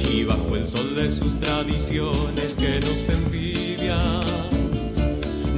y 0.10 0.24
bajo 0.24 0.56
el 0.56 0.66
sol 0.66 0.96
de 0.96 1.10
sus 1.10 1.38
tradiciones 1.42 2.56
que 2.56 2.80
nos 2.80 3.10
envidian. 3.10 4.24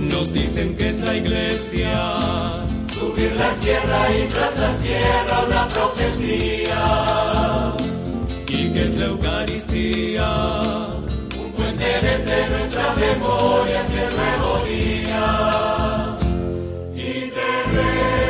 Nos 0.10 0.34
dicen 0.34 0.76
que 0.76 0.90
es 0.90 1.02
la 1.02 1.16
iglesia. 1.16 2.66
Subir 2.92 3.34
la 3.36 3.54
sierra 3.54 4.02
y 4.18 4.28
tras 4.30 4.58
la 4.58 4.74
sierra 4.74 5.44
una 5.46 5.68
profecía. 5.68 6.82
Y 8.48 8.74
que 8.74 8.84
es 8.84 8.96
la 8.96 9.06
Eucaristía. 9.06 10.87
Desde 12.02 12.50
nuestra 12.50 12.94
memoria 12.94 13.82
el 13.82 14.10
nuevo 14.16 14.64
día. 14.66 16.16
Y 16.94 17.32
te 17.32 17.50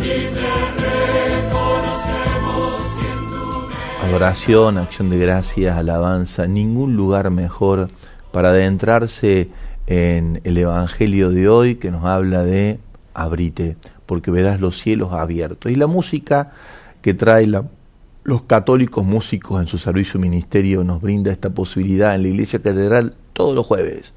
Y 0.00 0.16
te 0.36 0.54
reconocemos 1.42 2.72
en 3.02 3.18
tu 3.30 4.06
Adoración, 4.06 4.78
acción 4.78 5.10
de 5.10 5.18
gracias, 5.18 5.76
alabanza, 5.76 6.46
ningún 6.46 6.94
lugar 6.94 7.30
mejor 7.30 7.88
para 8.30 8.50
adentrarse 8.50 9.48
en 9.88 10.40
el 10.44 10.56
Evangelio 10.56 11.30
de 11.30 11.48
hoy 11.48 11.74
que 11.76 11.90
nos 11.90 12.04
habla 12.04 12.44
de 12.44 12.78
abrite, 13.22 13.76
porque 14.06 14.30
verás 14.30 14.60
los 14.60 14.78
cielos 14.78 15.12
abiertos. 15.12 15.70
Y 15.70 15.74
la 15.74 15.86
música 15.86 16.52
que 17.02 17.14
trae 17.14 17.46
la, 17.46 17.64
los 18.24 18.42
católicos 18.42 19.04
músicos 19.04 19.60
en 19.60 19.68
su 19.68 19.78
servicio 19.78 20.20
ministerio 20.20 20.84
nos 20.84 21.00
brinda 21.00 21.32
esta 21.32 21.50
posibilidad 21.50 22.14
en 22.14 22.22
la 22.22 22.28
Iglesia 22.28 22.60
Catedral 22.60 23.14
todos 23.32 23.54
los 23.54 23.66
jueves 23.66 24.12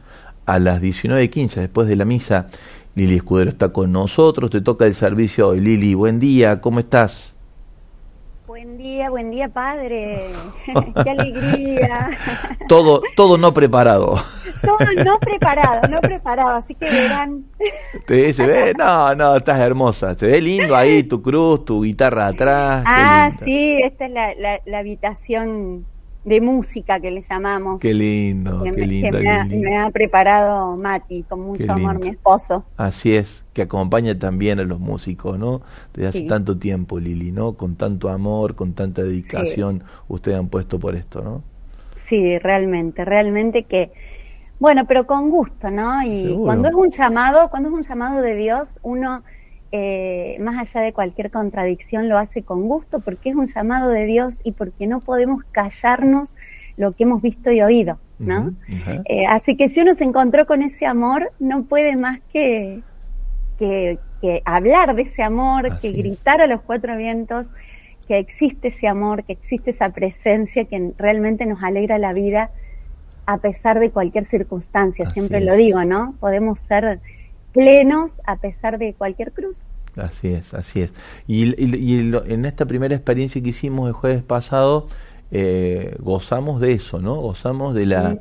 a 0.45 0.59
las 0.59 0.81
19.15 0.81 1.55
después 1.55 1.87
de 1.87 1.95
la 1.95 2.05
misa. 2.05 2.47
Lili 2.95 3.15
Escudero 3.15 3.49
está 3.49 3.69
con 3.69 3.91
nosotros, 3.91 4.49
te 4.49 4.59
toca 4.59 4.85
el 4.85 4.95
servicio 4.95 5.49
hoy. 5.49 5.61
Lili, 5.61 5.93
buen 5.93 6.19
día, 6.19 6.59
¿cómo 6.59 6.79
estás? 6.79 7.33
Buen 8.47 8.77
día, 8.77 9.09
buen 9.09 9.31
día, 9.31 9.47
padre. 9.47 10.25
Qué 11.03 11.09
alegría. 11.09 12.09
Todo, 12.67 13.01
todo 13.15 13.37
no 13.37 13.53
preparado. 13.53 14.21
Todo 14.61 14.77
no 15.05 15.19
preparado, 15.19 15.87
no 15.89 16.01
preparado, 16.01 16.57
así 16.57 16.75
que 16.75 16.89
verán. 16.89 17.45
Te, 18.05 18.33
se 18.33 18.45
ve, 18.45 18.73
no, 18.77 19.15
no, 19.15 19.35
estás 19.35 19.59
hermosa. 19.59 20.17
Se 20.17 20.27
ve 20.27 20.41
lindo 20.41 20.75
ahí 20.75 21.03
tu 21.03 21.21
cruz, 21.21 21.65
tu 21.65 21.83
guitarra 21.83 22.27
atrás. 22.27 22.83
Ah, 22.85 23.31
sí, 23.43 23.79
esta 23.83 24.05
es 24.05 24.11
la, 24.11 24.33
la, 24.35 24.59
la 24.65 24.79
habitación 24.79 25.85
de 26.23 26.39
música 26.39 26.99
que 26.99 27.09
le 27.09 27.21
llamamos. 27.21 27.79
Qué 27.79 27.93
lindo, 27.93 28.63
qué 28.63 28.85
lindo. 28.85 29.19
me, 29.19 29.77
ha, 29.77 29.89
preparado 29.89 30.77
Mati 30.77 31.23
con 31.23 31.41
mucho 31.41 31.71
amor, 31.71 31.99
mi 31.99 32.09
esposo. 32.09 32.63
Así 32.77 33.15
es, 33.15 33.43
que 33.53 33.63
acompaña 33.63 34.17
también 34.17 34.59
a 34.59 34.63
los 34.63 34.79
músicos, 34.79 35.39
¿no? 35.39 35.61
Desde 35.93 36.07
hace 36.07 36.21
tanto 36.23 36.57
tiempo, 36.57 36.99
Lili, 36.99 37.31
¿no? 37.31 37.53
Con 37.53 37.75
tanto 37.75 38.09
amor, 38.09 38.55
con 38.55 38.73
tanta 38.73 39.01
dedicación, 39.03 39.83
ustedes 40.07 40.37
han 40.37 40.49
puesto 40.49 40.79
por 40.79 40.95
esto, 40.95 41.23
¿no? 41.23 41.43
Sí, 42.07 42.37
realmente, 42.37 43.05
realmente 43.05 43.63
que, 43.63 43.91
bueno, 44.61 44.85
pero 44.85 45.07
con 45.07 45.31
gusto, 45.31 45.71
¿no? 45.71 46.03
Y 46.03 46.37
cuando 46.45 46.69
es 46.69 46.75
un 46.75 46.89
llamado, 46.89 47.49
cuando 47.49 47.69
es 47.69 47.73
un 47.73 47.81
llamado 47.81 48.21
de 48.21 48.35
Dios, 48.35 48.69
uno 48.83 49.23
eh, 49.71 50.37
más 50.39 50.55
allá 50.59 50.85
de 50.85 50.93
cualquier 50.93 51.31
contradicción, 51.31 52.07
lo 52.07 52.19
hace 52.19 52.43
con 52.43 52.67
gusto 52.67 52.99
porque 52.99 53.31
es 53.31 53.35
un 53.35 53.47
llamado 53.47 53.89
de 53.89 54.05
Dios 54.05 54.35
y 54.43 54.51
porque 54.51 54.85
no 54.85 54.99
podemos 54.99 55.43
callarnos 55.51 56.29
lo 56.77 56.91
que 56.91 57.05
hemos 57.05 57.23
visto 57.23 57.51
y 57.51 57.63
oído, 57.63 57.97
¿no? 58.19 58.53
Eh, 59.05 59.25
así 59.25 59.57
que 59.57 59.67
si 59.67 59.81
uno 59.81 59.95
se 59.95 60.03
encontró 60.03 60.45
con 60.45 60.61
ese 60.61 60.85
amor, 60.85 61.31
no 61.39 61.63
puede 61.63 61.95
más 61.95 62.19
que, 62.31 62.83
que, 63.57 63.97
hablar 64.45 64.93
de 64.93 65.01
ese 65.01 65.23
amor, 65.23 65.79
que 65.79 65.91
gritar 65.91 66.39
a 66.39 66.45
los 66.45 66.61
cuatro 66.61 66.95
vientos 66.97 67.47
que 68.07 68.19
existe 68.19 68.67
ese 68.67 68.87
amor, 68.87 69.23
que 69.23 69.33
existe 69.33 69.71
esa 69.71 69.89
presencia 69.89 70.65
que 70.65 70.91
realmente 70.99 71.47
nos 71.47 71.63
alegra 71.63 71.97
la 71.97 72.13
vida 72.13 72.51
a 73.31 73.37
pesar 73.37 73.79
de 73.79 73.91
cualquier 73.91 74.25
circunstancia. 74.25 75.09
Siempre 75.11 75.39
lo 75.39 75.55
digo, 75.55 75.85
¿no? 75.85 76.15
Podemos 76.19 76.59
ser 76.67 76.99
plenos 77.53 78.11
a 78.25 78.35
pesar 78.35 78.77
de 78.77 78.93
cualquier 78.93 79.31
cruz. 79.31 79.57
Así 79.95 80.33
es, 80.33 80.53
así 80.53 80.81
es. 80.81 80.93
Y, 81.27 81.53
en 82.13 82.45
esta 82.45 82.65
primera 82.65 82.93
experiencia 82.93 83.41
que 83.41 83.49
hicimos 83.49 83.87
el 83.87 83.93
jueves 83.93 84.21
pasado, 84.21 84.87
eh, 85.31 85.95
gozamos 85.99 86.59
de 86.59 86.73
eso, 86.73 86.99
¿no? 86.99 87.15
Gozamos 87.15 87.73
de 87.73 87.85
la, 87.85 88.17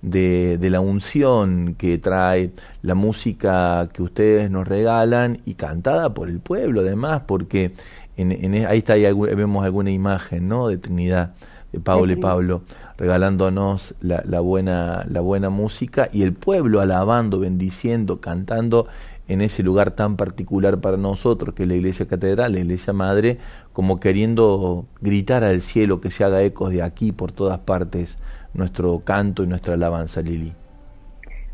de, 0.00 0.70
la 0.70 0.78
unción 0.78 1.74
que 1.76 1.98
trae 1.98 2.52
la 2.82 2.94
música 2.94 3.88
que 3.92 4.02
ustedes 4.02 4.48
nos 4.48 4.68
regalan 4.68 5.38
y 5.44 5.54
cantada 5.54 6.14
por 6.14 6.28
el 6.28 6.38
pueblo, 6.38 6.82
además, 6.82 7.22
porque 7.26 7.72
en, 8.16 8.54
ahí 8.64 8.78
está, 8.78 8.92
ahí 8.92 9.12
vemos 9.12 9.64
alguna 9.64 9.90
imagen, 9.90 10.46
¿no? 10.46 10.68
De 10.68 10.78
Trinidad 10.78 11.34
de 11.72 11.80
Pablo 11.80 12.12
y 12.12 12.16
Pablo, 12.16 12.62
regalándonos 12.98 13.94
la, 14.00 14.22
la, 14.26 14.40
buena, 14.40 15.06
la 15.08 15.20
buena 15.20 15.50
música 15.50 16.08
y 16.12 16.22
el 16.22 16.34
pueblo 16.34 16.80
alabando, 16.80 17.40
bendiciendo, 17.40 18.20
cantando 18.20 18.86
en 19.28 19.40
ese 19.40 19.62
lugar 19.62 19.92
tan 19.92 20.16
particular 20.16 20.80
para 20.80 20.96
nosotros, 20.96 21.54
que 21.54 21.62
es 21.62 21.68
la 21.68 21.74
iglesia 21.74 22.06
catedral, 22.06 22.52
la 22.52 22.60
iglesia 22.60 22.92
madre, 22.92 23.38
como 23.72 24.00
queriendo 24.00 24.86
gritar 25.00 25.44
al 25.44 25.62
cielo 25.62 26.00
que 26.00 26.10
se 26.10 26.24
haga 26.24 26.42
ecos 26.42 26.70
de 26.70 26.82
aquí 26.82 27.12
por 27.12 27.32
todas 27.32 27.58
partes 27.60 28.18
nuestro 28.52 29.00
canto 29.00 29.42
y 29.42 29.46
nuestra 29.46 29.74
alabanza, 29.74 30.20
Lili. 30.20 30.52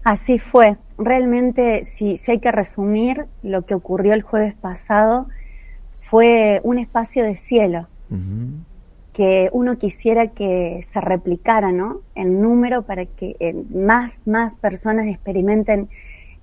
Así 0.03 0.39
fue. 0.39 0.77
Realmente, 0.97 1.85
si, 1.85 2.19
si 2.19 2.33
hay 2.33 2.41
que 2.41 2.51
resumir 2.51 3.27
lo 3.43 3.63
que 3.63 3.75
ocurrió 3.75 4.15
el 4.15 4.23
jueves 4.23 4.55
pasado, 4.55 5.29
fue 6.01 6.61
un 6.65 6.79
espacio 6.79 7.23
de 7.23 7.37
cielo 7.37 7.87
que 9.19 9.51
uno 9.51 9.79
quisiera 9.79 10.29
que 10.29 10.87
se 10.93 11.01
replicara, 11.01 11.73
¿no? 11.73 12.03
En 12.15 12.41
número 12.41 12.83
para 12.83 13.05
que 13.05 13.35
eh, 13.41 13.65
más, 13.75 14.25
más 14.29 14.55
personas 14.55 15.09
experimenten 15.09 15.89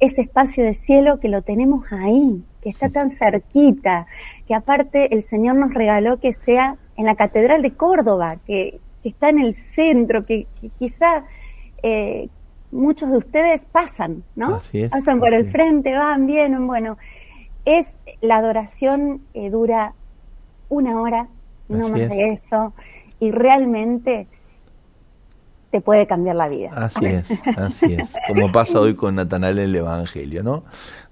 ese 0.01 0.23
espacio 0.23 0.65
de 0.65 0.73
cielo 0.73 1.21
que 1.21 1.29
lo 1.29 1.41
tenemos 1.41 1.89
ahí, 1.93 2.43
que 2.61 2.67
está 2.67 2.89
tan 2.89 3.11
cerquita, 3.11 4.07
que 4.45 4.55
aparte 4.55 5.15
el 5.15 5.23
Señor 5.23 5.55
nos 5.55 5.73
regaló 5.73 6.19
que 6.19 6.33
sea 6.33 6.75
en 6.97 7.05
la 7.05 7.15
Catedral 7.15 7.61
de 7.61 7.71
Córdoba, 7.71 8.39
que, 8.45 8.81
está 9.05 9.29
en 9.29 9.39
el 9.39 9.55
centro, 9.55 10.25
que, 10.25 10.45
quizá 10.77 11.23
eh, 11.81 12.27
muchos 12.73 13.09
de 13.09 13.17
ustedes 13.19 13.63
pasan, 13.71 14.23
¿no? 14.35 14.59
pasan 14.89 15.19
por 15.21 15.33
el 15.33 15.49
frente, 15.49 15.95
van, 15.95 16.27
vienen, 16.27 16.67
bueno, 16.67 16.97
es 17.63 17.87
la 18.19 18.35
adoración 18.35 19.21
eh, 19.33 19.49
dura 19.49 19.93
una 20.67 20.99
hora 20.99 21.29
no 21.67 21.89
más 21.89 22.09
de 22.09 22.27
eso, 22.27 22.73
y 23.19 23.31
realmente 23.31 24.27
te 25.71 25.81
puede 25.81 26.07
cambiar 26.07 26.35
la 26.35 26.47
vida. 26.47 26.71
Así 26.73 27.05
es, 27.05 27.29
así 27.57 27.93
es. 27.93 28.13
Como 28.27 28.51
pasa 28.51 28.79
hoy 28.79 28.95
con 28.95 29.15
Natanael 29.15 29.59
en 29.59 29.65
el 29.65 29.75
Evangelio, 29.75 30.43
¿no? 30.43 30.63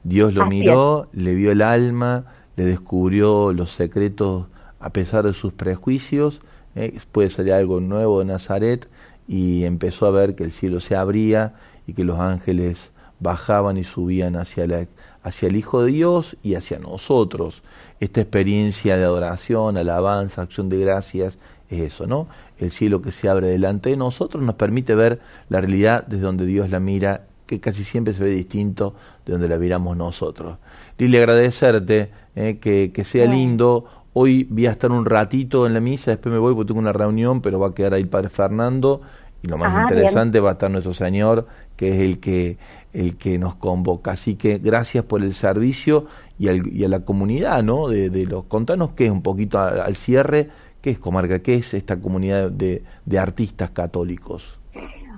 Dios 0.03 0.33
lo 0.33 0.45
miró, 0.45 1.09
le 1.11 1.33
vio 1.33 1.51
el 1.51 1.61
alma, 1.61 2.25
le 2.55 2.65
descubrió 2.65 3.51
los 3.53 3.71
secretos 3.71 4.47
a 4.79 4.89
pesar 4.91 5.25
de 5.25 5.33
sus 5.33 5.53
prejuicios, 5.53 6.41
¿eh? 6.75 6.97
puede 7.11 7.29
salir 7.29 7.53
algo 7.53 7.79
nuevo 7.79 8.19
de 8.19 8.25
Nazaret, 8.25 8.87
y 9.27 9.63
empezó 9.63 10.05
a 10.05 10.11
ver 10.11 10.35
que 10.35 10.43
el 10.43 10.51
cielo 10.51 10.79
se 10.79 10.95
abría 10.95 11.53
y 11.87 11.93
que 11.93 12.03
los 12.03 12.19
ángeles 12.19 12.91
bajaban 13.19 13.77
y 13.77 13.83
subían 13.83 14.35
hacia 14.35 14.67
la 14.67 14.85
hacia 15.23 15.47
el 15.47 15.55
Hijo 15.55 15.83
de 15.83 15.91
Dios 15.91 16.37
y 16.43 16.55
hacia 16.55 16.79
nosotros. 16.79 17.63
Esta 17.99 18.21
experiencia 18.21 18.97
de 18.97 19.03
adoración, 19.03 19.77
alabanza, 19.77 20.41
acción 20.41 20.69
de 20.69 20.79
gracias, 20.79 21.37
es 21.69 21.79
eso, 21.81 22.05
¿no? 22.05 22.27
El 22.59 22.71
cielo 22.71 23.01
que 23.01 23.11
se 23.11 23.29
abre 23.29 23.47
delante 23.47 23.89
de 23.89 23.97
nosotros 23.97 24.43
nos 24.43 24.55
permite 24.55 24.93
ver 24.95 25.21
la 25.49 25.61
realidad 25.61 26.05
desde 26.05 26.23
donde 26.23 26.45
Dios 26.45 26.69
la 26.69 26.79
mira, 26.79 27.25
que 27.47 27.59
casi 27.59 27.83
siempre 27.83 28.13
se 28.13 28.23
ve 28.23 28.29
distinto 28.29 28.95
de 29.25 29.33
donde 29.33 29.47
la 29.47 29.57
miramos 29.57 29.97
nosotros. 29.97 30.57
Lili, 30.97 31.17
agradecerte, 31.17 32.11
eh, 32.35 32.57
que, 32.59 32.91
que, 32.93 33.05
sea 33.05 33.25
lindo. 33.25 33.85
Hoy 34.13 34.43
voy 34.43 34.67
a 34.67 34.71
estar 34.71 34.91
un 34.91 35.05
ratito 35.05 35.65
en 35.65 35.73
la 35.73 35.79
misa, 35.79 36.11
después 36.11 36.31
me 36.31 36.39
voy 36.39 36.53
porque 36.53 36.67
tengo 36.67 36.79
una 36.79 36.93
reunión, 36.93 37.41
pero 37.41 37.59
va 37.59 37.69
a 37.69 37.73
quedar 37.73 37.95
ahí 37.95 38.03
el 38.03 38.09
Padre 38.09 38.29
Fernando. 38.29 39.01
Y 39.43 39.47
lo 39.47 39.57
más 39.57 39.75
ah, 39.75 39.81
interesante 39.83 40.39
va 40.39 40.51
a 40.51 40.53
estar 40.53 40.71
nuestro 40.71 40.93
Señor, 40.93 41.47
que 41.75 41.89
es 41.89 42.01
el 42.01 42.19
que 42.19 42.57
el 42.93 43.17
que 43.17 43.37
nos 43.37 43.55
convoca. 43.55 44.11
Así 44.11 44.35
que 44.35 44.59
gracias 44.59 45.03
por 45.03 45.21
el 45.21 45.33
servicio 45.33 46.05
y, 46.39 46.47
a 46.47 46.87
la 46.87 47.01
comunidad, 47.01 47.63
¿no? 47.63 47.89
De, 47.89 48.25
los, 48.25 48.45
contanos 48.45 48.91
qué 48.91 49.05
es 49.05 49.11
un 49.11 49.21
poquito 49.21 49.59
al, 49.59 49.95
cierre, 49.95 50.49
qué 50.81 50.91
es 50.91 50.99
Comarca, 50.99 51.39
qué 51.39 51.55
es 51.55 51.73
esta 51.73 51.99
comunidad 51.99 52.51
de, 52.51 52.83
artistas 53.19 53.71
católicos. 53.71 54.59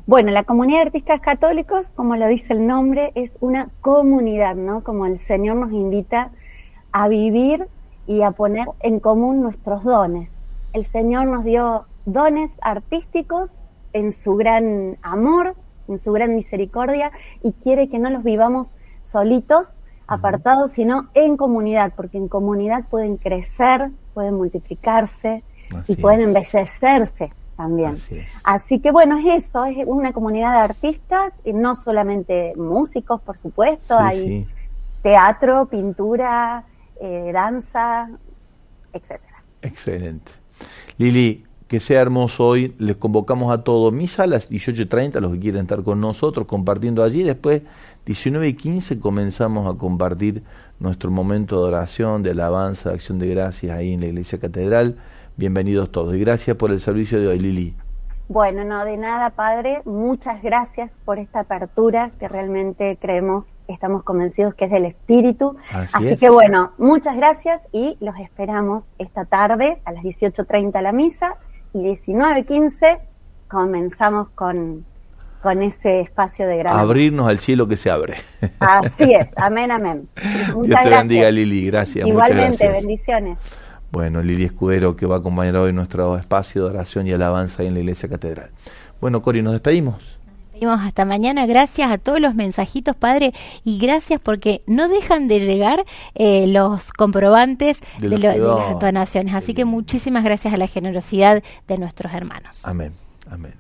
Bueno, 0.08 0.32
la 0.32 0.44
comunidad 0.44 0.80
de 0.80 0.86
artistas 0.88 1.22
católicos, 1.22 1.88
como 1.96 2.16
lo 2.16 2.28
dice 2.28 2.54
el 2.54 2.66
nombre, 2.68 3.12
es 3.16 3.38
una 3.42 3.70
comunidad, 3.82 4.56
¿no? 4.56 4.84
Como 4.84 5.06
el 5.06 5.20
Señor 5.22 5.58
nos 5.58 5.72
invita 5.72 6.32
a 6.92 7.08
vivir 7.08 7.68
y 8.08 8.22
a 8.22 8.32
poner 8.32 8.68
en 8.82 9.00
común 9.00 9.42
nuestros 9.42 9.84
dones. 9.84 10.30
El 10.74 10.86
Señor 10.88 11.26
nos 11.26 11.44
dio 11.44 11.86
dones 12.06 12.52
artísticos 12.62 13.50
en 13.96 14.12
su 14.12 14.36
gran 14.36 14.98
amor, 15.02 15.56
en 15.88 16.04
su 16.04 16.12
gran 16.12 16.36
misericordia 16.36 17.12
y 17.42 17.54
quiere 17.54 17.88
que 17.88 17.98
no 17.98 18.10
los 18.10 18.24
vivamos 18.24 18.68
solitos, 19.10 19.70
apartados, 20.06 20.74
sino 20.74 21.08
en 21.14 21.38
comunidad, 21.38 21.94
porque 21.96 22.18
en 22.18 22.28
comunidad 22.28 22.84
pueden 22.90 23.16
crecer, 23.16 23.90
pueden 24.14 24.36
multiplicarse 24.36 25.44
y 25.88 25.96
pueden 25.96 26.22
embellecerse 26.22 27.32
también. 27.56 27.96
Así, 28.44 28.80
que 28.80 28.92
bueno, 28.92 29.18
es 29.18 29.46
eso, 29.46 29.64
es 29.64 29.78
una 29.88 30.12
comunidad 30.12 30.52
de 30.52 30.60
artistas, 30.60 31.34
y 31.46 31.54
no 31.54 31.78
solamente 31.78 32.54
músicos, 32.58 33.22
por 33.22 33.38
supuesto, 33.38 33.98
hay 33.98 34.46
teatro, 35.02 35.68
pintura, 35.68 36.66
eh, 37.00 37.32
danza, 37.34 38.10
etcétera. 38.92 39.42
Excelente. 39.62 40.32
Lili, 40.98 41.46
que 41.76 41.82
sea 41.82 42.00
hermoso 42.00 42.48
hoy. 42.48 42.74
Les 42.80 42.96
convocamos 42.96 43.52
a 43.52 43.66
todos. 43.66 43.92
Misa 43.92 44.24
a 44.24 44.28
las 44.28 44.50
18.30, 44.50 45.20
los 45.20 45.34
que 45.34 45.40
quieren 45.42 45.64
estar 45.64 45.84
con 45.84 46.00
nosotros, 46.00 46.48
compartiendo 46.48 47.04
allí. 47.04 47.22
Después, 47.22 47.64
19 48.06 48.48
y 48.48 48.54
15, 48.54 48.98
comenzamos 49.02 49.68
a 49.68 49.78
compartir 49.78 50.42
nuestro 50.80 51.12
momento 51.12 51.58
de 51.58 51.68
oración, 51.68 52.24
de 52.24 52.32
alabanza, 52.32 52.90
de 52.90 52.96
acción 52.96 53.20
de 53.20 53.28
gracias 53.28 53.78
ahí 53.78 53.92
en 53.92 54.00
la 54.00 54.06
Iglesia 54.06 54.40
Catedral. 54.40 54.96
Bienvenidos 55.36 55.92
todos. 55.92 56.16
Y 56.16 56.20
gracias 56.22 56.56
por 56.56 56.72
el 56.72 56.80
servicio 56.80 57.20
de 57.20 57.28
hoy, 57.28 57.40
Lili. 57.40 57.76
Bueno, 58.30 58.64
no, 58.64 58.86
de 58.86 58.96
nada, 58.96 59.32
padre. 59.32 59.82
Muchas 59.84 60.42
gracias 60.42 60.94
por 61.04 61.20
esta 61.20 61.42
apertura 61.42 62.10
que 62.18 62.30
realmente 62.30 62.98
creemos, 63.02 63.48
estamos 63.68 64.04
convencidos 64.04 64.56
que 64.56 64.64
es 64.64 64.72
del 64.72 64.86
espíritu. 64.86 65.58
Así, 65.74 66.16
que 66.16 66.30
bueno, 66.30 66.72
muchas 66.78 67.18
gracias 67.18 67.62
y 67.74 67.98
los 68.00 68.18
esperamos 68.18 68.86
esta 68.98 69.26
tarde 69.26 69.82
a 69.84 69.92
las 69.92 70.06
18.30 70.06 70.82
la 70.82 70.94
misa 70.94 71.34
19.15 71.76 73.00
comenzamos 73.48 74.30
con, 74.30 74.86
con 75.42 75.62
ese 75.62 76.02
espacio 76.02 76.48
de 76.48 76.58
gran 76.58 76.78
Abrirnos 76.78 77.28
al 77.28 77.40
cielo 77.40 77.68
que 77.68 77.78
se 77.78 77.92
abre. 77.92 78.16
Así 78.60 79.12
es, 79.12 79.28
amén, 79.36 79.72
amén. 79.72 80.08
Dios 80.64 80.80
te 80.82 80.90
bendiga, 80.90 81.30
Lili, 81.32 81.66
gracias. 81.68 82.08
Igualmente, 82.08 82.68
bendiciones. 82.70 83.38
Bueno, 83.92 84.22
Lili 84.22 84.46
Escudero 84.46 84.96
que 84.96 85.06
va 85.06 85.16
a 85.16 85.20
acompañar 85.20 85.58
hoy 85.58 85.74
nuestro 85.74 86.18
espacio 86.18 86.64
de 86.64 86.70
oración 86.72 87.08
y 87.08 87.14
alabanza 87.14 87.64
en 87.64 87.74
la 87.74 87.80
Iglesia 87.82 88.10
Catedral. 88.10 88.52
Bueno, 89.00 89.22
Cori, 89.22 89.42
nos 89.42 89.54
despedimos. 89.54 90.18
Nos 90.56 90.62
despedimos 90.62 90.88
hasta 90.88 91.04
mañana. 91.04 91.46
Gracias 91.46 91.92
a 91.92 91.98
todos 91.98 92.22
los 92.22 92.34
mensajitos, 92.34 92.96
Padre, 92.96 93.34
y 93.66 93.78
gracias 93.78 94.22
porque 94.22 94.62
no 94.68 94.88
dejan 94.88 95.28
de 95.28 95.42
llegar 95.42 95.84
eh, 96.14 96.48
los 96.48 96.94
comprobantes 96.94 97.78
de, 98.00 98.18
las 98.18 98.38
donaciones. 98.80 99.36
Así 99.36 99.54
que 99.54 99.66
muchísimas 99.66 100.24
gracias 100.24 100.54
a 100.54 100.58
la 100.58 100.68
generosidad 100.68 101.44
de 101.68 101.78
nuestros 101.78 102.14
hermanos. 102.14 102.66
Amén, 102.66 102.94
amén. 103.30 103.56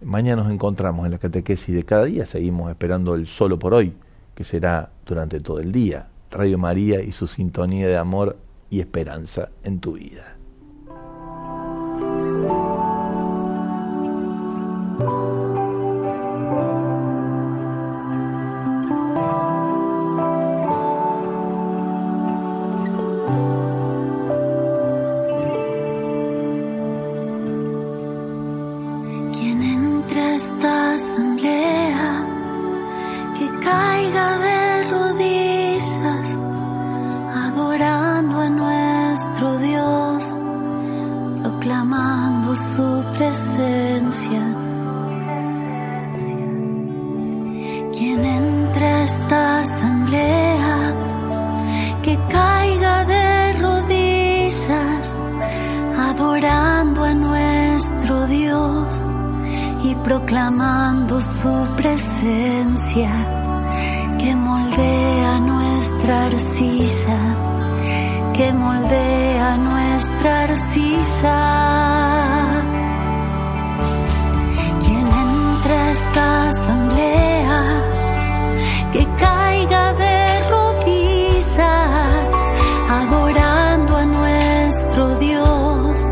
Mañana 0.00 0.42
nos 0.42 0.50
encontramos 0.50 1.04
en 1.04 1.12
la 1.12 1.18
catequesis 1.18 1.74
de 1.74 1.84
cada 1.84 2.06
día. 2.06 2.24
Seguimos 2.24 2.70
esperando 2.70 3.14
el 3.14 3.26
solo 3.26 3.58
por 3.58 3.74
hoy, 3.74 3.92
que 4.34 4.44
será 4.44 4.90
durante 5.04 5.40
todo 5.40 5.60
el 5.60 5.72
día. 5.72 6.08
Radio 6.30 6.56
María 6.56 7.02
y 7.02 7.12
su 7.12 7.26
sintonía 7.26 7.86
de 7.86 7.98
amor 7.98 8.38
y 8.70 8.80
esperanza 8.80 9.50
en 9.62 9.80
tu 9.80 9.92
vida. 9.92 10.39